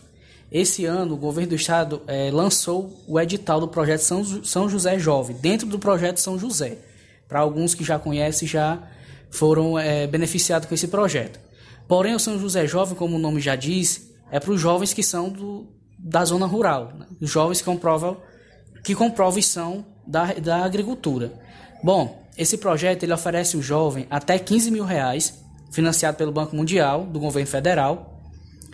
Esse 0.51 0.83
ano, 0.85 1.13
o 1.13 1.17
governo 1.17 1.51
do 1.51 1.55
estado 1.55 2.01
é, 2.05 2.29
lançou 2.29 3.01
o 3.07 3.17
edital 3.17 3.59
do 3.59 3.69
projeto 3.69 4.01
São, 4.01 4.43
São 4.43 4.67
José 4.67 4.99
Jovem, 4.99 5.37
dentro 5.37 5.65
do 5.65 5.79
projeto 5.79 6.19
São 6.19 6.37
José. 6.37 6.77
Para 7.27 7.39
alguns 7.39 7.73
que 7.73 7.85
já 7.85 7.97
conhecem, 7.97 8.45
já 8.47 8.81
foram 9.29 9.79
é, 9.79 10.05
beneficiados 10.05 10.67
com 10.67 10.75
esse 10.75 10.89
projeto. 10.89 11.39
Porém, 11.87 12.13
o 12.13 12.19
São 12.19 12.37
José 12.37 12.67
Jovem, 12.67 12.95
como 12.95 13.15
o 13.15 13.19
nome 13.19 13.39
já 13.39 13.55
diz, 13.55 14.11
é 14.29 14.39
para 14.41 14.51
os 14.51 14.59
jovens 14.59 14.93
que 14.93 15.01
são 15.01 15.29
do, 15.29 15.67
da 15.97 16.25
zona 16.25 16.45
rural, 16.45 16.93
né? 16.97 17.05
os 17.21 17.29
jovens 17.29 17.59
que 17.59 17.65
comprovam 17.65 18.17
que 18.83 18.95
comprovam 18.95 19.41
são 19.41 19.85
da, 20.05 20.33
da 20.33 20.65
agricultura. 20.65 21.31
Bom, 21.83 22.25
esse 22.37 22.57
projeto 22.57 23.03
ele 23.03 23.13
oferece 23.13 23.55
ao 23.55 23.61
jovem 23.61 24.07
até 24.09 24.39
15 24.39 24.71
mil 24.71 24.83
reais, 24.83 25.43
financiado 25.71 26.17
pelo 26.17 26.31
Banco 26.31 26.55
Mundial, 26.55 27.05
do 27.05 27.19
governo 27.19 27.47
federal, 27.47 28.10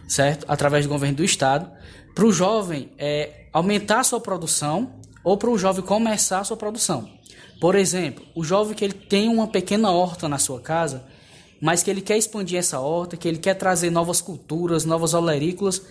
certo? 0.08 0.46
Através 0.48 0.86
do 0.86 0.90
governo 0.90 1.18
do 1.18 1.24
estado, 1.24 1.70
para 2.16 2.26
o 2.26 2.32
jovem 2.32 2.92
é, 2.98 3.46
aumentar 3.54 4.04
sua 4.04 4.20
produção 4.20 4.94
ou 5.24 5.38
para 5.38 5.50
o 5.50 5.58
jovem 5.58 5.84
começar 5.84 6.44
sua 6.44 6.58
produção. 6.58 7.10
Por 7.60 7.76
exemplo, 7.76 8.26
o 8.36 8.44
jovem 8.44 8.76
que 8.76 8.84
ele 8.84 8.94
tem 8.94 9.28
uma 9.28 9.48
pequena 9.48 9.92
horta 9.92 10.30
na 10.30 10.38
sua 10.38 10.60
casa, 10.62 11.04
mas 11.62 11.82
que 11.82 11.90
ele 11.90 12.02
quer 12.02 12.18
expandir 12.18 12.58
essa 12.58 12.80
horta, 12.80 13.18
que 13.18 13.28
ele 13.28 13.40
quer 13.40 13.56
trazer 13.56 13.90
novas 13.90 14.22
culturas, 14.22 14.86
novas 14.86 15.14
olerícolas, 15.14 15.82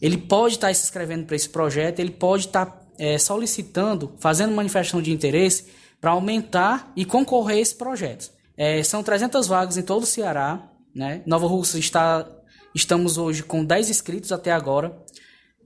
ele 0.00 0.16
pode 0.16 0.54
estar 0.54 0.74
se 0.74 0.84
inscrevendo 0.84 1.26
para 1.26 1.36
esse 1.36 1.48
projeto, 1.48 2.00
ele 2.00 2.10
pode 2.10 2.46
estar 2.46 2.80
é, 2.98 3.18
solicitando, 3.18 4.14
fazendo 4.18 4.54
manifestação 4.54 5.02
de 5.02 5.12
interesse 5.12 5.66
para 6.00 6.12
aumentar 6.12 6.90
e 6.96 7.04
concorrer 7.04 7.58
a 7.58 7.60
esse 7.60 7.74
projeto. 7.74 8.30
É, 8.56 8.82
são 8.82 9.02
300 9.02 9.46
vagas 9.46 9.76
em 9.76 9.82
todo 9.82 10.02
o 10.02 10.06
Ceará. 10.06 10.68
Né? 10.94 11.22
Nova 11.26 11.46
Rússia 11.46 11.78
está, 11.78 12.26
estamos 12.74 13.18
hoje 13.18 13.42
com 13.42 13.64
10 13.64 13.90
inscritos 13.90 14.32
até 14.32 14.52
agora. 14.52 14.96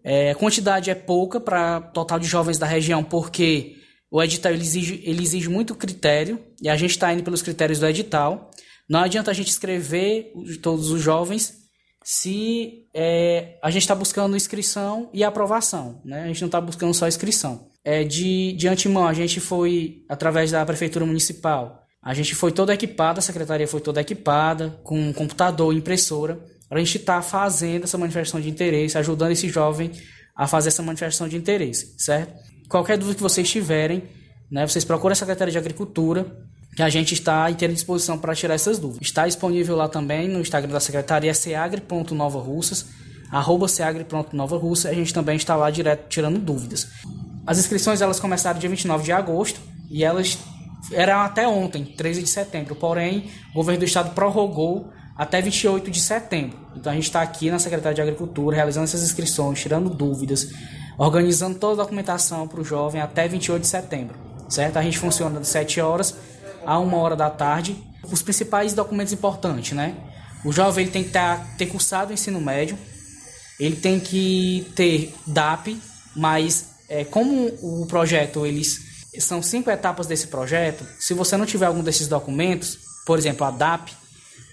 É, 0.03 0.31
a 0.31 0.35
quantidade 0.35 0.91
é 0.91 0.95
pouca 0.95 1.41
para 1.41 1.81
total 1.81 2.19
de 2.19 2.27
jovens 2.27 2.59
da 2.59 2.67
região, 2.67 3.03
porque 3.03 3.77
o 4.11 4.23
edital 4.23 4.53
ele 4.53 4.63
exige, 4.63 5.01
ele 5.05 5.23
exige 5.23 5.49
muito 5.49 5.75
critério 5.75 6.39
e 6.63 6.69
a 6.69 6.77
gente 6.77 6.91
está 6.91 7.13
indo 7.13 7.23
pelos 7.23 7.43
critérios 7.43 7.79
do 7.79 7.87
edital. 7.87 8.51
Não 8.89 9.01
adianta 9.01 9.31
a 9.31 9.35
gente 9.35 9.49
escrever 9.49 10.33
todos 10.63 10.91
os 10.91 11.01
jovens 11.01 11.65
se 12.05 12.87
é, 12.93 13.59
a 13.63 13.71
gente 13.71 13.83
está 13.83 13.95
buscando 13.95 14.37
inscrição 14.37 15.09
e 15.13 15.25
aprovação. 15.25 16.03
Né? 16.05 16.25
A 16.25 16.27
gente 16.27 16.43
não 16.43 16.49
está 16.49 16.61
buscando 16.61 16.93
só 16.93 17.09
inscrição. 17.09 17.71
É, 17.83 18.05
de, 18.05 18.53
de 18.53 18.69
antemão, 18.69 19.07
a 19.07 19.15
gente 19.15 19.41
foi, 19.41 20.05
através 20.09 20.51
da 20.51 20.65
Prefeitura 20.67 21.07
Municipal, 21.07 21.83
a 22.03 22.13
gente 22.13 22.35
foi 22.35 22.53
toda 22.53 22.75
equipada, 22.75 23.21
a 23.21 23.23
secretaria 23.23 23.67
foi 23.67 23.81
toda 23.81 24.03
equipada, 24.03 24.79
com 24.85 25.13
computador, 25.15 25.75
impressora, 25.75 26.39
para 26.75 26.81
a 26.81 26.85
gente 26.85 26.99
estar 26.99 27.15
tá 27.15 27.23
fazendo 27.23 27.85
essa 27.85 27.97
manifestação 27.97 28.41
de 28.41 28.51
interesse, 28.51 28.99
ajudando 28.99 29.31
esse 29.31 29.49
jovem 29.49 29.93
a 30.35 30.45
fazer 30.49 30.71
essa 30.71 30.83
manifestação 30.83 31.29
de 31.29 31.37
interesse, 31.37 31.95
certo? 31.97 32.35
Qualquer 32.69 32.99
dúvida 32.99 33.15
que 33.15 33.23
vocês 33.23 33.49
tiverem, 33.49 34.03
né, 34.51 34.67
vocês 34.67 34.85
procuram 34.85 35.13
a 35.13 35.15
Secretaria 35.15 35.53
de 35.53 35.59
Agricultura, 35.59 36.37
que 36.75 36.83
a 36.83 36.89
gente 36.89 37.15
está 37.15 37.49
inteira 37.49 37.73
disposição 37.73 38.19
para 38.19 38.35
tirar 38.35 38.55
essas 38.55 38.81
dúvidas. 38.81 39.07
Está 39.07 39.25
disponível 39.25 39.77
lá 39.77 39.87
também 39.87 40.27
no 40.27 40.41
Instagram 40.41 40.73
da 40.73 40.81
Secretaria, 40.81 41.33
seagre.novarussas, 41.33 42.87
arroba 43.31 43.69
seagre.novarussas, 43.69 44.91
a 44.91 44.95
gente 44.95 45.15
também 45.15 45.37
está 45.37 45.55
lá 45.55 45.71
direto 45.71 46.09
tirando 46.09 46.41
dúvidas. 46.41 46.89
As 47.47 47.57
inscrições 47.57 48.01
elas 48.01 48.19
começaram 48.19 48.59
dia 48.59 48.69
29 48.69 49.05
de 49.05 49.13
agosto 49.13 49.61
e 49.89 50.03
elas 50.03 50.37
eram 50.91 51.21
até 51.21 51.47
ontem, 51.47 51.85
13 51.85 52.25
de 52.25 52.29
setembro, 52.29 52.75
porém 52.75 53.31
o 53.53 53.59
governo 53.59 53.79
do 53.79 53.85
estado 53.85 54.13
prorrogou 54.13 54.93
até 55.16 55.41
28 55.41 55.91
de 55.91 56.01
setembro. 56.01 56.59
Então 56.77 56.91
a 56.91 56.95
gente 56.95 57.05
está 57.05 57.23
aqui 57.23 57.51
na 57.51 57.59
Secretaria 57.59 57.95
de 57.95 58.03
Agricultura 58.03 58.57
realizando 58.57 58.85
essas 58.85 59.03
inscrições, 59.03 59.61
tirando 59.61 59.89
dúvidas, 59.89 60.49
organizando 60.99 61.59
toda 61.59 61.81
a 61.81 61.85
documentação 61.85 62.49
para 62.49 62.61
o 62.61 62.65
jovem 62.65 63.01
até 63.01 63.28
28 63.28 63.62
de 63.62 63.69
setembro, 63.69 64.16
certo? 64.49 64.77
A 64.77 64.82
gente 64.82 64.99
funciona 64.99 65.41
de 65.41 65.47
7 65.47 65.81
horas 65.81 66.15
a 66.66 66.78
1 66.78 66.95
hora 66.95 67.16
da 67.16 67.31
tarde. 67.31 67.77
Os 68.11 68.23
principais 68.23 68.74
documentos 68.74 69.12
importantes, 69.12 69.73
né? 69.73 69.95
O 70.45 70.53
jovem 70.53 70.85
ele 70.85 70.93
tem 70.93 71.05
que 71.05 71.11
tá, 71.11 71.43
ter 71.57 71.66
cursado 71.66 72.11
o 72.11 72.15
ensino 72.15 72.41
médio, 72.41 72.78
ele 73.59 73.77
tem 73.77 73.99
que 73.99 74.70
ter 74.74 75.15
DAP, 75.27 75.81
mas 76.15 76.74
é, 76.89 77.05
como 77.05 77.47
o 77.62 77.86
projeto 77.86 78.45
eles 78.45 78.78
são 79.20 79.43
cinco 79.43 79.70
etapas 79.70 80.07
desse 80.07 80.27
projeto, 80.27 80.85
se 80.99 81.15
você 81.15 81.36
não 81.36 81.47
tiver 81.47 81.66
algum 81.66 81.82
desses 81.82 82.09
documentos, 82.09 82.78
por 83.07 83.16
exemplo, 83.16 83.47
a 83.47 83.51
DAP, 83.51 83.93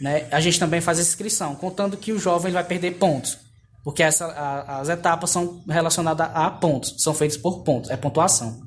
né, 0.02 0.28
a 0.32 0.40
gente 0.40 0.60
também 0.60 0.82
faz 0.82 0.99
inscrição, 0.99 1.56
contando 1.56 1.95
que 1.95 2.11
o 2.11 2.19
jovem 2.19 2.52
vai 2.52 2.64
perder 2.64 2.95
pontos. 2.95 3.38
Porque 3.84 4.02
essa, 4.02 4.26
a, 4.26 4.80
as 4.80 4.90
etapas 4.90 5.30
são 5.30 5.61
relacionadas 5.68 6.28
a 6.34 6.49
pontos, 6.49 6.95
são 6.98 7.14
feitas 7.14 7.38
por 7.38 7.64
pontos, 7.64 7.90
é 7.90 7.95
pontuação. 7.95 8.60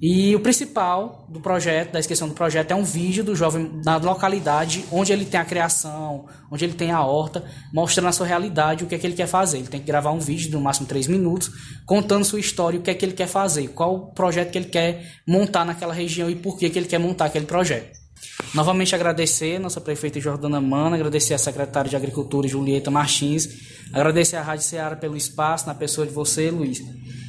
E 0.00 0.36
o 0.36 0.40
principal 0.40 1.26
do 1.30 1.40
projeto, 1.40 1.92
da 1.92 1.98
inscrição 1.98 2.28
do 2.28 2.34
projeto, 2.34 2.70
é 2.70 2.74
um 2.74 2.82
vídeo 2.82 3.24
do 3.24 3.34
jovem 3.34 3.80
na 3.82 3.96
localidade 3.96 4.84
onde 4.92 5.10
ele 5.10 5.24
tem 5.24 5.40
a 5.40 5.44
criação, 5.44 6.26
onde 6.50 6.64
ele 6.64 6.74
tem 6.74 6.90
a 6.90 7.02
horta, 7.02 7.42
mostrando 7.72 8.08
a 8.08 8.12
sua 8.12 8.26
realidade, 8.26 8.84
o 8.84 8.86
que 8.86 8.94
é 8.94 8.98
que 8.98 9.06
ele 9.06 9.14
quer 9.14 9.26
fazer. 9.26 9.58
Ele 9.58 9.68
tem 9.68 9.80
que 9.80 9.86
gravar 9.86 10.10
um 10.10 10.18
vídeo 10.18 10.50
de 10.50 10.52
no 10.52 10.60
máximo 10.60 10.86
3 10.86 11.06
minutos, 11.06 11.50
contando 11.86 12.24
sua 12.24 12.40
história, 12.40 12.78
o 12.78 12.82
que 12.82 12.90
é 12.90 12.94
que 12.94 13.04
ele 13.04 13.14
quer 13.14 13.28
fazer, 13.28 13.68
qual 13.68 13.94
o 13.94 14.12
projeto 14.12 14.50
que 14.50 14.58
ele 14.58 14.68
quer 14.68 15.02
montar 15.26 15.64
naquela 15.64 15.94
região 15.94 16.28
e 16.28 16.34
por 16.34 16.58
que, 16.58 16.68
que 16.68 16.78
ele 16.78 16.88
quer 16.88 16.98
montar 16.98 17.26
aquele 17.26 17.46
projeto. 17.46 18.05
Novamente 18.54 18.94
agradecer 18.94 19.56
a 19.56 19.60
nossa 19.60 19.80
prefeita 19.80 20.20
Jordana 20.20 20.60
Mana, 20.60 20.96
agradecer 20.96 21.34
a 21.34 21.38
secretária 21.38 21.88
de 21.88 21.96
Agricultura 21.96 22.46
Julieta 22.46 22.90
Martins, 22.90 23.48
agradecer 23.92 24.36
a 24.36 24.42
Rádio 24.42 24.64
Ceará 24.64 24.96
pelo 24.96 25.16
espaço, 25.16 25.66
na 25.66 25.74
pessoa 25.74 26.06
de 26.06 26.12
você, 26.12 26.50
Luiz, 26.50 26.80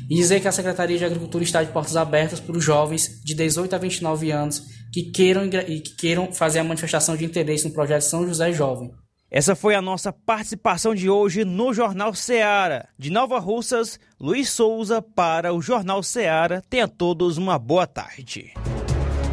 e 0.10 0.16
dizer 0.16 0.40
que 0.40 0.48
a 0.48 0.52
Secretaria 0.52 0.98
de 0.98 1.06
Agricultura 1.06 1.44
está 1.44 1.64
de 1.64 1.72
portas 1.72 1.98
abertas 1.98 2.40
para 2.40 2.58
os 2.58 2.64
jovens 2.64 3.22
de 3.24 3.34
18 3.34 3.76
a 3.76 3.78
29 3.78 4.32
anos 4.32 4.64
que 4.92 5.12
queiram, 5.12 5.46
e 5.46 5.82
que 5.82 5.96
queiram 5.96 6.32
fazer 6.34 6.60
a 6.60 6.64
manifestação 6.64 7.16
de 7.16 7.26
interesse 7.26 7.68
no 7.68 7.74
projeto 7.74 8.02
São 8.02 8.26
José 8.26 8.52
Jovem. 8.54 8.92
Essa 9.30 9.56
foi 9.56 9.76
a 9.76 9.82
nossa 9.82 10.14
participação 10.14 10.96
de 10.96 11.10
hoje 11.10 11.44
no 11.44 11.74
Jornal 11.74 12.14
Ceará. 12.14 12.88
De 12.98 13.10
Nova 13.10 13.40
Russas, 13.40 14.00
Luiz 14.18 14.50
Souza 14.50 15.02
para 15.02 15.54
o 15.54 15.62
Jornal 15.62 16.02
Ceará. 16.02 16.62
Tenha 16.70 16.88
todos 16.88 17.38
uma 17.38 17.60
boa 17.60 17.86
tarde. 17.86 18.54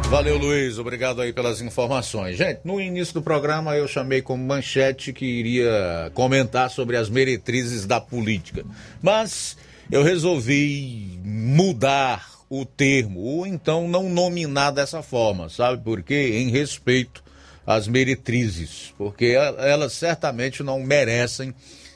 Valeu, 0.09 0.37
Luiz. 0.37 0.77
Obrigado 0.77 1.21
aí 1.21 1.33
pelas 1.33 1.61
informações. 1.61 2.37
Gente, 2.37 2.61
no 2.63 2.79
início 2.79 3.15
do 3.15 3.21
programa 3.21 3.75
eu 3.75 3.87
chamei 3.87 4.21
como 4.21 4.43
manchete 4.45 5.11
que 5.11 5.25
iria 5.25 6.11
comentar 6.13 6.69
sobre 6.69 6.95
as 6.95 7.09
meretrizes 7.09 7.85
da 7.85 7.99
política. 7.99 8.63
Mas 9.01 9.57
eu 9.91 10.03
resolvi 10.03 11.19
mudar 11.23 12.29
o 12.49 12.65
termo, 12.65 13.19
ou 13.19 13.45
então 13.45 13.87
não 13.87 14.09
nominar 14.09 14.71
dessa 14.71 15.01
forma, 15.01 15.49
sabe 15.49 15.83
por 15.83 16.01
quê? 16.01 16.39
Em 16.39 16.49
respeito 16.49 17.23
às 17.65 17.87
meretrizes, 17.87 18.93
porque 18.97 19.35
elas 19.57 19.93
certamente 19.93 20.61
não 20.63 20.79
merecem 20.81 21.53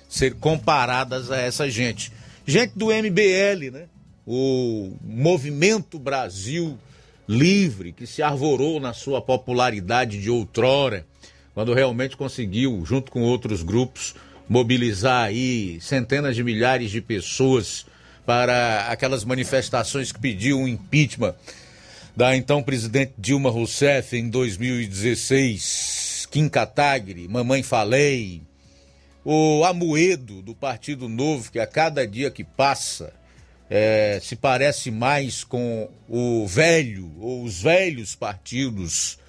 ser 0.10 0.34
comparadas 0.36 1.31
a 1.31 1.38
essa 1.38 1.69
gente. 1.69 2.11
Gente 2.45 2.73
do 2.76 2.88
MBL, 2.88 3.72
né? 3.72 3.86
O 4.26 4.91
Movimento 5.02 5.99
Brasil 5.99 6.77
livre, 7.30 7.91
que 7.91 8.07
se 8.07 8.23
arvorou 8.23 8.80
na 8.80 8.91
sua 8.91 9.22
popularidade 9.22 10.19
de 10.19 10.31
outrora, 10.31 11.06
quando 11.53 11.76
realmente 11.76 12.18
conseguiu, 12.18 12.84
junto 12.84 13.11
com 13.11 13.22
outros 13.22 13.61
grupos, 13.61 14.15
mobilizar 14.47 15.26
aí 15.26 15.80
centenas 15.80 16.35
de 16.35 16.43
milhares 16.43 16.89
de 16.89 17.01
pessoas 17.01 17.85
para 18.26 18.88
aquelas 18.88 19.23
manifestações 19.23 20.11
que 20.11 20.19
pediam 20.19 20.64
o 20.64 20.68
impeachment 20.68 21.35
da 22.15 22.35
então 22.35 22.64
presidente 22.64 23.14
Dilma 23.15 23.51
Rousseff 23.51 24.18
em 24.18 24.27
2016, 24.27 26.27
Kim 26.31 26.49
Kataguiri, 26.49 27.27
Mamãe 27.27 27.61
Falei, 27.61 28.41
o 29.23 29.64
Amoedo 29.64 30.41
do 30.41 30.56
Partido 30.56 31.07
Novo, 31.07 31.51
que 31.51 31.60
a 31.60 31.68
cada 31.68 32.07
dia 32.07 32.31
que 32.31 32.43
passa 32.43 33.14
é, 33.69 34.19
se 34.21 34.35
parece 34.35 34.89
mais 34.89 35.43
com 35.43 35.89
o 36.07 36.47
velho 36.47 37.11
ou 37.19 37.43
os 37.43 37.61
velhos 37.61 38.15
partidos 38.15 39.19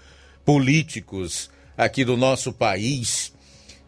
políticos 0.45 1.51
aqui 1.77 2.05
do 2.05 2.17
nosso 2.17 2.53
país, 2.53 3.33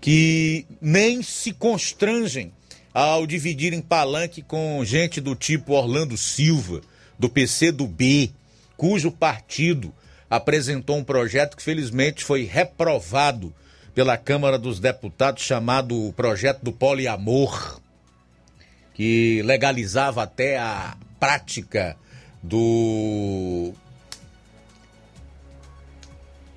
que 0.01 0.67
nem 0.81 1.23
se 1.23 1.53
constrangem 1.53 2.53
ao 2.93 3.27
dividirem 3.27 3.81
palanque 3.81 4.43
com 4.43 4.85
gente 4.85 5.21
do 5.21 5.35
tipo 5.35 5.73
Orlando 5.73 6.17
Silva, 6.19 6.83
do 7.19 7.29
PC 7.29 7.73
do 7.73 7.87
B, 7.87 8.31
cujo 8.77 9.11
partido 9.11 9.93
apresentou 10.29 10.97
um 10.99 11.05
projeto 11.05 11.57
que 11.57 11.63
felizmente 11.63 12.25
foi 12.25 12.45
reprovado 12.45 13.55
pela 13.95 14.17
Câmara 14.17 14.59
dos 14.59 14.81
Deputados, 14.81 15.43
chamado 15.43 16.13
Projeto 16.17 16.63
do 16.63 16.73
Poliamor 16.73 17.82
que 18.95 19.43
legalizava 19.43 20.23
até 20.23 20.59
a 20.59 20.97
prática 21.19 21.97
do 22.43 23.73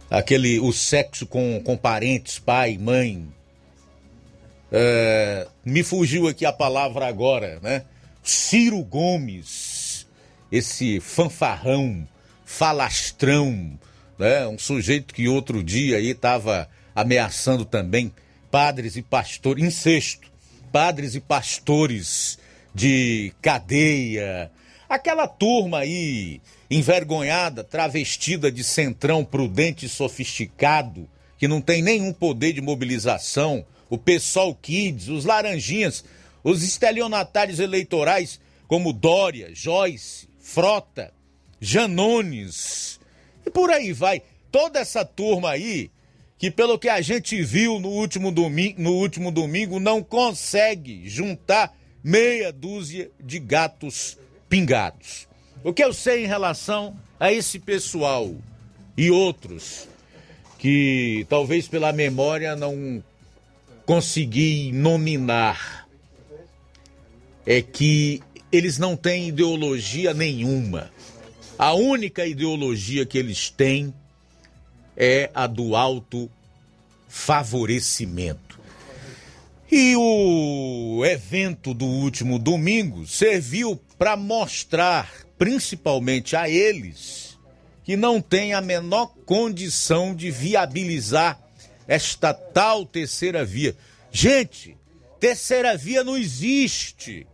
aquele 0.10 0.60
o 0.60 0.72
sexo 0.72 1.26
com, 1.26 1.62
com 1.64 1.78
parentes, 1.78 2.40
pai, 2.40 2.78
mãe. 2.78 3.28
É, 4.72 5.48
me 5.64 5.84
fugiu 5.84 6.28
aqui 6.28 6.46
a 6.46 6.52
palavra 6.52 7.08
agora, 7.08 7.60
né? 7.62 7.84
Ciro 8.24 8.84
Gomes, 8.84 10.08
esse 10.52 11.00
fanfarrão, 11.00 12.08
falastrão, 12.44 13.80
né? 14.18 14.48
Um 14.48 14.58
sujeito 14.58 15.14
que 15.14 15.28
outro 15.28 15.64
dia 15.64 15.98
aí 15.98 16.10
estava 16.10 16.68
ameaçando 16.96 17.64
também 17.64 18.12
padres 18.50 18.96
e 18.96 19.02
pastores, 19.02 19.64
incesto, 19.64 20.32
padres 20.76 21.16
e 21.16 21.22
pastores 21.22 22.38
de 22.74 23.32
cadeia, 23.42 24.52
aquela 24.90 25.26
turma 25.26 25.80
aí 25.80 26.42
envergonhada, 26.70 27.64
travestida 27.64 28.52
de 28.52 28.62
centrão 28.62 29.24
prudente 29.24 29.86
e 29.86 29.90
sofisticado, 29.90 31.08
que 31.38 31.48
não 31.48 31.62
tem 31.62 31.82
nenhum 31.82 32.12
poder 32.12 32.52
de 32.52 32.60
mobilização, 32.60 33.66
o 33.90 33.98
PSOL 33.98 34.54
Kids, 34.54 35.08
os 35.08 35.24
laranjinhas, 35.24 36.04
os 36.44 36.62
estelionatários 36.62 37.62
eleitorais 37.62 38.38
como 38.68 38.92
Dória, 38.92 39.52
Joyce, 39.54 40.28
Frota, 40.42 41.14
Janones, 41.62 43.00
e 43.46 43.50
por 43.50 43.70
aí 43.70 43.94
vai. 43.94 44.22
Toda 44.52 44.80
essa 44.80 45.06
turma 45.06 45.52
aí 45.52 45.90
que, 46.38 46.52
pelo 46.52 46.78
que 46.78 46.90
a 46.90 47.02
gente 47.02 47.42
viu 47.42 47.80
no 47.80 47.90
último 47.90 48.32
domingo, 48.32 48.82
no 48.82 48.92
último 48.92 49.32
domingo 49.32 49.80
não 49.80 50.04
consegue 50.04 51.08
juntar 51.08 51.76
meia 52.04 52.52
dúzia 52.52 53.10
de 53.20 53.40
gatos 53.40 54.18
pingados. 54.50 55.28
O 55.64 55.74
que 55.74 55.84
eu 55.84 55.94
sei 55.94 56.26
em 56.26 56.28
relação 56.28 56.96
a 57.20 57.32
esse 57.32 57.58
pessoal 57.58 58.34
e 58.98 59.10
outros 59.10 59.88
que 60.60 61.26
talvez 61.30 61.68
pela 61.68 61.92
memória 61.92 62.56
não 62.56 63.04
consegui 63.86 64.72
nominar 64.72 65.88
é 67.46 67.62
que 67.62 68.22
eles 68.52 68.78
não 68.78 68.96
têm 68.96 69.30
ideologia 69.30 70.14
nenhuma. 70.14 70.92
A 71.58 71.74
única 71.74 72.26
ideologia 72.26 73.06
que 73.06 73.18
eles 73.18 73.50
têm 73.50 73.94
é 74.96 75.30
a 75.34 75.48
do 75.48 75.76
alto 75.76 76.30
favorecimento. 77.08 78.60
E 79.72 79.96
o 79.96 81.04
evento 81.06 81.74
do 81.74 81.86
último 81.86 82.38
domingo 82.38 83.08
serviu 83.08 83.80
para 83.98 84.16
mostrar, 84.16 85.12
principalmente 85.38 86.36
a 86.36 86.48
eles, 86.48 87.38
que 87.84 87.96
não 87.96 88.22
tem 88.22 88.54
a 88.54 88.62
menor 88.62 89.08
condição 89.26 90.14
de 90.16 90.30
viabilizar 90.30 91.40
esta 91.88 92.34
tal 92.34 92.86
terceira 92.86 93.46
via. 93.46 93.76
Gente, 94.12 94.78
terceira 95.20 95.76
via 95.78 96.04
não 96.04 96.18
existe. 96.18 97.26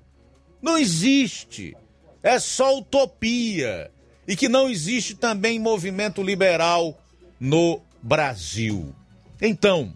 Não 0.62 0.78
existe. 0.78 1.76
É 2.22 2.40
só 2.40 2.78
utopia. 2.78 3.92
E 4.28 4.36
que 4.36 4.48
não 4.48 4.70
existe 4.70 5.16
também 5.16 5.60
movimento 5.60 6.22
liberal 6.22 7.01
no 7.42 7.82
Brasil. 8.04 8.94
Então, 9.42 9.92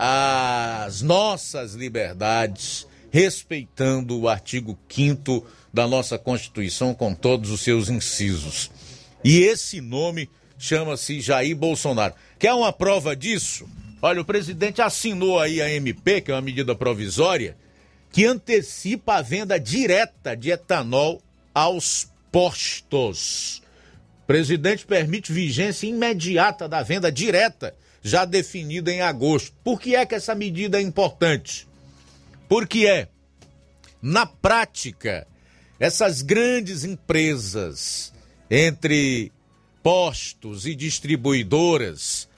as 0.00 1.02
nossas 1.02 1.74
liberdades, 1.74 2.86
respeitando 3.10 4.16
o 4.16 4.28
artigo 4.28 4.78
5 4.88 5.44
da 5.74 5.88
nossa 5.88 6.16
Constituição 6.16 6.94
com 6.94 7.12
todos 7.12 7.50
os 7.50 7.62
seus 7.62 7.88
incisos. 7.88 8.70
E 9.24 9.40
esse 9.40 9.80
nome 9.80 10.30
chama-se 10.56 11.20
Jair 11.20 11.56
Bolsonaro. 11.56 12.14
Quer 12.38 12.54
uma 12.54 12.72
prova 12.72 13.16
disso? 13.16 13.68
Olha, 14.00 14.20
o 14.20 14.24
presidente 14.24 14.80
assinou 14.80 15.40
aí 15.40 15.60
a 15.60 15.68
MP, 15.68 16.20
que 16.20 16.30
é 16.30 16.34
uma 16.34 16.40
medida 16.40 16.76
provisória, 16.76 17.56
que 18.12 18.24
antecipa 18.24 19.16
a 19.16 19.22
venda 19.22 19.58
direta 19.58 20.36
de 20.36 20.50
etanol 20.50 21.20
aos 21.52 22.08
postos. 22.30 23.60
O 24.22 24.26
presidente 24.28 24.86
permite 24.86 25.32
vigência 25.32 25.88
imediata 25.88 26.68
da 26.68 26.84
venda 26.84 27.10
direta, 27.10 27.74
já 28.08 28.24
definida 28.24 28.92
em 28.92 29.00
agosto. 29.00 29.54
Por 29.62 29.80
que 29.80 29.94
é 29.94 30.04
que 30.06 30.14
essa 30.14 30.34
medida 30.34 30.78
é 30.78 30.82
importante? 30.82 31.68
Porque 32.48 32.86
é, 32.86 33.08
na 34.00 34.24
prática, 34.26 35.26
essas 35.78 36.22
grandes 36.22 36.84
empresas, 36.84 38.12
entre 38.50 39.30
postos 39.82 40.66
e 40.66 40.74
distribuidoras, 40.74 42.28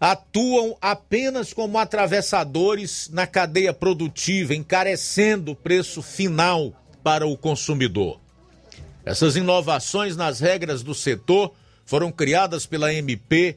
atuam 0.00 0.76
apenas 0.80 1.52
como 1.52 1.78
atravessadores 1.78 3.08
na 3.12 3.26
cadeia 3.26 3.72
produtiva, 3.72 4.54
encarecendo 4.54 5.52
o 5.52 5.56
preço 5.56 6.02
final 6.02 6.72
para 7.02 7.26
o 7.26 7.36
consumidor. 7.36 8.20
Essas 9.04 9.36
inovações 9.36 10.16
nas 10.16 10.40
regras 10.40 10.82
do 10.82 10.94
setor 10.94 11.54
foram 11.84 12.10
criadas 12.10 12.66
pela 12.66 12.92
MP 12.92 13.56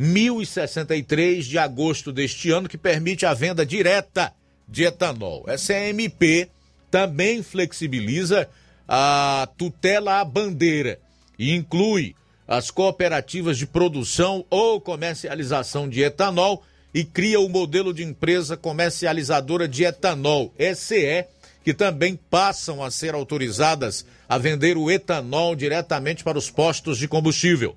1063 0.00 1.44
de 1.44 1.58
agosto 1.58 2.12
deste 2.12 2.52
ano, 2.52 2.68
que 2.68 2.78
permite 2.78 3.26
a 3.26 3.34
venda 3.34 3.66
direta 3.66 4.32
de 4.68 4.84
etanol. 4.84 5.42
Essa 5.48 5.74
MP 5.74 6.48
também 6.88 7.42
flexibiliza 7.42 8.48
a 8.86 9.48
tutela 9.58 10.20
à 10.20 10.24
bandeira 10.24 11.00
e 11.36 11.52
inclui 11.52 12.14
as 12.46 12.70
cooperativas 12.70 13.58
de 13.58 13.66
produção 13.66 14.44
ou 14.48 14.80
comercialização 14.80 15.88
de 15.88 16.00
etanol 16.00 16.62
e 16.94 17.04
cria 17.04 17.40
o 17.40 17.48
modelo 17.48 17.92
de 17.92 18.04
empresa 18.04 18.56
comercializadora 18.56 19.66
de 19.66 19.82
etanol, 19.82 20.54
ECE, 20.56 21.26
que 21.64 21.74
também 21.74 22.14
passam 22.30 22.84
a 22.84 22.90
ser 22.90 23.14
autorizadas 23.14 24.06
a 24.28 24.38
vender 24.38 24.76
o 24.76 24.88
etanol 24.88 25.56
diretamente 25.56 26.22
para 26.22 26.38
os 26.38 26.48
postos 26.48 26.98
de 26.98 27.08
combustível. 27.08 27.76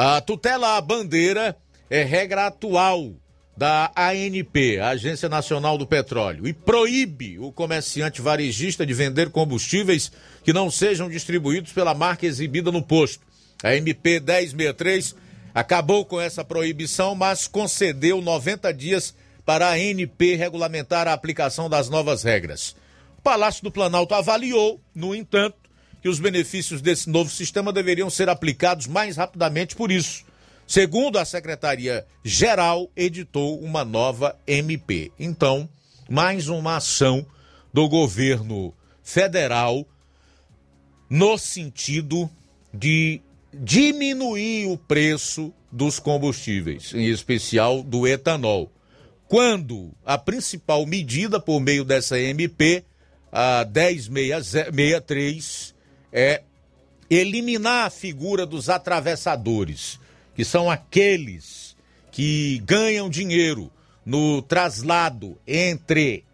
A 0.00 0.20
tutela 0.20 0.76
à 0.76 0.80
bandeira 0.80 1.56
é 1.90 2.04
regra 2.04 2.46
atual 2.46 3.14
da 3.56 3.90
ANP, 3.96 4.78
Agência 4.78 5.28
Nacional 5.28 5.76
do 5.76 5.88
Petróleo, 5.88 6.46
e 6.46 6.52
proíbe 6.52 7.36
o 7.40 7.50
comerciante 7.50 8.22
varejista 8.22 8.86
de 8.86 8.94
vender 8.94 9.30
combustíveis 9.30 10.12
que 10.44 10.52
não 10.52 10.70
sejam 10.70 11.10
distribuídos 11.10 11.72
pela 11.72 11.94
marca 11.94 12.26
exibida 12.26 12.70
no 12.70 12.80
posto. 12.80 13.26
A 13.60 13.74
MP 13.74 14.20
1063 14.20 15.16
acabou 15.52 16.04
com 16.04 16.20
essa 16.20 16.44
proibição, 16.44 17.16
mas 17.16 17.48
concedeu 17.48 18.22
90 18.22 18.72
dias 18.72 19.12
para 19.44 19.66
a 19.66 19.72
ANP 19.72 20.36
regulamentar 20.36 21.08
a 21.08 21.12
aplicação 21.12 21.68
das 21.68 21.88
novas 21.88 22.22
regras. 22.22 22.76
O 23.18 23.22
Palácio 23.22 23.64
do 23.64 23.72
Planalto 23.72 24.14
avaliou, 24.14 24.80
no 24.94 25.12
entanto, 25.12 25.67
que 26.08 26.10
os 26.10 26.18
benefícios 26.18 26.80
desse 26.80 27.10
novo 27.10 27.30
sistema 27.30 27.70
deveriam 27.70 28.08
ser 28.08 28.30
aplicados 28.30 28.86
mais 28.86 29.18
rapidamente 29.18 29.76
por 29.76 29.92
isso 29.92 30.24
Segundo 30.66 31.18
a 31.18 31.24
Secretaria-Geral, 31.24 32.90
editou 32.94 33.58
uma 33.58 33.86
nova 33.86 34.38
MP. 34.46 35.10
Então, 35.18 35.66
mais 36.10 36.48
uma 36.48 36.76
ação 36.76 37.24
do 37.72 37.88
governo 37.88 38.74
federal 39.02 39.86
no 41.08 41.38
sentido 41.38 42.28
de 42.72 43.22
diminuir 43.50 44.66
o 44.66 44.76
preço 44.76 45.54
dos 45.72 45.98
combustíveis, 45.98 46.92
em 46.92 47.06
especial 47.06 47.82
do 47.82 48.06
etanol. 48.06 48.70
Quando 49.26 49.90
a 50.04 50.18
principal 50.18 50.84
medida 50.84 51.40
por 51.40 51.60
meio 51.60 51.82
dessa 51.82 52.20
MP, 52.20 52.84
a 53.32 53.64
1063, 53.64 55.77
é 56.12 56.42
eliminar 57.10 57.86
a 57.86 57.90
figura 57.90 58.44
dos 58.44 58.68
atravessadores 58.68 59.98
que 60.34 60.44
são 60.44 60.70
aqueles 60.70 61.76
que 62.12 62.62
ganham 62.64 63.10
dinheiro 63.10 63.70
no 64.04 64.40
traslado 64.40 65.36
entre 65.46 66.24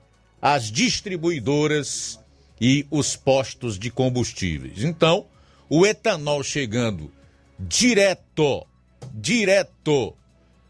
as 0.41 0.71
distribuidoras 0.71 2.21
e 2.61 2.87
os 2.91 3.17
postos 3.17 3.79
de 3.79 3.91
combustíveis. 3.91 4.85
Então, 4.85 5.27
o 5.69 5.87
etanol 5.87 6.43
chegando 6.43 7.11
direto, 7.59 8.67
direto 9.13 10.15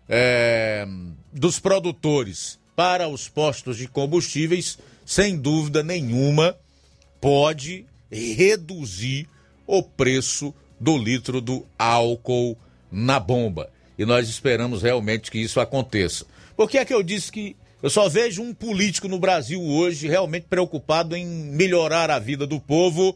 é, 0.09 0.87
dos 1.33 1.59
produtores 1.59 2.59
para 2.77 3.09
os 3.09 3.29
postos 3.29 3.77
de 3.77 3.89
combustíveis, 3.89 4.79
sem 5.05 5.37
dúvida 5.37 5.83
nenhuma, 5.83 6.57
pode 7.21 7.85
reduzir 8.21 9.29
o 9.67 9.83
preço 9.83 10.55
do 10.79 10.97
litro 10.97 11.41
do 11.41 11.67
álcool 11.79 12.57
na 12.91 13.19
bomba. 13.19 13.71
E 13.99 14.05
nós 14.05 14.29
esperamos 14.29 14.83
realmente 14.83 15.31
que 15.31 15.39
isso 15.39 15.61
aconteça. 15.61 16.27
Por 16.57 16.69
que 16.69 16.79
é 16.79 16.85
que 16.85 16.95
eu 16.95 17.03
disse 17.03 17.31
que 17.31 17.57
Eu 17.83 17.91
só 17.91 18.09
vejo 18.09 18.41
um 18.43 18.55
político 18.55 19.09
no 19.09 19.19
Brasil 19.19 19.63
hoje 19.63 20.09
realmente 20.09 20.47
preocupado 20.49 21.15
em 21.15 21.27
melhorar 21.27 22.11
a 22.11 22.19
vida 22.19 22.47
do 22.47 22.59
povo 22.59 23.15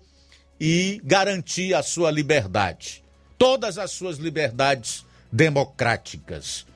e 0.60 1.00
garantir 1.02 1.72
a 1.72 1.82
sua 1.82 2.10
liberdade. 2.10 3.02
Todas 3.38 3.78
as 3.78 3.92
suas 3.92 4.18
liberdades 4.18 5.06
democráticas. 5.32 6.66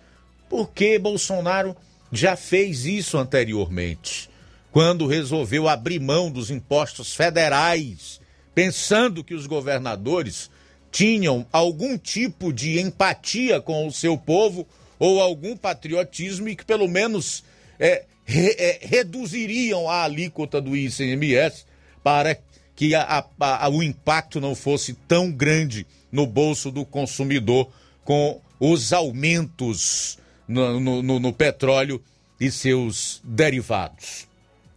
Porque 0.48 0.98
Bolsonaro 0.98 1.76
já 2.10 2.34
fez 2.34 2.86
isso 2.86 3.18
anteriormente, 3.18 4.30
quando 4.72 5.06
resolveu 5.06 5.68
abrir 5.68 6.00
mão 6.00 6.30
dos 6.30 6.50
impostos 6.50 7.14
federais, 7.14 8.18
pensando 8.54 9.22
que 9.22 9.34
os 9.34 9.46
governadores 9.46 10.50
tinham 10.90 11.46
algum 11.52 11.98
tipo 11.98 12.52
de 12.52 12.80
empatia 12.80 13.60
com 13.60 13.86
o 13.86 13.92
seu 13.92 14.16
povo 14.16 14.66
ou 14.98 15.20
algum 15.20 15.56
patriotismo 15.56 16.48
e 16.48 16.56
que 16.56 16.64
pelo 16.64 16.88
menos 16.88 17.44
é, 17.78 18.04
re, 18.24 18.56
é, 18.58 18.78
reduziriam 18.82 19.88
a 19.90 20.04
alíquota 20.04 20.60
do 20.60 20.74
ICMS 20.74 21.66
para 22.02 22.38
que 22.74 22.94
a, 22.94 23.26
a, 23.38 23.66
a, 23.66 23.68
o 23.68 23.82
impacto 23.82 24.40
não 24.40 24.54
fosse 24.54 24.94
tão 24.94 25.30
grande 25.30 25.86
no 26.10 26.26
bolso 26.26 26.70
do 26.70 26.84
consumidor 26.84 27.70
com 28.04 28.40
os 28.58 28.92
aumentos 28.92 30.18
no, 30.48 30.80
no, 30.80 31.20
no 31.20 31.32
petróleo 31.32 32.02
e 32.40 32.50
seus 32.50 33.20
derivados. 33.22 34.31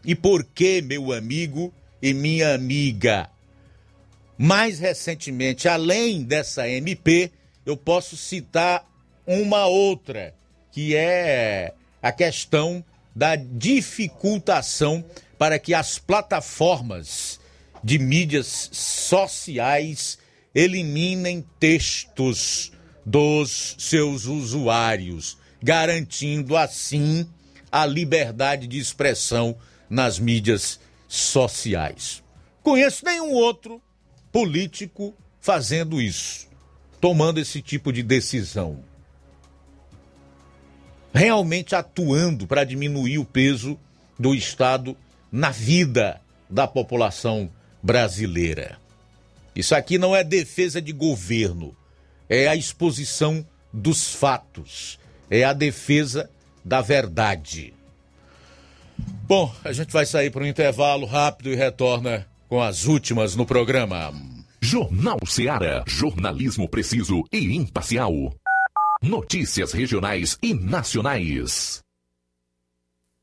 E 0.05 0.13
por 0.13 0.43
que, 0.43 0.81
meu 0.81 1.11
amigo 1.11 1.73
e 2.01 2.13
minha 2.13 2.53
amiga? 2.53 3.29
Mais 4.37 4.79
recentemente, 4.79 5.67
além 5.67 6.23
dessa 6.23 6.69
MP, 6.69 7.31
eu 7.65 7.75
posso 7.75 8.15
citar 8.15 8.85
uma 9.25 9.65
outra, 9.65 10.35
que 10.71 10.95
é 10.95 11.73
a 12.01 12.11
questão 12.11 12.85
da 13.15 13.35
dificultação 13.35 15.03
para 15.39 15.57
que 15.57 15.73
as 15.73 15.97
plataformas 15.97 17.39
de 17.83 17.97
mídias 17.97 18.69
sociais 18.71 20.19
eliminem 20.53 21.43
textos 21.59 22.71
dos 23.05 23.75
seus 23.79 24.25
usuários, 24.25 25.37
garantindo 25.63 26.55
assim 26.55 27.27
a 27.71 27.85
liberdade 27.85 28.67
de 28.67 28.77
expressão 28.77 29.55
nas 29.89 30.19
mídias 30.19 30.79
sociais. 31.07 32.23
Conheço 32.61 33.05
nenhum 33.05 33.31
outro 33.31 33.81
político 34.31 35.13
fazendo 35.39 36.01
isso, 36.01 36.47
tomando 36.99 37.39
esse 37.39 37.61
tipo 37.61 37.93
de 37.93 38.01
decisão. 38.01 38.83
Realmente 41.13 41.75
atuando 41.75 42.45
para 42.47 42.63
diminuir 42.63 43.19
o 43.19 43.25
peso 43.25 43.79
do 44.19 44.33
Estado 44.33 44.97
na 45.31 45.51
vida 45.51 46.21
da 46.49 46.67
população 46.67 47.49
brasileira. 47.81 48.77
Isso 49.55 49.73
aqui 49.73 49.97
não 49.97 50.15
é 50.15 50.23
defesa 50.23 50.81
de 50.81 50.91
governo, 50.91 51.75
é 52.27 52.47
a 52.47 52.55
exposição 52.55 53.45
dos 53.71 54.13
fatos, 54.13 54.99
é 55.29 55.43
a 55.43 55.53
defesa 55.53 56.29
da 56.63 56.81
verdade. 56.81 57.73
Bom, 59.27 59.53
a 59.63 59.71
gente 59.73 59.91
vai 59.91 60.05
sair 60.05 60.29
para 60.29 60.43
um 60.43 60.47
intervalo 60.47 61.05
rápido 61.05 61.51
e 61.51 61.55
retorna 61.55 62.27
com 62.47 62.61
as 62.61 62.85
últimas 62.85 63.35
no 63.35 63.45
programa. 63.45 64.13
Jornal 64.61 65.19
Seara. 65.25 65.83
Jornalismo 65.87 66.67
preciso 66.67 67.23
e 67.31 67.55
imparcial. 67.55 68.11
Notícias 69.01 69.71
regionais 69.73 70.37
e 70.41 70.53
nacionais. 70.53 71.84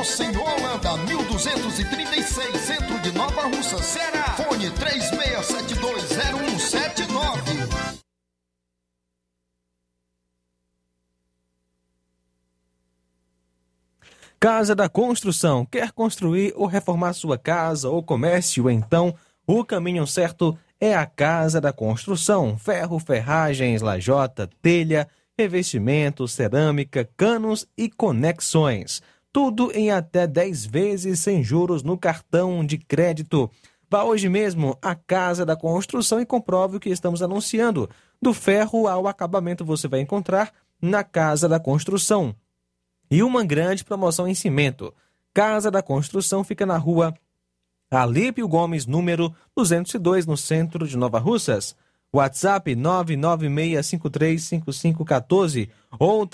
Monsenhor 0.00 0.42
Holanda, 0.42 0.96
1236, 0.96 2.56
centro 2.56 2.98
de 3.00 3.12
Nova 3.12 3.42
Russa, 3.42 3.76
Ceará. 3.82 4.34
Fone 4.34 4.70
36720179. 4.70 7.68
Casa 14.38 14.74
da 14.74 14.88
Construção. 14.88 15.66
Quer 15.66 15.92
construir 15.92 16.54
ou 16.56 16.64
reformar 16.64 17.12
sua 17.12 17.36
casa 17.36 17.90
ou 17.90 18.02
comércio? 18.02 18.70
Então, 18.70 19.14
o 19.46 19.62
caminho 19.62 20.06
certo 20.06 20.58
é 20.80 20.94
a 20.94 21.04
Casa 21.04 21.60
da 21.60 21.74
Construção. 21.74 22.56
Ferro, 22.56 22.98
ferragens, 22.98 23.82
lajota, 23.82 24.48
telha, 24.62 25.06
revestimento, 25.36 26.26
cerâmica, 26.26 27.06
canos 27.18 27.68
e 27.76 27.90
conexões. 27.90 29.02
Tudo 29.32 29.70
em 29.72 29.90
até 29.90 30.26
10 30.26 30.66
vezes 30.66 31.20
sem 31.20 31.44
juros 31.44 31.82
no 31.82 31.96
cartão 31.96 32.62
de 32.64 32.78
crédito. 32.78 33.50
Vá 33.88 34.04
hoje 34.04 34.28
mesmo 34.28 34.76
à 34.82 34.94
Casa 34.94 35.46
da 35.46 35.56
Construção 35.56 36.20
e 36.20 36.26
comprove 36.26 36.76
o 36.76 36.80
que 36.80 36.90
estamos 36.90 37.22
anunciando. 37.22 37.88
Do 38.20 38.34
ferro 38.34 38.88
ao 38.88 39.06
acabamento 39.06 39.64
você 39.64 39.88
vai 39.88 40.00
encontrar 40.00 40.52
na 40.82 41.04
Casa 41.04 41.48
da 41.48 41.60
Construção. 41.60 42.34
E 43.10 43.22
uma 43.22 43.44
grande 43.44 43.84
promoção 43.84 44.28
em 44.28 44.34
cimento. 44.34 44.92
Casa 45.32 45.70
da 45.70 45.82
Construção 45.82 46.42
fica 46.42 46.66
na 46.66 46.76
rua 46.76 47.14
Alípio 47.90 48.46
Gomes, 48.46 48.86
número 48.86 49.34
202, 49.56 50.26
no 50.26 50.36
centro 50.36 50.86
de 50.86 50.96
Nova 50.96 51.18
Russas. 51.18 51.74
WhatsApp 52.12 52.74
996535514 52.74 55.70
ou 55.98 56.26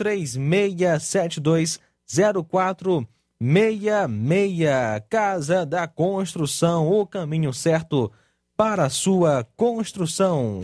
36720466. 2.09 5.03
Casa 5.09 5.67
da 5.67 5.89
Construção, 5.89 6.91
o 6.91 7.07
caminho 7.07 7.53
certo 7.53 8.11
para 8.57 8.85
a 8.85 8.91
sua 8.91 9.45
construção. 9.57 10.63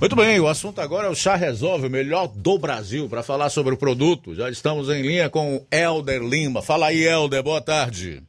Muito 0.00 0.16
bem, 0.16 0.40
o 0.40 0.48
assunto 0.48 0.80
agora 0.80 1.06
é 1.06 1.10
o 1.10 1.14
Chá 1.14 1.34
Resolve, 1.34 1.86
o 1.86 1.90
melhor 1.90 2.28
do 2.28 2.58
Brasil, 2.58 3.08
para 3.08 3.22
falar 3.22 3.48
sobre 3.48 3.74
o 3.74 3.76
produto. 3.76 4.34
Já 4.34 4.50
estamos 4.50 4.88
em 4.88 5.00
linha 5.00 5.30
com 5.30 5.56
o 5.56 5.66
Helder 5.70 6.22
Lima. 6.22 6.60
Fala 6.60 6.88
aí, 6.88 7.04
Helder, 7.04 7.42
boa 7.42 7.60
tarde. 7.60 8.22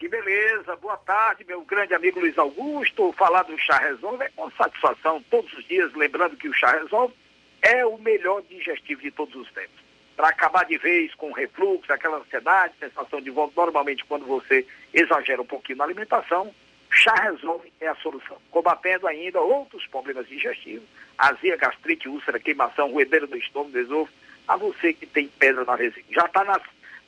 Que 0.00 0.08
beleza, 0.08 0.74
boa 0.76 0.96
tarde, 0.96 1.44
meu 1.44 1.60
grande 1.60 1.92
amigo 1.92 2.20
Luiz 2.20 2.38
Augusto. 2.38 3.12
Falar 3.18 3.42
do 3.42 3.58
Chá 3.58 3.76
Resolve 3.76 4.24
é 4.24 4.30
com 4.34 4.50
satisfação 4.52 5.22
todos 5.30 5.52
os 5.52 5.62
dias, 5.66 5.92
lembrando 5.92 6.38
que 6.38 6.48
o 6.48 6.54
Chá 6.54 6.70
Resolve 6.70 7.14
é 7.60 7.84
o 7.84 7.98
melhor 7.98 8.40
digestivo 8.48 9.02
de 9.02 9.10
todos 9.10 9.34
os 9.34 9.52
tempos. 9.52 9.78
Para 10.16 10.28
acabar 10.28 10.64
de 10.64 10.78
vez 10.78 11.14
com 11.16 11.28
o 11.28 11.34
refluxo, 11.34 11.92
aquela 11.92 12.16
ansiedade, 12.16 12.72
sensação 12.80 13.20
de 13.20 13.28
vômito, 13.28 13.60
normalmente 13.60 14.02
quando 14.06 14.24
você 14.24 14.66
exagera 14.94 15.42
um 15.42 15.46
pouquinho 15.46 15.76
na 15.76 15.84
alimentação, 15.84 16.50
Chá 16.90 17.14
Resolve 17.16 17.70
é 17.78 17.88
a 17.88 17.94
solução, 17.96 18.38
combatendo 18.50 19.06
ainda 19.06 19.38
outros 19.38 19.86
problemas 19.88 20.26
digestivos, 20.26 20.88
azia, 21.18 21.58
gastrite, 21.58 22.08
úlcera, 22.08 22.40
queimação, 22.40 22.90
ruedeira 22.90 23.26
do 23.26 23.36
estômago, 23.36 23.72
do 23.72 23.78
esôfago, 23.80 24.16
a 24.48 24.56
você 24.56 24.94
que 24.94 25.04
tem 25.04 25.28
pedra 25.28 25.62
na 25.62 25.74
resina. 25.74 26.06
Já 26.10 26.24
está 26.24 26.42
na, 26.42 26.58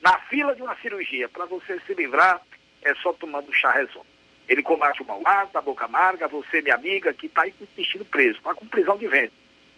na 0.02 0.18
fila 0.28 0.54
de 0.54 0.60
uma 0.60 0.76
cirurgia, 0.76 1.26
para 1.30 1.46
você 1.46 1.80
se 1.86 1.94
livrar, 1.94 2.42
é 2.82 2.94
só 2.96 3.12
tomando 3.12 3.52
Chá 3.52 3.70
Resolve. 3.72 4.08
Ele 4.48 4.62
combate 4.62 5.02
o 5.02 5.06
mau 5.06 5.22
hálito, 5.24 5.56
a 5.56 5.62
boca 5.62 5.84
amarga, 5.84 6.28
você, 6.28 6.60
minha 6.60 6.74
amiga, 6.74 7.12
que 7.12 7.26
está 7.26 7.46
intestino 7.46 8.04
preso, 8.04 8.38
está 8.38 8.54
com 8.54 8.66
prisão 8.66 8.98
de 8.98 9.06
ventre. 9.06 9.32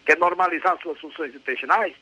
Quer 0.05 0.17
normalizar 0.17 0.77
suas 0.81 0.99
funções 0.99 1.33
intestinais? 1.33 1.93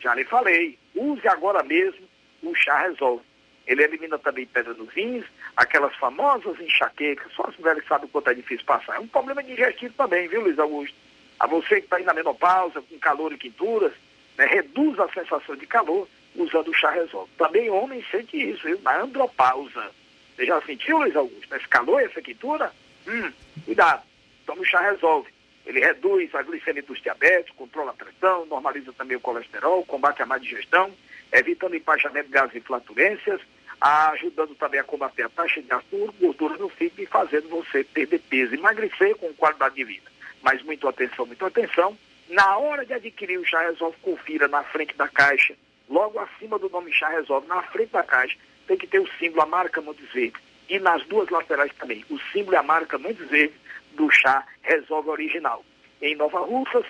Já 0.00 0.14
lhe 0.14 0.24
falei, 0.24 0.78
use 0.94 1.26
agora 1.26 1.62
mesmo 1.62 2.06
o 2.42 2.54
Chá 2.54 2.82
Resolve. 2.82 3.24
Ele 3.66 3.82
elimina 3.82 4.18
também 4.18 4.46
pedra 4.46 4.72
nos 4.74 4.88
rins, 4.90 5.24
aquelas 5.56 5.94
famosas 5.96 6.58
enxaquecas, 6.60 7.32
só 7.32 7.44
as 7.48 7.56
mulheres 7.56 7.84
sabem 7.86 8.06
o 8.06 8.08
quanto 8.08 8.30
é 8.30 8.34
difícil 8.34 8.64
passar. 8.64 8.96
É 8.96 9.00
um 9.00 9.06
problema 9.06 9.42
digestivo 9.42 9.94
também, 9.94 10.26
viu, 10.28 10.40
Luiz 10.40 10.58
Augusto? 10.58 10.96
A 11.38 11.46
você 11.46 11.76
que 11.76 11.86
está 11.86 11.96
aí 11.96 12.04
na 12.04 12.14
menopausa, 12.14 12.80
com 12.80 12.98
calor 12.98 13.32
e 13.32 13.38
quinturas, 13.38 13.92
né, 14.36 14.46
reduz 14.46 14.98
a 14.98 15.08
sensação 15.08 15.54
de 15.54 15.66
calor 15.66 16.08
usando 16.34 16.68
o 16.68 16.74
chá 16.74 16.90
resolve. 16.90 17.30
Também 17.36 17.68
homem 17.68 18.04
sente 18.10 18.36
isso, 18.36 18.66
viu? 18.66 18.80
Na 18.80 19.02
andropausa. 19.02 19.90
Você 20.38 20.46
já 20.46 20.62
sentiu, 20.62 20.98
Luiz 20.98 21.16
Augusto, 21.16 21.52
esse 21.56 21.66
calor, 21.66 22.00
essa 22.00 22.22
quintura? 22.22 22.72
Hum, 23.08 23.32
cuidado, 23.64 24.04
toma 24.46 24.62
o 24.62 24.64
chá 24.64 24.80
resolve. 24.88 25.28
Ele 25.66 25.80
reduz 25.80 26.32
a 26.32 26.42
glicemia 26.44 26.80
dos 26.84 27.02
diabetes, 27.02 27.52
controla 27.56 27.90
a 27.90 27.94
pressão, 27.94 28.46
normaliza 28.46 28.92
também 28.92 29.16
o 29.16 29.20
colesterol, 29.20 29.84
combate 29.84 30.22
a 30.22 30.26
má 30.26 30.38
digestão, 30.38 30.92
evitando 31.32 31.74
empachamento 31.74 32.28
de 32.28 32.32
gases 32.34 32.54
e 32.54 32.60
flatulências, 32.60 33.40
ajudando 33.80 34.54
também 34.54 34.78
a 34.78 34.84
combater 34.84 35.24
a 35.24 35.28
taxa 35.28 35.60
de 35.60 35.72
açúcar, 35.72 36.14
gordura 36.20 36.56
no 36.56 36.68
fígado 36.68 37.02
e 37.02 37.06
fazendo 37.06 37.48
você 37.48 37.82
perder 37.82 38.20
peso, 38.30 38.54
emagrecer 38.54 39.16
com 39.16 39.34
qualidade 39.34 39.74
de 39.74 39.82
vida. 39.82 40.08
Mas 40.40 40.62
muito 40.62 40.86
atenção, 40.86 41.26
muito 41.26 41.44
atenção. 41.44 41.98
Na 42.28 42.58
hora 42.58 42.86
de 42.86 42.94
adquirir 42.94 43.40
o 43.40 43.44
Chá 43.44 43.62
Resolve, 43.62 43.96
confira 44.02 44.46
na 44.46 44.62
frente 44.62 44.96
da 44.96 45.08
caixa, 45.08 45.56
logo 45.90 46.20
acima 46.20 46.60
do 46.60 46.70
nome 46.70 46.92
Chá 46.92 47.08
Resolve, 47.08 47.48
na 47.48 47.60
frente 47.64 47.90
da 47.90 48.04
caixa, 48.04 48.38
tem 48.68 48.76
que 48.76 48.86
ter 48.86 49.00
o 49.00 49.08
símbolo, 49.18 49.42
a 49.42 49.46
marca 49.46 49.80
Montes 49.80 50.08
Verde. 50.12 50.36
E 50.68 50.78
nas 50.78 51.02
duas 51.06 51.28
laterais 51.30 51.72
também, 51.78 52.04
o 52.10 52.18
símbolo 52.32 52.54
e 52.54 52.56
a 52.56 52.62
marca 52.62 52.98
Montes 52.98 53.26
Verde 53.28 53.54
do 53.94 54.10
Chá 54.10 54.46
Resolve 54.62 55.08
Original. 55.08 55.64
Em 56.00 56.14
Nova 56.14 56.40
Russas, 56.40 56.84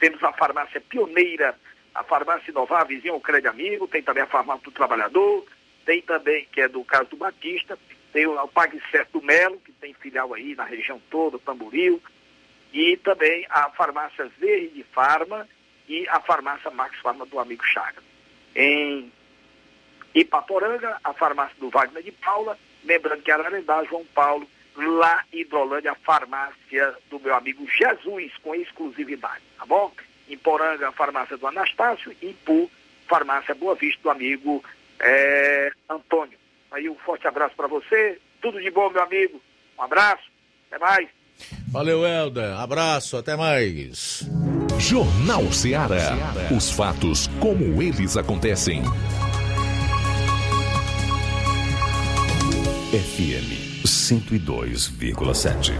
temos 0.00 0.22
a 0.24 0.32
farmácia 0.32 0.80
pioneira, 0.80 1.54
a 1.94 2.02
farmácia 2.02 2.50
Inovar, 2.50 2.86
vizinho 2.86 3.14
ao 3.14 3.20
Crédito 3.20 3.50
Amigo, 3.50 3.86
tem 3.86 4.02
também 4.02 4.22
a 4.22 4.26
farmácia 4.26 4.64
do 4.64 4.72
Trabalhador, 4.72 5.46
tem 5.84 6.02
também, 6.02 6.46
que 6.50 6.62
é 6.62 6.68
do 6.68 6.82
caso 6.82 7.10
do 7.10 7.16
Batista, 7.16 7.78
tem 8.12 8.26
o 8.26 8.48
Pague 8.48 8.82
Certo 8.90 9.20
do 9.20 9.24
Melo, 9.24 9.60
que 9.60 9.72
tem 9.72 9.94
filial 9.94 10.32
aí 10.32 10.54
na 10.54 10.64
região 10.64 11.00
toda, 11.10 11.38
Tamboril, 11.38 12.02
e 12.72 12.96
também 12.96 13.46
a 13.50 13.70
farmácia 13.70 14.30
Verde 14.38 14.84
Farma 14.92 15.46
e 15.88 16.08
a 16.08 16.20
farmácia 16.20 16.70
Max 16.70 16.98
Farma 16.98 17.24
do 17.26 17.38
amigo 17.38 17.64
Chagas. 17.64 18.02
Em 18.54 19.12
Ipaporanga, 20.16 20.96
a 21.04 21.12
farmácia 21.12 21.54
do 21.60 21.68
Wagner 21.68 22.02
de 22.02 22.10
Paula, 22.10 22.58
lembrando 22.84 23.22
que 23.22 23.30
Ararendá, 23.30 23.84
João 23.84 24.04
Paulo, 24.14 24.48
lá 24.74 25.22
em 25.30 25.40
Hidrolândia, 25.40 25.92
a 25.92 25.94
farmácia 25.94 26.94
do 27.10 27.20
meu 27.20 27.34
amigo 27.34 27.66
Jesus, 27.68 28.32
com 28.42 28.54
exclusividade, 28.54 29.42
tá 29.58 29.66
bom? 29.66 29.92
Em 30.28 30.38
Poranga, 30.38 30.88
a 30.88 30.92
farmácia 30.92 31.36
do 31.36 31.46
Anastácio, 31.46 32.16
e 32.22 32.28
em 32.28 32.32
Pu, 32.32 32.70
farmácia 33.06 33.54
Boa 33.54 33.74
Vista 33.74 34.02
do 34.02 34.10
amigo 34.10 34.64
é, 34.98 35.70
Antônio. 35.88 36.38
Aí 36.72 36.88
um 36.88 36.96
forte 36.96 37.28
abraço 37.28 37.54
para 37.54 37.66
você, 37.66 38.18
tudo 38.40 38.60
de 38.60 38.70
bom, 38.70 38.88
meu 38.90 39.02
amigo. 39.02 39.40
Um 39.78 39.82
abraço, 39.82 40.24
até 40.70 40.78
mais. 40.78 41.08
Valeu, 41.68 42.06
Helder. 42.06 42.58
Abraço, 42.58 43.18
até 43.18 43.36
mais. 43.36 44.26
Jornal 44.78 45.52
Ceará. 45.52 46.16
Os 46.56 46.70
fatos 46.70 47.28
como 47.38 47.82
eles 47.82 48.16
acontecem. 48.16 48.82
FM 52.92 53.82
102,7. 53.84 55.72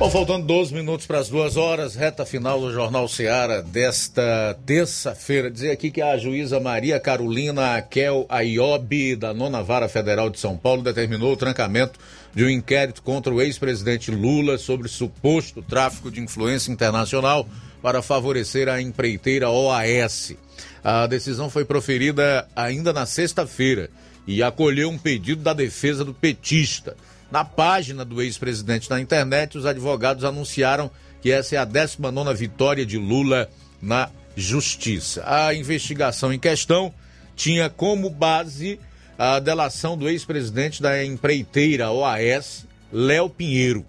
Bom, 0.00 0.10
faltando 0.10 0.44
12 0.48 0.74
minutos 0.74 1.06
para 1.06 1.20
as 1.20 1.28
duas 1.28 1.56
horas, 1.56 1.94
reta 1.94 2.26
final 2.26 2.58
do 2.60 2.72
Jornal 2.72 3.06
Seara 3.06 3.62
desta 3.62 4.58
terça-feira. 4.66 5.48
Dizer 5.48 5.70
aqui 5.70 5.92
que 5.92 6.02
a 6.02 6.18
juíza 6.18 6.58
Maria 6.58 6.98
Carolina 6.98 7.76
Akel 7.76 8.26
Aiobi, 8.28 9.14
da 9.14 9.32
Nona 9.32 9.62
Vara 9.62 9.88
Federal 9.88 10.28
de 10.28 10.40
São 10.40 10.56
Paulo, 10.56 10.82
determinou 10.82 11.34
o 11.34 11.36
trancamento 11.36 12.00
de 12.34 12.44
um 12.44 12.50
inquérito 12.50 13.00
contra 13.00 13.32
o 13.32 13.40
ex-presidente 13.40 14.10
Lula 14.10 14.58
sobre 14.58 14.88
suposto 14.88 15.62
tráfico 15.62 16.10
de 16.10 16.20
influência 16.20 16.72
internacional 16.72 17.46
para 17.80 18.02
favorecer 18.02 18.68
a 18.68 18.82
empreiteira 18.82 19.48
OAS. 19.48 20.34
A 20.82 21.06
decisão 21.06 21.48
foi 21.48 21.64
proferida 21.64 22.44
ainda 22.56 22.92
na 22.92 23.06
sexta-feira 23.06 23.88
e 24.26 24.42
acolheu 24.42 24.88
um 24.88 24.98
pedido 24.98 25.42
da 25.42 25.52
defesa 25.52 26.04
do 26.04 26.14
petista. 26.14 26.96
Na 27.30 27.44
página 27.44 28.04
do 28.04 28.22
ex-presidente 28.22 28.88
na 28.88 29.00
internet, 29.00 29.58
os 29.58 29.66
advogados 29.66 30.24
anunciaram 30.24 30.90
que 31.20 31.30
essa 31.30 31.56
é 31.56 31.58
a 31.58 31.64
19 31.64 32.34
vitória 32.34 32.86
de 32.86 32.98
Lula 32.98 33.50
na 33.80 34.10
justiça. 34.36 35.22
A 35.26 35.54
investigação 35.54 36.32
em 36.32 36.38
questão 36.38 36.92
tinha 37.36 37.68
como 37.68 38.10
base 38.10 38.78
a 39.18 39.38
delação 39.38 39.96
do 39.96 40.08
ex-presidente 40.08 40.82
da 40.82 41.04
empreiteira 41.04 41.90
OAS, 41.90 42.66
Léo 42.92 43.28
Pinheiro. 43.28 43.84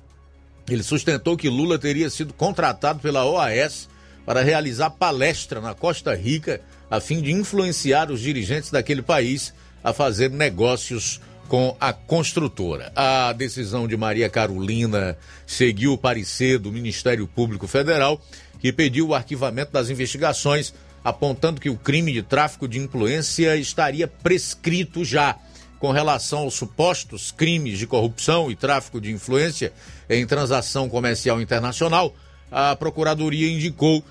Ele 0.69 0.83
sustentou 0.83 1.37
que 1.37 1.49
Lula 1.49 1.77
teria 1.77 2.09
sido 2.09 2.33
contratado 2.33 2.99
pela 2.99 3.25
OAS 3.25 3.87
para 4.25 4.41
realizar 4.41 4.89
palestra 4.89 5.61
na 5.61 5.73
Costa 5.73 6.15
Rica 6.15 6.61
a 6.89 6.99
fim 6.99 7.21
de 7.21 7.31
influenciar 7.31 8.11
os 8.11 8.19
dirigentes 8.19 8.71
daquele 8.71 9.01
país 9.01 9.53
a 9.85 9.93
fazer 9.93 10.31
negócios 10.31 11.21
com 11.47 11.77
a 11.79 11.93
construtora. 11.93 12.91
A 12.95 13.31
decisão 13.33 13.87
de 13.87 13.95
Maria 13.95 14.27
Carolina 14.27 15.15
seguiu 15.45 15.93
o 15.93 15.97
parecer 15.97 16.57
do 16.57 16.71
Ministério 16.71 17.27
Público 17.27 17.67
Federal, 17.67 18.19
que 18.59 18.73
pediu 18.73 19.09
o 19.09 19.13
arquivamento 19.13 19.71
das 19.71 19.91
investigações, 19.91 20.73
apontando 21.03 21.61
que 21.61 21.69
o 21.69 21.77
crime 21.77 22.11
de 22.11 22.23
tráfico 22.23 22.67
de 22.67 22.79
influência 22.79 23.55
estaria 23.57 24.07
prescrito 24.07 25.05
já. 25.05 25.37
Com 25.77 25.91
relação 25.91 26.39
aos 26.39 26.55
supostos 26.55 27.31
crimes 27.31 27.77
de 27.77 27.85
corrupção 27.85 28.49
e 28.49 28.55
tráfico 28.55 28.99
de 28.99 29.11
influência 29.11 29.71
em 30.09 30.25
transação 30.25 30.89
comercial 30.89 31.39
internacional, 31.39 32.15
a 32.51 32.75
Procuradoria 32.75 33.51
indicou 33.51 34.03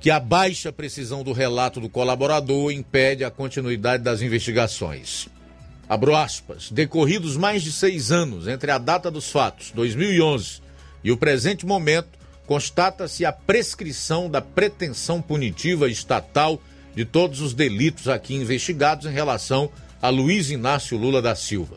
que 0.00 0.10
a 0.10 0.20
baixa 0.20 0.72
precisão 0.72 1.22
do 1.22 1.32
relato 1.32 1.80
do 1.80 1.88
colaborador 1.88 2.70
impede 2.70 3.24
a 3.24 3.30
continuidade 3.30 4.02
das 4.02 4.22
investigações. 4.22 5.28
Abro 5.88 6.14
aspas. 6.14 6.70
Decorridos 6.70 7.36
mais 7.36 7.62
de 7.62 7.72
seis 7.72 8.12
anos 8.12 8.46
entre 8.46 8.70
a 8.70 8.78
data 8.78 9.10
dos 9.10 9.30
fatos, 9.30 9.72
2011, 9.72 10.60
e 11.02 11.10
o 11.10 11.16
presente 11.16 11.64
momento, 11.64 12.18
constata-se 12.46 13.24
a 13.24 13.32
prescrição 13.32 14.30
da 14.30 14.40
pretensão 14.40 15.20
punitiva 15.20 15.88
estatal 15.88 16.60
de 16.94 17.04
todos 17.04 17.40
os 17.40 17.54
delitos 17.54 18.08
aqui 18.08 18.34
investigados 18.34 19.06
em 19.06 19.12
relação 19.12 19.70
a 20.00 20.08
Luiz 20.08 20.50
Inácio 20.50 20.96
Lula 20.96 21.20
da 21.20 21.34
Silva. 21.34 21.76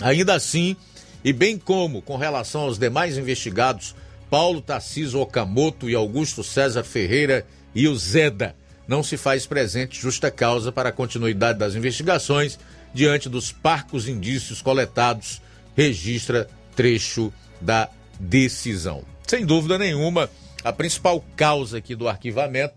Ainda 0.00 0.34
assim, 0.34 0.76
e 1.24 1.32
bem 1.32 1.58
como 1.58 2.02
com 2.02 2.16
relação 2.16 2.62
aos 2.62 2.78
demais 2.78 3.18
investigados 3.18 3.94
Paulo 4.30 4.60
Tarciso 4.60 5.20
Okamoto 5.20 5.88
e 5.88 5.94
Augusto 5.94 6.42
César 6.42 6.84
Ferreira 6.84 7.46
e 7.74 7.86
o 7.88 7.96
Zeda. 7.96 8.54
Não 8.88 9.02
se 9.02 9.16
faz 9.16 9.46
presente 9.46 10.00
justa 10.00 10.30
causa 10.30 10.70
para 10.70 10.90
a 10.90 10.92
continuidade 10.92 11.58
das 11.58 11.74
investigações 11.74 12.58
diante 12.94 13.28
dos 13.28 13.52
parcos 13.52 14.08
indícios 14.08 14.62
coletados, 14.62 15.42
registra 15.76 16.48
trecho 16.74 17.32
da 17.60 17.90
decisão. 18.18 19.04
Sem 19.26 19.44
dúvida 19.44 19.76
nenhuma, 19.76 20.30
a 20.64 20.72
principal 20.72 21.22
causa 21.36 21.78
aqui 21.78 21.94
do 21.94 22.08
arquivamento 22.08 22.74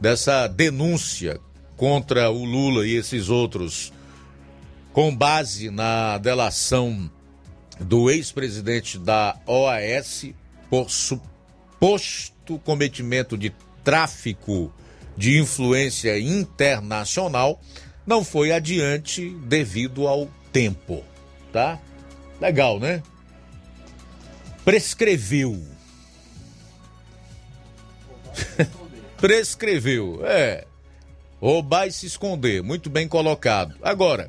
dessa 0.00 0.46
denúncia 0.46 1.40
contra 1.76 2.30
o 2.30 2.44
Lula 2.44 2.86
e 2.86 2.94
esses 2.94 3.28
outros, 3.28 3.92
com 4.92 5.14
base 5.14 5.70
na 5.70 6.18
delação 6.18 7.10
do 7.80 8.10
ex-presidente 8.10 8.98
da 8.98 9.36
OAS, 9.46 10.26
por 10.74 10.90
suposto 10.90 12.58
cometimento 12.58 13.38
de 13.38 13.54
tráfico 13.84 14.74
de 15.16 15.38
influência 15.38 16.18
internacional 16.18 17.60
não 18.04 18.24
foi 18.24 18.50
adiante 18.50 19.30
devido 19.46 20.08
ao 20.08 20.28
tempo, 20.52 21.04
tá? 21.52 21.78
Legal, 22.40 22.80
né? 22.80 23.04
Prescreveu. 24.64 25.62
Prescreveu, 29.18 30.22
é. 30.24 30.66
Roubar 31.40 31.86
e 31.86 31.92
se 31.92 32.06
esconder, 32.06 32.64
muito 32.64 32.90
bem 32.90 33.06
colocado. 33.06 33.76
Agora, 33.80 34.28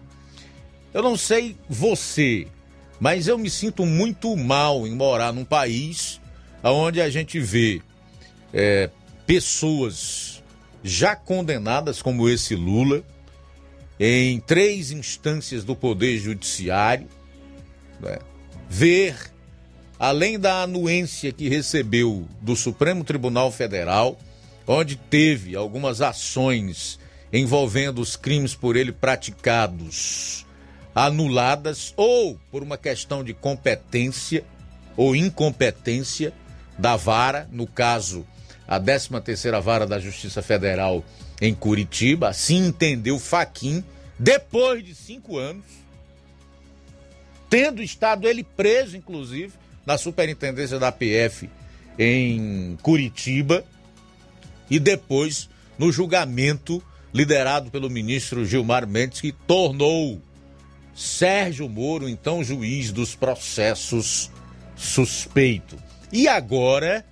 eu 0.93 1.01
não 1.01 1.17
sei 1.17 1.57
você, 1.67 2.45
mas 2.99 3.27
eu 3.27 3.35
me 3.35 3.49
sinto 3.49 3.83
muito 3.83 4.37
mal 4.37 4.85
em 4.85 4.93
morar 4.93 5.33
num 5.33 5.43
país 5.43 6.21
onde 6.71 7.01
a 7.01 7.09
gente 7.09 7.39
vê 7.39 7.81
é, 8.53 8.89
pessoas 9.25 10.43
já 10.83 11.15
condenadas, 11.15 12.01
como 12.01 12.29
esse 12.29 12.55
Lula, 12.55 13.03
em 13.99 14.39
três 14.39 14.91
instâncias 14.91 15.63
do 15.63 15.75
Poder 15.75 16.17
Judiciário, 16.17 17.07
né? 17.99 18.19
ver, 18.69 19.15
além 19.97 20.39
da 20.39 20.63
anuência 20.63 21.31
que 21.31 21.49
recebeu 21.49 22.27
do 22.41 22.55
Supremo 22.55 23.03
Tribunal 23.03 23.51
Federal, 23.51 24.17
onde 24.67 24.95
teve 24.95 25.55
algumas 25.55 26.01
ações 26.01 26.99
envolvendo 27.31 27.99
os 27.99 28.15
crimes 28.15 28.53
por 28.55 28.75
ele 28.75 28.91
praticados 28.91 30.45
anuladas 30.93 31.93
ou 31.97 32.39
por 32.49 32.63
uma 32.63 32.77
questão 32.77 33.23
de 33.23 33.33
competência 33.33 34.43
ou 34.95 35.15
incompetência 35.15 36.33
da 36.77 36.95
vara, 36.95 37.47
no 37.51 37.65
caso, 37.65 38.25
a 38.67 38.79
13ª 38.79 39.61
Vara 39.61 39.85
da 39.85 39.99
Justiça 39.99 40.41
Federal 40.41 41.03
em 41.41 41.53
Curitiba, 41.53 42.29
assim 42.29 42.67
entendeu 42.67 43.19
Faquim, 43.19 43.83
depois 44.17 44.83
de 44.83 44.95
cinco 44.95 45.37
anos, 45.37 45.65
tendo 47.49 47.81
estado 47.81 48.27
ele 48.27 48.43
preso, 48.43 48.97
inclusive, 48.97 49.53
na 49.85 49.97
superintendência 49.97 50.79
da 50.79 50.91
PF 50.91 51.49
em 51.97 52.77
Curitiba, 52.81 53.63
e 54.69 54.79
depois 54.79 55.49
no 55.77 55.91
julgamento 55.91 56.81
liderado 57.13 57.69
pelo 57.69 57.89
ministro 57.89 58.45
Gilmar 58.45 58.87
Mendes, 58.87 59.21
que 59.21 59.31
tornou 59.31 60.21
Sérgio 60.95 61.69
Moro, 61.69 62.09
então 62.09 62.43
juiz 62.43 62.91
dos 62.91 63.15
processos, 63.15 64.31
suspeito. 64.75 65.77
E 66.15 66.29
agora, 66.29 67.05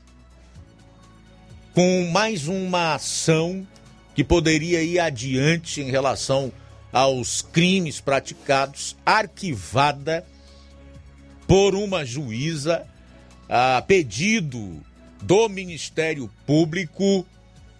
com 1.73 2.09
mais 2.09 2.47
uma 2.47 2.95
ação 2.95 3.67
que 4.15 4.23
poderia 4.23 4.81
ir 4.81 4.97
adiante 4.97 5.81
em 5.81 5.91
relação 5.91 6.53
aos 6.89 7.41
crimes 7.41 7.99
praticados, 7.99 8.95
arquivada 9.05 10.25
por 11.45 11.75
uma 11.75 12.05
juíza 12.05 12.87
a 13.49 13.83
pedido 13.85 14.81
do 15.21 15.49
Ministério 15.49 16.31
Público, 16.47 17.27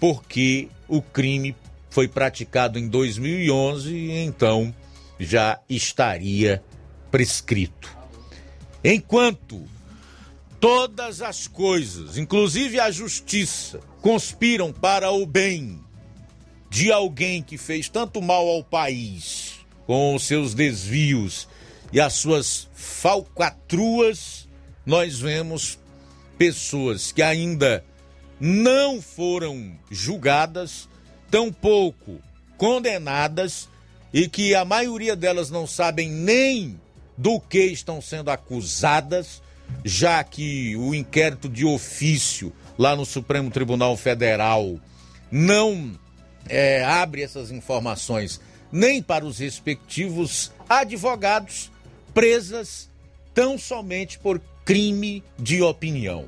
porque 0.02 0.68
o 0.90 1.02
crime 1.02 1.56
foi 1.90 2.10
praticado 2.10 2.78
em 2.78 2.90
2011 2.90 3.96
e 3.96 4.12
então 4.26 4.76
já 5.18 5.58
estaria 5.70 6.62
prescrito. 7.10 7.98
Enquanto 8.84 9.66
todas 10.64 11.22
as 11.22 11.46
coisas, 11.46 12.18
inclusive 12.18 12.80
a 12.80 12.90
justiça, 12.90 13.82
conspiram 14.02 14.72
para 14.72 15.12
o 15.12 15.26
bem 15.26 15.78
de 16.70 16.90
alguém 16.90 17.44
que 17.44 17.58
fez 17.58 17.90
tanto 17.90 18.22
mal 18.22 18.48
ao 18.48 18.64
país 18.64 19.56
com 19.86 20.16
os 20.16 20.24
seus 20.24 20.54
desvios 20.54 21.50
e 21.92 22.00
as 22.00 22.14
suas 22.14 22.70
falcatruas, 22.74 24.48
nós 24.86 25.20
vemos 25.20 25.78
pessoas 26.38 27.12
que 27.12 27.22
ainda 27.22 27.84
não 28.40 29.02
foram 29.02 29.78
julgadas, 29.92 30.88
tampouco 31.30 32.22
condenadas 32.56 33.68
e 34.14 34.30
que 34.30 34.56
a 34.56 34.64
maioria 34.64 35.14
delas 35.14 35.50
não 35.50 35.68
sabem 35.68 36.10
nem 36.10 36.80
do 37.18 37.38
que 37.38 37.66
estão 37.66 38.02
sendo 38.02 38.32
acusadas 38.32 39.43
já 39.84 40.24
que 40.24 40.76
o 40.76 40.94
inquérito 40.94 41.48
de 41.50 41.66
ofício 41.66 42.54
lá 42.78 42.96
no 42.96 43.06
Supremo 43.06 43.52
Tribunal 43.52 43.96
Federal 43.96 44.80
não 45.32 45.92
é, 46.48 46.84
abre 46.84 47.22
essas 47.22 47.52
informações 47.52 48.40
nem 48.72 49.02
para 49.02 49.24
os 49.24 49.38
respectivos 49.38 50.52
advogados 50.68 51.72
presas 52.14 52.90
tão 53.34 53.58
somente 53.58 54.18
por 54.18 54.42
crime 54.66 55.24
de 55.38 55.62
opinião, 55.62 56.26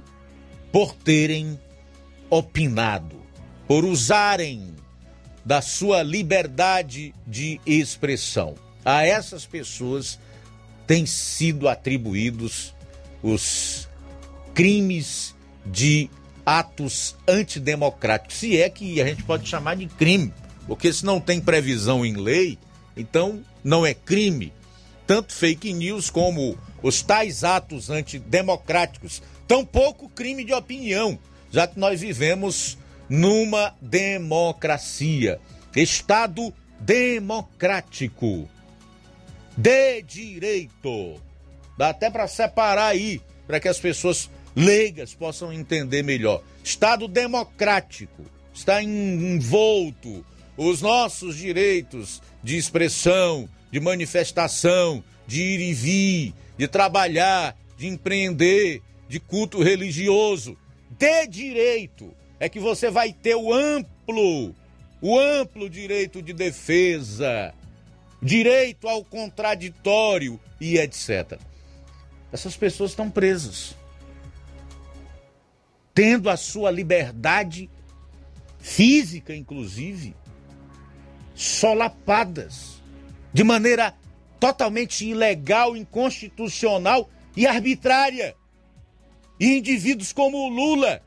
por 0.71 0.93
terem 0.93 1.59
opinado, 2.29 3.21
por 3.67 3.83
usarem 3.83 4.75
da 5.43 5.61
sua 5.61 6.03
liberdade 6.03 7.13
de 7.25 7.59
expressão. 7.65 8.55
A 8.83 9.03
essas 9.03 9.45
pessoas 9.45 10.19
têm 10.85 11.05
sido 11.05 11.67
atribuídos 11.67 12.74
os 13.25 13.89
crimes 14.53 15.35
de 15.65 16.11
atos 16.45 17.15
antidemocráticos, 17.27 18.37
se 18.37 18.61
é 18.61 18.69
que 18.69 19.01
a 19.01 19.07
gente 19.07 19.23
pode 19.23 19.49
chamar 19.49 19.75
de 19.75 19.87
crime, 19.87 20.31
porque 20.67 20.93
se 20.93 21.03
não 21.03 21.19
tem 21.19 21.41
previsão 21.41 22.05
em 22.05 22.13
lei, 22.15 22.59
então 22.95 23.43
não 23.63 23.83
é 23.83 23.95
crime. 23.95 24.53
Tanto 25.07 25.33
fake 25.33 25.73
news 25.73 26.11
como 26.11 26.55
os 26.83 27.01
tais 27.01 27.43
atos 27.43 27.89
antidemocráticos, 27.89 29.23
tampouco 29.47 30.07
crime 30.07 30.45
de 30.45 30.53
opinião, 30.53 31.17
já 31.51 31.65
que 31.65 31.79
nós 31.79 31.99
vivemos 31.99 32.77
numa 33.09 33.73
democracia, 33.81 35.39
Estado 35.75 36.53
democrático, 36.79 38.47
de 39.57 40.01
direito. 40.03 41.24
Dá 41.77 41.89
até 41.89 42.09
para 42.09 42.27
separar 42.27 42.87
aí, 42.87 43.21
para 43.45 43.59
que 43.59 43.67
as 43.67 43.79
pessoas 43.79 44.29
leigas 44.55 45.13
possam 45.13 45.51
entender 45.51 46.03
melhor. 46.03 46.41
Estado 46.63 47.07
democrático 47.07 48.23
está 48.53 48.81
envolto 48.81 50.25
os 50.57 50.81
nossos 50.81 51.35
direitos 51.35 52.21
de 52.41 52.55
expressão, 52.57 53.49
de 53.69 53.79
manifestação, 53.79 55.03
de 55.27 55.41
ir 55.41 55.59
e 55.59 55.73
vir, 55.73 56.33
de 56.57 56.67
trabalhar, 56.67 57.57
de 57.77 57.87
empreender, 57.87 58.81
de 59.09 59.19
culto 59.19 59.61
religioso. 59.61 60.57
De 60.97 61.27
direito 61.27 62.13
é 62.39 62.47
que 62.47 62.59
você 62.59 62.89
vai 62.89 63.11
ter 63.11 63.35
o 63.35 63.53
amplo, 63.53 64.55
o 65.01 65.19
amplo 65.19 65.69
direito 65.69 66.21
de 66.21 66.31
defesa, 66.31 67.53
direito 68.21 68.87
ao 68.87 69.03
contraditório 69.03 70.39
e 70.59 70.77
etc. 70.77 71.37
Essas 72.35 72.57
pessoas 72.57 72.91
estão 72.91 73.09
presas, 73.09 73.77
tendo 75.93 76.29
a 76.29 76.35
sua 76.35 76.69
liberdade 76.69 77.69
física, 78.59 79.33
inclusive, 79.33 80.13
solapadas 81.33 82.81
de 83.31 83.41
maneira 83.41 83.95
totalmente 84.37 85.05
ilegal, 85.05 85.77
inconstitucional 85.77 87.09
e 87.37 87.47
arbitrária. 87.47 88.35
E 89.39 89.57
indivíduos 89.57 90.11
como 90.11 90.37
o 90.37 90.49
Lula 90.49 91.01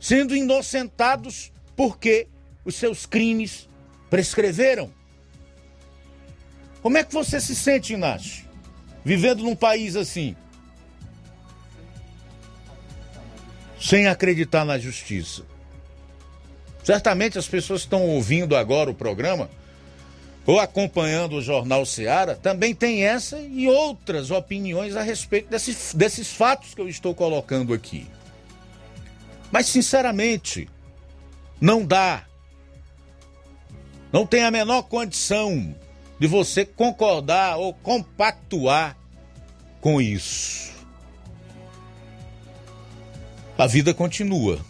sendo 0.00 0.34
inocentados 0.34 1.52
porque 1.76 2.26
os 2.64 2.74
seus 2.74 3.06
crimes 3.06 3.68
prescreveram. 4.10 4.92
Como 6.82 6.98
é 6.98 7.04
que 7.04 7.14
você 7.14 7.40
se 7.40 7.54
sente, 7.54 7.92
Inácio, 7.92 8.50
vivendo 9.04 9.42
num 9.42 9.56
país 9.56 9.96
assim? 9.96 10.36
Sem 13.80 14.06
acreditar 14.06 14.64
na 14.64 14.78
justiça. 14.78 15.42
Certamente 16.84 17.38
as 17.38 17.46
pessoas 17.46 17.82
que 17.82 17.86
estão 17.86 18.02
ouvindo 18.02 18.56
agora 18.56 18.90
o 18.90 18.94
programa 18.94 19.48
ou 20.44 20.58
acompanhando 20.58 21.36
o 21.36 21.42
Jornal 21.42 21.86
Seara 21.86 22.34
também 22.34 22.74
tem 22.74 23.04
essa 23.04 23.38
e 23.38 23.68
outras 23.68 24.30
opiniões 24.30 24.96
a 24.96 25.02
respeito 25.02 25.48
desse, 25.48 25.96
desses 25.96 26.32
fatos 26.32 26.74
que 26.74 26.80
eu 26.80 26.88
estou 26.88 27.14
colocando 27.14 27.72
aqui. 27.72 28.08
Mas, 29.52 29.66
sinceramente, 29.66 30.68
não 31.60 31.84
dá. 31.84 32.24
Não 34.12 34.26
tem 34.26 34.42
a 34.42 34.50
menor 34.50 34.82
condição 34.82 35.74
de 36.22 36.28
você 36.28 36.64
concordar 36.64 37.56
ou 37.56 37.74
compactuar 37.74 38.96
com 39.80 40.00
isso. 40.00 40.70
A 43.58 43.66
vida 43.66 43.92
continua. 43.92 44.64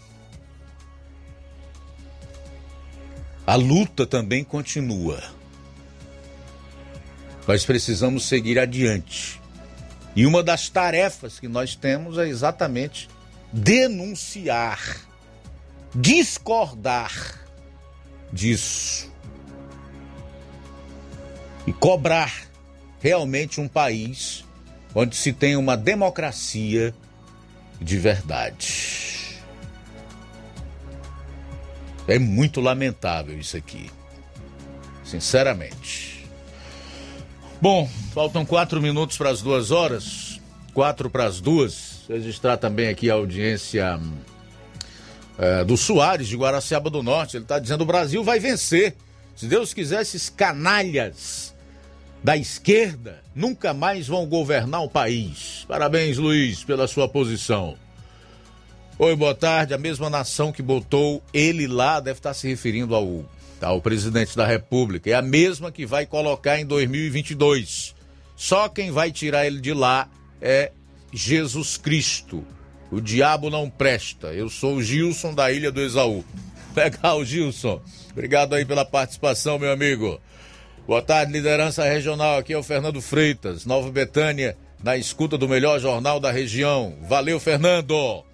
A 3.46 3.54
luta 3.54 4.06
também 4.06 4.42
continua. 4.42 5.22
Nós 7.46 7.66
precisamos 7.66 8.24
seguir 8.24 8.58
adiante. 8.58 9.38
E 10.16 10.24
uma 10.24 10.42
das 10.42 10.70
tarefas 10.70 11.38
que 11.38 11.48
nós 11.48 11.76
temos 11.76 12.16
é 12.16 12.26
exatamente 12.26 13.10
denunciar, 13.52 15.02
discordar 15.94 17.44
disso 18.32 19.11
e 21.66 21.72
cobrar 21.72 22.32
realmente 23.00 23.60
um 23.60 23.68
país 23.68 24.44
onde 24.94 25.16
se 25.16 25.32
tem 25.32 25.56
uma 25.56 25.76
democracia 25.76 26.94
de 27.80 27.98
verdade. 27.98 29.40
É 32.06 32.18
muito 32.18 32.60
lamentável 32.60 33.38
isso 33.38 33.56
aqui, 33.56 33.90
sinceramente. 35.04 36.28
Bom, 37.60 37.88
faltam 38.12 38.44
quatro 38.44 38.82
minutos 38.82 39.16
para 39.16 39.30
as 39.30 39.40
duas 39.40 39.70
horas, 39.70 40.40
quatro 40.74 41.08
para 41.08 41.26
as 41.26 41.40
duas. 41.40 42.02
Registrar 42.08 42.56
também 42.56 42.88
aqui 42.88 43.08
a 43.08 43.14
audiência 43.14 44.00
é, 45.38 45.64
do 45.64 45.76
Soares 45.76 46.26
de 46.26 46.36
Guaraciaba 46.36 46.90
do 46.90 47.02
Norte. 47.02 47.36
Ele 47.36 47.44
está 47.44 47.58
dizendo: 47.60 47.82
o 47.82 47.86
Brasil 47.86 48.22
vai 48.24 48.40
vencer. 48.40 48.96
Se 49.36 49.46
Deus 49.46 49.72
quiser, 49.72 50.02
esses 50.02 50.28
canalhas 50.28 51.51
da 52.22 52.36
esquerda 52.36 53.22
nunca 53.34 53.74
mais 53.74 54.06
vão 54.06 54.26
governar 54.26 54.82
o 54.82 54.88
país. 54.88 55.64
Parabéns, 55.66 56.18
Luiz, 56.18 56.62
pela 56.62 56.86
sua 56.86 57.08
posição. 57.08 57.76
Oi, 58.98 59.16
boa 59.16 59.34
tarde. 59.34 59.74
A 59.74 59.78
mesma 59.78 60.08
nação 60.08 60.52
que 60.52 60.62
botou 60.62 61.22
ele 61.32 61.66
lá 61.66 61.98
deve 61.98 62.18
estar 62.18 62.34
se 62.34 62.46
referindo 62.46 62.94
ao, 62.94 63.24
ao 63.60 63.80
presidente 63.80 64.36
da 64.36 64.46
República. 64.46 65.10
É 65.10 65.14
a 65.14 65.22
mesma 65.22 65.72
que 65.72 65.84
vai 65.84 66.06
colocar 66.06 66.60
em 66.60 66.66
2022. 66.66 67.94
Só 68.36 68.68
quem 68.68 68.90
vai 68.90 69.10
tirar 69.10 69.46
ele 69.46 69.60
de 69.60 69.72
lá 69.72 70.08
é 70.40 70.70
Jesus 71.12 71.76
Cristo. 71.76 72.44
O 72.90 73.00
diabo 73.00 73.50
não 73.50 73.68
presta. 73.68 74.28
Eu 74.28 74.48
sou 74.48 74.76
o 74.76 74.82
Gilson 74.82 75.34
da 75.34 75.50
Ilha 75.50 75.72
do 75.72 75.80
Exaú. 75.80 76.24
Legal, 76.76 77.24
Gilson. 77.24 77.82
Obrigado 78.12 78.54
aí 78.54 78.64
pela 78.64 78.84
participação, 78.84 79.58
meu 79.58 79.72
amigo. 79.72 80.20
Boa 80.84 81.00
tarde, 81.00 81.32
liderança 81.32 81.84
regional. 81.84 82.38
Aqui 82.38 82.52
é 82.52 82.58
o 82.58 82.62
Fernando 82.62 83.00
Freitas, 83.00 83.64
Nova 83.64 83.88
Betânia, 83.88 84.56
na 84.82 84.96
escuta 84.96 85.38
do 85.38 85.48
melhor 85.48 85.78
jornal 85.78 86.18
da 86.18 86.32
região. 86.32 86.96
Valeu, 87.02 87.38
Fernando. 87.38 88.24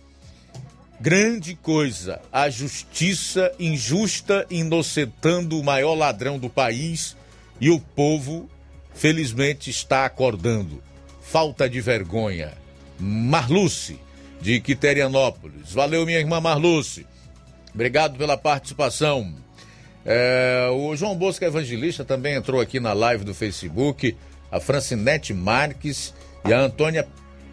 Grande 0.99 1.55
coisa, 1.55 2.23
a 2.33 2.49
justiça 2.49 3.53
injusta 3.61 4.47
inocentando 4.49 5.61
o 5.61 5.63
maior 5.63 5.95
ladrão 5.95 6.39
do 6.39 6.49
país 6.49 7.15
e 7.61 7.69
o 7.69 7.79
povo, 7.79 8.49
felizmente, 8.95 9.69
está 9.69 10.07
acordando. 10.07 10.83
Falta 11.21 11.69
de 11.69 11.83
vergonha. 11.83 12.55
Marluce, 12.99 14.01
de 14.41 14.59
Quiterianópolis. 14.59 15.75
Valeu, 15.75 16.07
minha 16.07 16.19
irmã 16.19 16.41
Marluce. 16.41 17.07
Obrigado 17.75 18.17
pela 18.17 18.39
participação. 18.39 19.35
É, 20.11 20.71
o 20.73 20.97
João 20.97 21.15
Bosco 21.15 21.45
Evangelista 21.45 22.03
também 22.03 22.35
entrou 22.35 22.63
aqui 22.63 22.81
na 22.81 22.95
live 22.95 23.25
do 23.25 23.35
Facebook. 23.35 24.17
A 24.51 24.59
Francinete 24.59 25.35
Marques 25.35 26.15
e 26.47 26.55
a 26.55 26.61
Antônia 26.61 27.07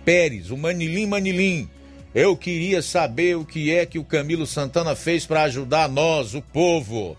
Pérez, 0.06 0.52
o 0.52 0.56
Manilim 0.56 1.06
Manilim. 1.06 1.70
Eu 2.14 2.38
queria 2.38 2.82
saber 2.82 3.36
o 3.36 3.44
que 3.44 3.74
é 3.74 3.86
que 3.86 4.00
o 4.00 4.06
Camilo 4.06 4.48
Santana 4.48 4.96
fez 4.96 5.26
para 5.26 5.44
ajudar 5.44 5.90
nós, 5.90 6.34
o 6.34 6.42
povo. 6.42 7.18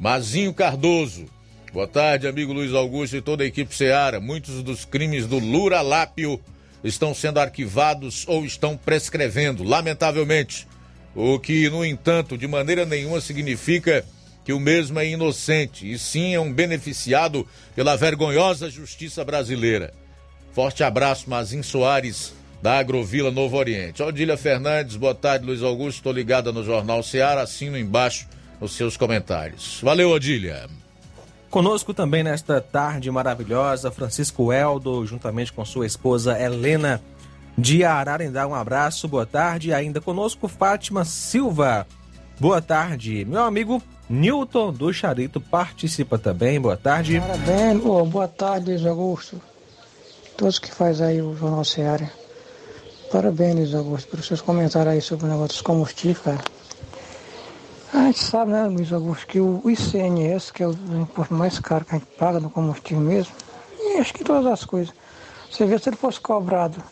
Mazinho 0.00 0.52
Cardoso. 0.52 1.26
Boa 1.72 1.86
tarde, 1.86 2.26
amigo 2.26 2.52
Luiz 2.52 2.74
Augusto 2.74 3.14
e 3.16 3.22
toda 3.22 3.44
a 3.44 3.46
equipe 3.46 3.72
Seara. 3.72 4.18
Muitos 4.18 4.60
dos 4.60 4.84
crimes 4.84 5.28
do 5.28 5.38
Lura 5.38 5.82
Lápio 5.82 6.40
estão 6.82 7.14
sendo 7.14 7.38
arquivados 7.38 8.24
ou 8.26 8.44
estão 8.44 8.76
prescrevendo, 8.76 9.62
lamentavelmente. 9.62 10.66
O 11.14 11.38
que, 11.38 11.70
no 11.70 11.84
entanto, 11.84 12.36
de 12.36 12.48
maneira 12.48 12.84
nenhuma 12.84 13.20
significa 13.20 14.04
que 14.44 14.52
o 14.52 14.60
mesmo 14.60 14.98
é 14.98 15.08
inocente, 15.08 15.90
e 15.90 15.98
sim 15.98 16.34
é 16.34 16.40
um 16.40 16.52
beneficiado 16.52 17.46
pela 17.74 17.96
vergonhosa 17.96 18.70
justiça 18.70 19.24
brasileira. 19.24 19.92
Forte 20.52 20.84
abraço, 20.84 21.28
Mazin 21.28 21.62
Soares, 21.62 22.34
da 22.62 22.78
Agrovila 22.78 23.30
Novo 23.30 23.56
Oriente. 23.56 24.02
Odília 24.02 24.36
Fernandes, 24.36 24.96
boa 24.96 25.14
tarde, 25.14 25.44
Luiz 25.44 25.62
Augusto. 25.62 25.98
Estou 25.98 26.12
ligada 26.12 26.52
no 26.52 26.62
Jornal 26.62 27.02
Ceará, 27.02 27.42
assino 27.42 27.76
embaixo 27.76 28.28
os 28.60 28.72
seus 28.72 28.96
comentários. 28.96 29.80
Valeu, 29.82 30.10
Odília. 30.10 30.68
Conosco 31.50 31.94
também 31.94 32.22
nesta 32.22 32.60
tarde 32.60 33.10
maravilhosa, 33.10 33.90
Francisco 33.90 34.52
Eldo, 34.52 35.06
juntamente 35.06 35.52
com 35.52 35.64
sua 35.64 35.86
esposa 35.86 36.38
Helena 36.38 37.02
de 37.56 37.84
Ararendá. 37.84 38.46
Um 38.46 38.54
abraço, 38.54 39.06
boa 39.06 39.26
tarde. 39.26 39.72
Ainda 39.72 40.00
conosco, 40.00 40.48
Fátima 40.48 41.04
Silva. 41.04 41.86
Boa 42.40 42.60
tarde. 42.60 43.24
Meu 43.24 43.42
amigo 43.42 43.82
Newton 44.08 44.72
do 44.72 44.92
Charito 44.92 45.40
participa 45.40 46.18
também. 46.18 46.60
Boa 46.60 46.76
tarde. 46.76 47.20
Parabéns, 47.20 47.80
boa 47.82 48.28
tarde, 48.28 48.70
Luiz 48.70 48.84
Augusto. 48.84 49.40
Todos 50.36 50.58
que 50.58 50.70
faz 50.70 51.00
aí 51.00 51.22
o 51.22 51.34
Jornal 51.34 51.64
Seara. 51.64 52.10
Parabéns, 53.10 53.54
Luiz 53.54 53.74
Augusto, 53.74 54.10
pelos 54.10 54.26
seus 54.26 54.40
comentários 54.40 54.94
aí 54.94 55.00
sobre 55.00 55.26
o 55.26 55.28
negócio 55.28 55.48
dos 55.48 55.62
combustíveis, 55.62 56.18
cara. 56.18 56.40
A 57.92 58.06
gente 58.06 58.18
sabe, 58.18 58.50
né, 58.50 58.66
Luiz 58.66 58.92
Augusto, 58.92 59.26
que 59.26 59.40
o 59.40 59.62
ICNS, 59.70 60.50
que 60.50 60.62
é 60.62 60.66
o 60.66 60.72
imposto 61.00 61.32
mais 61.32 61.58
caro 61.60 61.84
que 61.84 61.94
a 61.94 61.98
gente 61.98 62.08
paga 62.18 62.40
no 62.40 62.50
combustível 62.50 63.02
mesmo, 63.02 63.32
e 63.78 63.98
acho 63.98 64.12
que 64.12 64.24
todas 64.24 64.46
as 64.46 64.64
coisas. 64.64 64.92
Você 65.50 65.64
vê 65.64 65.78
se 65.78 65.88
ele 65.88 65.96
fosse 65.96 66.20
cobrado 66.20 66.82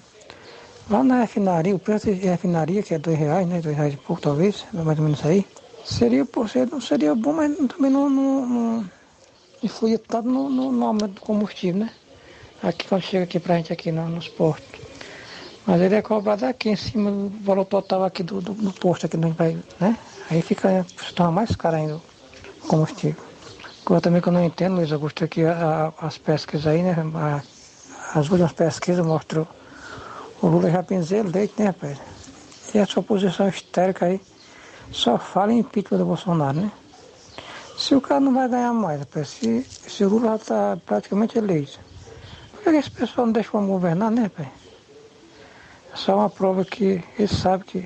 lá 0.88 1.02
na 1.02 1.20
refinaria, 1.20 1.74
o 1.74 1.78
preço 1.78 2.06
de 2.06 2.26
refinaria, 2.26 2.82
que 2.82 2.94
é 2.94 2.98
dois 2.98 3.18
reais, 3.18 3.46
né? 3.46 3.60
Dois 3.60 3.76
reais 3.76 3.94
e 3.94 3.96
pouco 3.96 4.22
talvez, 4.22 4.64
mais 4.72 4.98
ou 4.98 5.04
menos 5.04 5.26
aí. 5.26 5.44
Seria, 5.84 6.24
por 6.24 6.48
ser, 6.48 6.70
não 6.70 6.80
seria 6.80 7.14
bom, 7.14 7.32
mas 7.32 7.56
também 7.56 7.90
não, 7.90 8.08
não, 8.08 8.46
não 8.46 8.90
influía 9.62 9.98
tanto 9.98 10.28
no, 10.28 10.48
no, 10.48 10.70
no, 10.70 10.86
aumento 10.86 11.14
do 11.14 11.20
combustível, 11.20 11.80
né? 11.80 11.90
Aqui 12.62 12.86
quando 12.86 13.02
chega 13.02 13.24
aqui 13.24 13.40
pra 13.40 13.56
gente 13.56 13.72
aqui 13.72 13.90
no, 13.90 14.08
nos 14.08 14.28
postos. 14.28 14.80
Mas 15.66 15.80
ele 15.80 15.94
é 15.94 16.02
cobrado 16.02 16.44
aqui 16.46 16.70
em 16.70 16.76
cima 16.76 17.10
do 17.10 17.28
valor 17.42 17.64
total 17.64 18.04
aqui 18.04 18.22
do, 18.22 18.40
do, 18.40 18.52
do 18.52 18.72
posto 18.72 19.06
aqui 19.06 19.16
do 19.16 19.28
vai, 19.30 19.58
né? 19.80 19.98
Aí 20.30 20.40
fica 20.40 20.86
torna 21.14 21.32
mais 21.32 21.54
caro 21.56 21.76
ainda 21.76 21.96
o 21.96 22.02
combustível. 22.68 23.22
Coisa 23.84 24.00
também 24.00 24.22
que 24.22 24.28
eu 24.28 24.32
não 24.32 24.44
entendo, 24.44 24.76
Luiz 24.76 24.92
Augusto, 24.92 25.24
aqui 25.24 25.44
a, 25.44 25.92
a, 25.98 26.06
as 26.06 26.16
pescas 26.16 26.66
aí, 26.66 26.82
né? 26.82 26.96
A, 27.14 27.42
as 28.18 28.28
últimas 28.28 28.52
pesquisas 28.52 29.04
mostrou 29.04 29.48
o 30.40 30.46
Lula 30.46 30.70
já 30.70 30.82
benzer 30.82 31.24
leite, 31.24 31.54
né, 31.58 31.66
rapaz? 31.66 31.98
E 32.72 32.78
essa 32.78 33.00
oposição 33.00 33.48
histérica 33.48 34.06
aí 34.06 34.20
só 34.92 35.18
fala 35.18 35.52
em 35.52 35.58
impeachment 35.58 35.98
do 35.98 36.04
Bolsonaro, 36.04 36.60
né? 36.60 36.72
Se 37.76 37.94
o 37.94 38.00
cara 38.00 38.20
não 38.20 38.34
vai 38.34 38.48
ganhar 38.48 38.72
mais, 38.72 39.00
rapaz, 39.00 39.28
se, 39.28 39.64
se 39.64 40.04
o 40.04 40.08
Lula 40.08 40.36
está 40.36 40.78
praticamente 40.84 41.38
eleito, 41.38 41.80
por 42.52 42.72
que 42.72 42.78
esse 42.78 42.90
pessoal 42.90 43.26
não 43.26 43.32
deixa 43.32 43.56
o 43.56 43.66
governar, 43.66 44.10
né, 44.10 44.22
rapaz? 44.24 44.48
É 45.92 45.96
só 45.96 46.16
uma 46.16 46.30
prova 46.30 46.64
que 46.64 47.02
ele 47.18 47.28
sabe 47.28 47.64
que, 47.64 47.82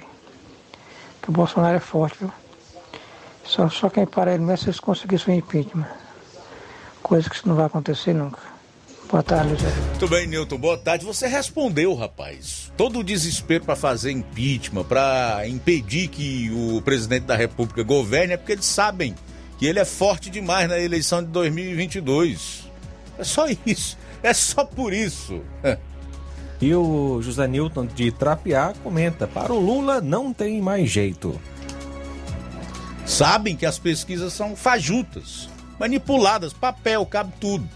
que 1.23 1.29
o 1.29 1.33
Bolsonaro 1.33 1.77
é 1.77 1.81
forte, 1.81 2.19
viu? 2.21 2.33
Só, 3.45 3.69
só 3.69 3.89
quem 3.89 4.05
para 4.05 4.35
ele 4.35 4.43
mesmo 4.43 4.59
se 4.59 4.67
eles 4.67 4.81
conseguissem 4.81 5.35
o 5.35 5.39
impeachment. 5.39 5.87
Coisa 7.03 7.31
que 7.31 7.37
isso 7.37 7.49
não 7.49 7.55
vai 7.55 7.67
acontecer 7.67 8.13
nunca. 8.13 8.41
Boa 9.09 9.23
tarde, 9.23 9.55
Zé. 9.63 9.71
Muito 9.91 10.09
bem, 10.09 10.27
Newton. 10.27 10.59
Boa 10.59 10.77
tarde. 10.77 11.05
Você 11.05 11.29
respondeu, 11.29 11.95
rapaz. 11.95 12.66
Todo 12.77 12.99
o 12.99 13.05
desespero 13.05 13.65
para 13.65 13.75
fazer 13.75 14.11
impeachment, 14.11 14.85
para 14.85 15.49
impedir 15.49 16.09
que 16.09 16.51
o 16.51 16.83
presidente 16.83 17.25
da 17.25 17.35
República 17.35 17.83
governe, 17.83 18.35
é 18.35 18.37
porque 18.37 18.53
eles 18.53 18.67
sabem 18.67 19.15
que 19.59 19.65
ele 19.65 19.79
é 19.79 19.85
forte 19.85 20.29
demais 20.29 20.69
na 20.69 20.79
eleição 20.79 21.23
de 21.23 21.31
2022. 21.31 22.71
É 23.19 23.25
só 23.25 23.47
isso. 23.65 23.97
É 24.23 24.35
só 24.35 24.65
por 24.65 24.93
isso. 24.93 25.41
E 26.59 26.75
o 26.75 27.21
José 27.21 27.47
Newton 27.47 27.87
de 27.87 28.11
Trapiá 28.11 28.73
comenta: 28.83 29.27
para 29.27 29.53
o 29.53 29.61
Lula 29.61 30.01
não 30.01 30.33
tem 30.33 30.61
mais 30.63 30.91
jeito. 30.91 31.39
Sabem 33.05 33.55
que 33.55 33.67
as 33.67 33.79
pesquisas 33.79 34.33
são 34.33 34.57
fajutas, 34.57 35.49
manipuladas, 35.79 36.53
papel, 36.53 37.05
cabe 37.05 37.33
tudo. 37.39 37.69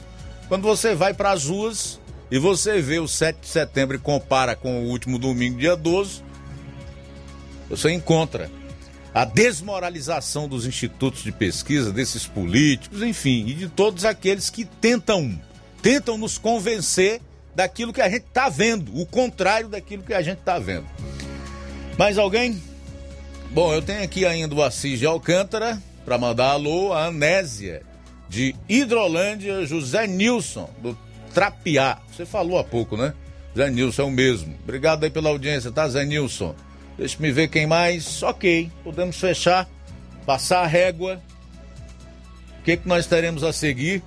Quando 0.48 0.62
você 0.62 0.94
vai 0.94 1.14
para 1.14 1.30
as 1.30 1.44
ruas 1.44 1.99
e 2.30 2.38
você 2.38 2.80
vê 2.80 2.98
o 2.98 3.08
7 3.08 3.40
de 3.40 3.48
setembro 3.48 3.96
e 3.96 3.98
compara 3.98 4.54
com 4.54 4.84
o 4.84 4.88
último 4.88 5.18
domingo, 5.18 5.58
dia 5.58 5.76
12, 5.76 6.22
você 7.68 7.90
encontra 7.90 8.50
a 9.12 9.24
desmoralização 9.24 10.48
dos 10.48 10.64
institutos 10.64 11.22
de 11.22 11.32
pesquisa, 11.32 11.92
desses 11.92 12.26
políticos, 12.26 13.02
enfim, 13.02 13.46
e 13.48 13.54
de 13.54 13.68
todos 13.68 14.04
aqueles 14.04 14.48
que 14.48 14.64
tentam, 14.64 15.40
tentam 15.82 16.16
nos 16.16 16.38
convencer 16.38 17.20
daquilo 17.54 17.92
que 17.92 18.00
a 18.00 18.08
gente 18.08 18.26
está 18.26 18.48
vendo, 18.48 18.96
o 18.96 19.04
contrário 19.04 19.68
daquilo 19.68 20.04
que 20.04 20.14
a 20.14 20.22
gente 20.22 20.38
está 20.38 20.58
vendo. 20.58 20.86
Mais 21.98 22.16
alguém? 22.16 22.62
Bom, 23.50 23.74
eu 23.74 23.82
tenho 23.82 24.02
aqui 24.04 24.24
ainda 24.24 24.54
o 24.54 24.62
Assis 24.62 25.00
de 25.00 25.06
Alcântara 25.06 25.82
para 26.04 26.16
mandar 26.16 26.50
alô, 26.50 26.92
a 26.92 27.06
Anésia 27.06 27.82
de 28.28 28.54
Hidrolândia, 28.68 29.66
José 29.66 30.06
Nilson 30.06 30.70
do 30.80 30.96
Trapiá. 31.32 31.98
Você 32.10 32.26
falou 32.26 32.58
há 32.58 32.64
pouco, 32.64 32.96
né? 32.96 33.14
Zé 33.56 33.70
Nilson 33.70 34.02
é 34.02 34.04
o 34.04 34.10
mesmo. 34.10 34.54
Obrigado 34.62 35.04
aí 35.04 35.10
pela 35.10 35.28
audiência, 35.28 35.70
tá, 35.70 35.88
Zé 35.88 36.04
Nilson? 36.04 36.54
Deixa 36.96 37.16
me 37.20 37.32
ver 37.32 37.48
quem 37.48 37.66
mais. 37.66 38.22
Ok, 38.22 38.70
podemos 38.84 39.18
fechar, 39.18 39.68
passar 40.26 40.60
a 40.60 40.66
régua. 40.66 41.20
O 42.58 42.62
que, 42.62 42.76
que 42.76 42.88
nós 42.88 43.06
teremos 43.06 43.42
a 43.42 43.52
seguir? 43.52 44.02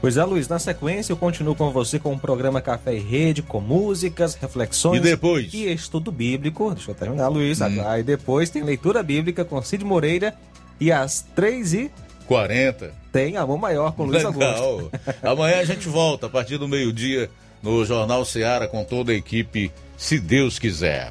Pois 0.00 0.16
é, 0.16 0.24
Luiz, 0.24 0.46
na 0.48 0.58
sequência 0.58 1.12
eu 1.12 1.16
continuo 1.16 1.56
com 1.56 1.70
você 1.72 1.98
com 1.98 2.12
o 2.14 2.18
programa 2.18 2.60
Café 2.60 2.94
e 2.94 3.00
Rede, 3.00 3.42
com 3.42 3.60
músicas, 3.60 4.34
reflexões. 4.34 4.98
E 4.98 5.02
depois? 5.02 5.52
E 5.52 5.66
estudo 5.72 6.12
bíblico. 6.12 6.72
Deixa 6.72 6.92
eu 6.92 6.94
terminar, 6.94 7.28
Luiz. 7.28 7.60
Hum. 7.60 7.82
Aí 7.84 8.02
depois 8.02 8.48
tem 8.48 8.62
leitura 8.62 9.02
bíblica 9.02 9.44
com 9.44 9.60
Cid 9.60 9.84
Moreira. 9.84 10.34
E 10.80 10.92
às 10.92 11.22
3 11.34 11.74
e 11.74 11.90
40. 12.26 12.92
Tem 13.18 13.36
Amor 13.36 13.58
Maior 13.58 13.96
com 13.96 14.04
Luiz 14.04 14.22
Legal. 14.22 14.54
Augusto. 14.54 14.92
Amanhã 15.24 15.58
a 15.58 15.64
gente 15.64 15.88
volta 15.88 16.26
a 16.26 16.30
partir 16.30 16.56
do 16.56 16.68
meio-dia 16.68 17.28
no 17.60 17.84
Jornal 17.84 18.24
Seara 18.24 18.68
com 18.68 18.84
toda 18.84 19.10
a 19.10 19.14
equipe, 19.16 19.72
se 19.96 20.20
Deus 20.20 20.56
quiser. 20.56 21.10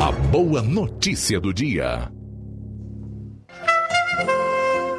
A 0.00 0.10
boa 0.10 0.62
notícia 0.62 1.38
do 1.38 1.52
dia. 1.52 2.10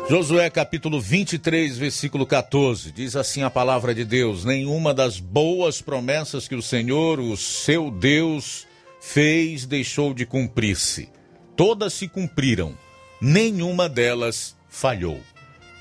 Josué 0.07 0.47
capítulo 0.51 1.01
23, 1.01 1.75
versículo 1.79 2.27
14. 2.27 2.91
Diz 2.91 3.15
assim 3.15 3.41
a 3.41 3.49
palavra 3.49 3.95
de 3.95 4.05
Deus: 4.05 4.45
Nenhuma 4.45 4.93
das 4.93 5.19
boas 5.19 5.81
promessas 5.81 6.47
que 6.47 6.53
o 6.53 6.61
Senhor, 6.61 7.19
o 7.19 7.35
seu 7.35 7.89
Deus, 7.89 8.67
fez 9.01 9.65
deixou 9.65 10.13
de 10.13 10.27
cumprir-se. 10.27 11.09
Todas 11.55 11.93
se 11.93 12.07
cumpriram, 12.07 12.77
nenhuma 13.19 13.89
delas 13.89 14.55
falhou. 14.69 15.19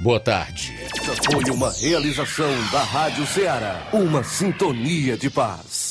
Boa 0.00 0.20
tarde. 0.20 0.76
Foi 1.24 1.52
uma 1.52 1.72
realização 1.72 2.50
da 2.70 2.84
Rádio 2.84 3.26
Ceará, 3.26 3.88
uma 3.92 4.22
sintonia 4.22 5.16
de 5.16 5.28
paz. 5.28 5.88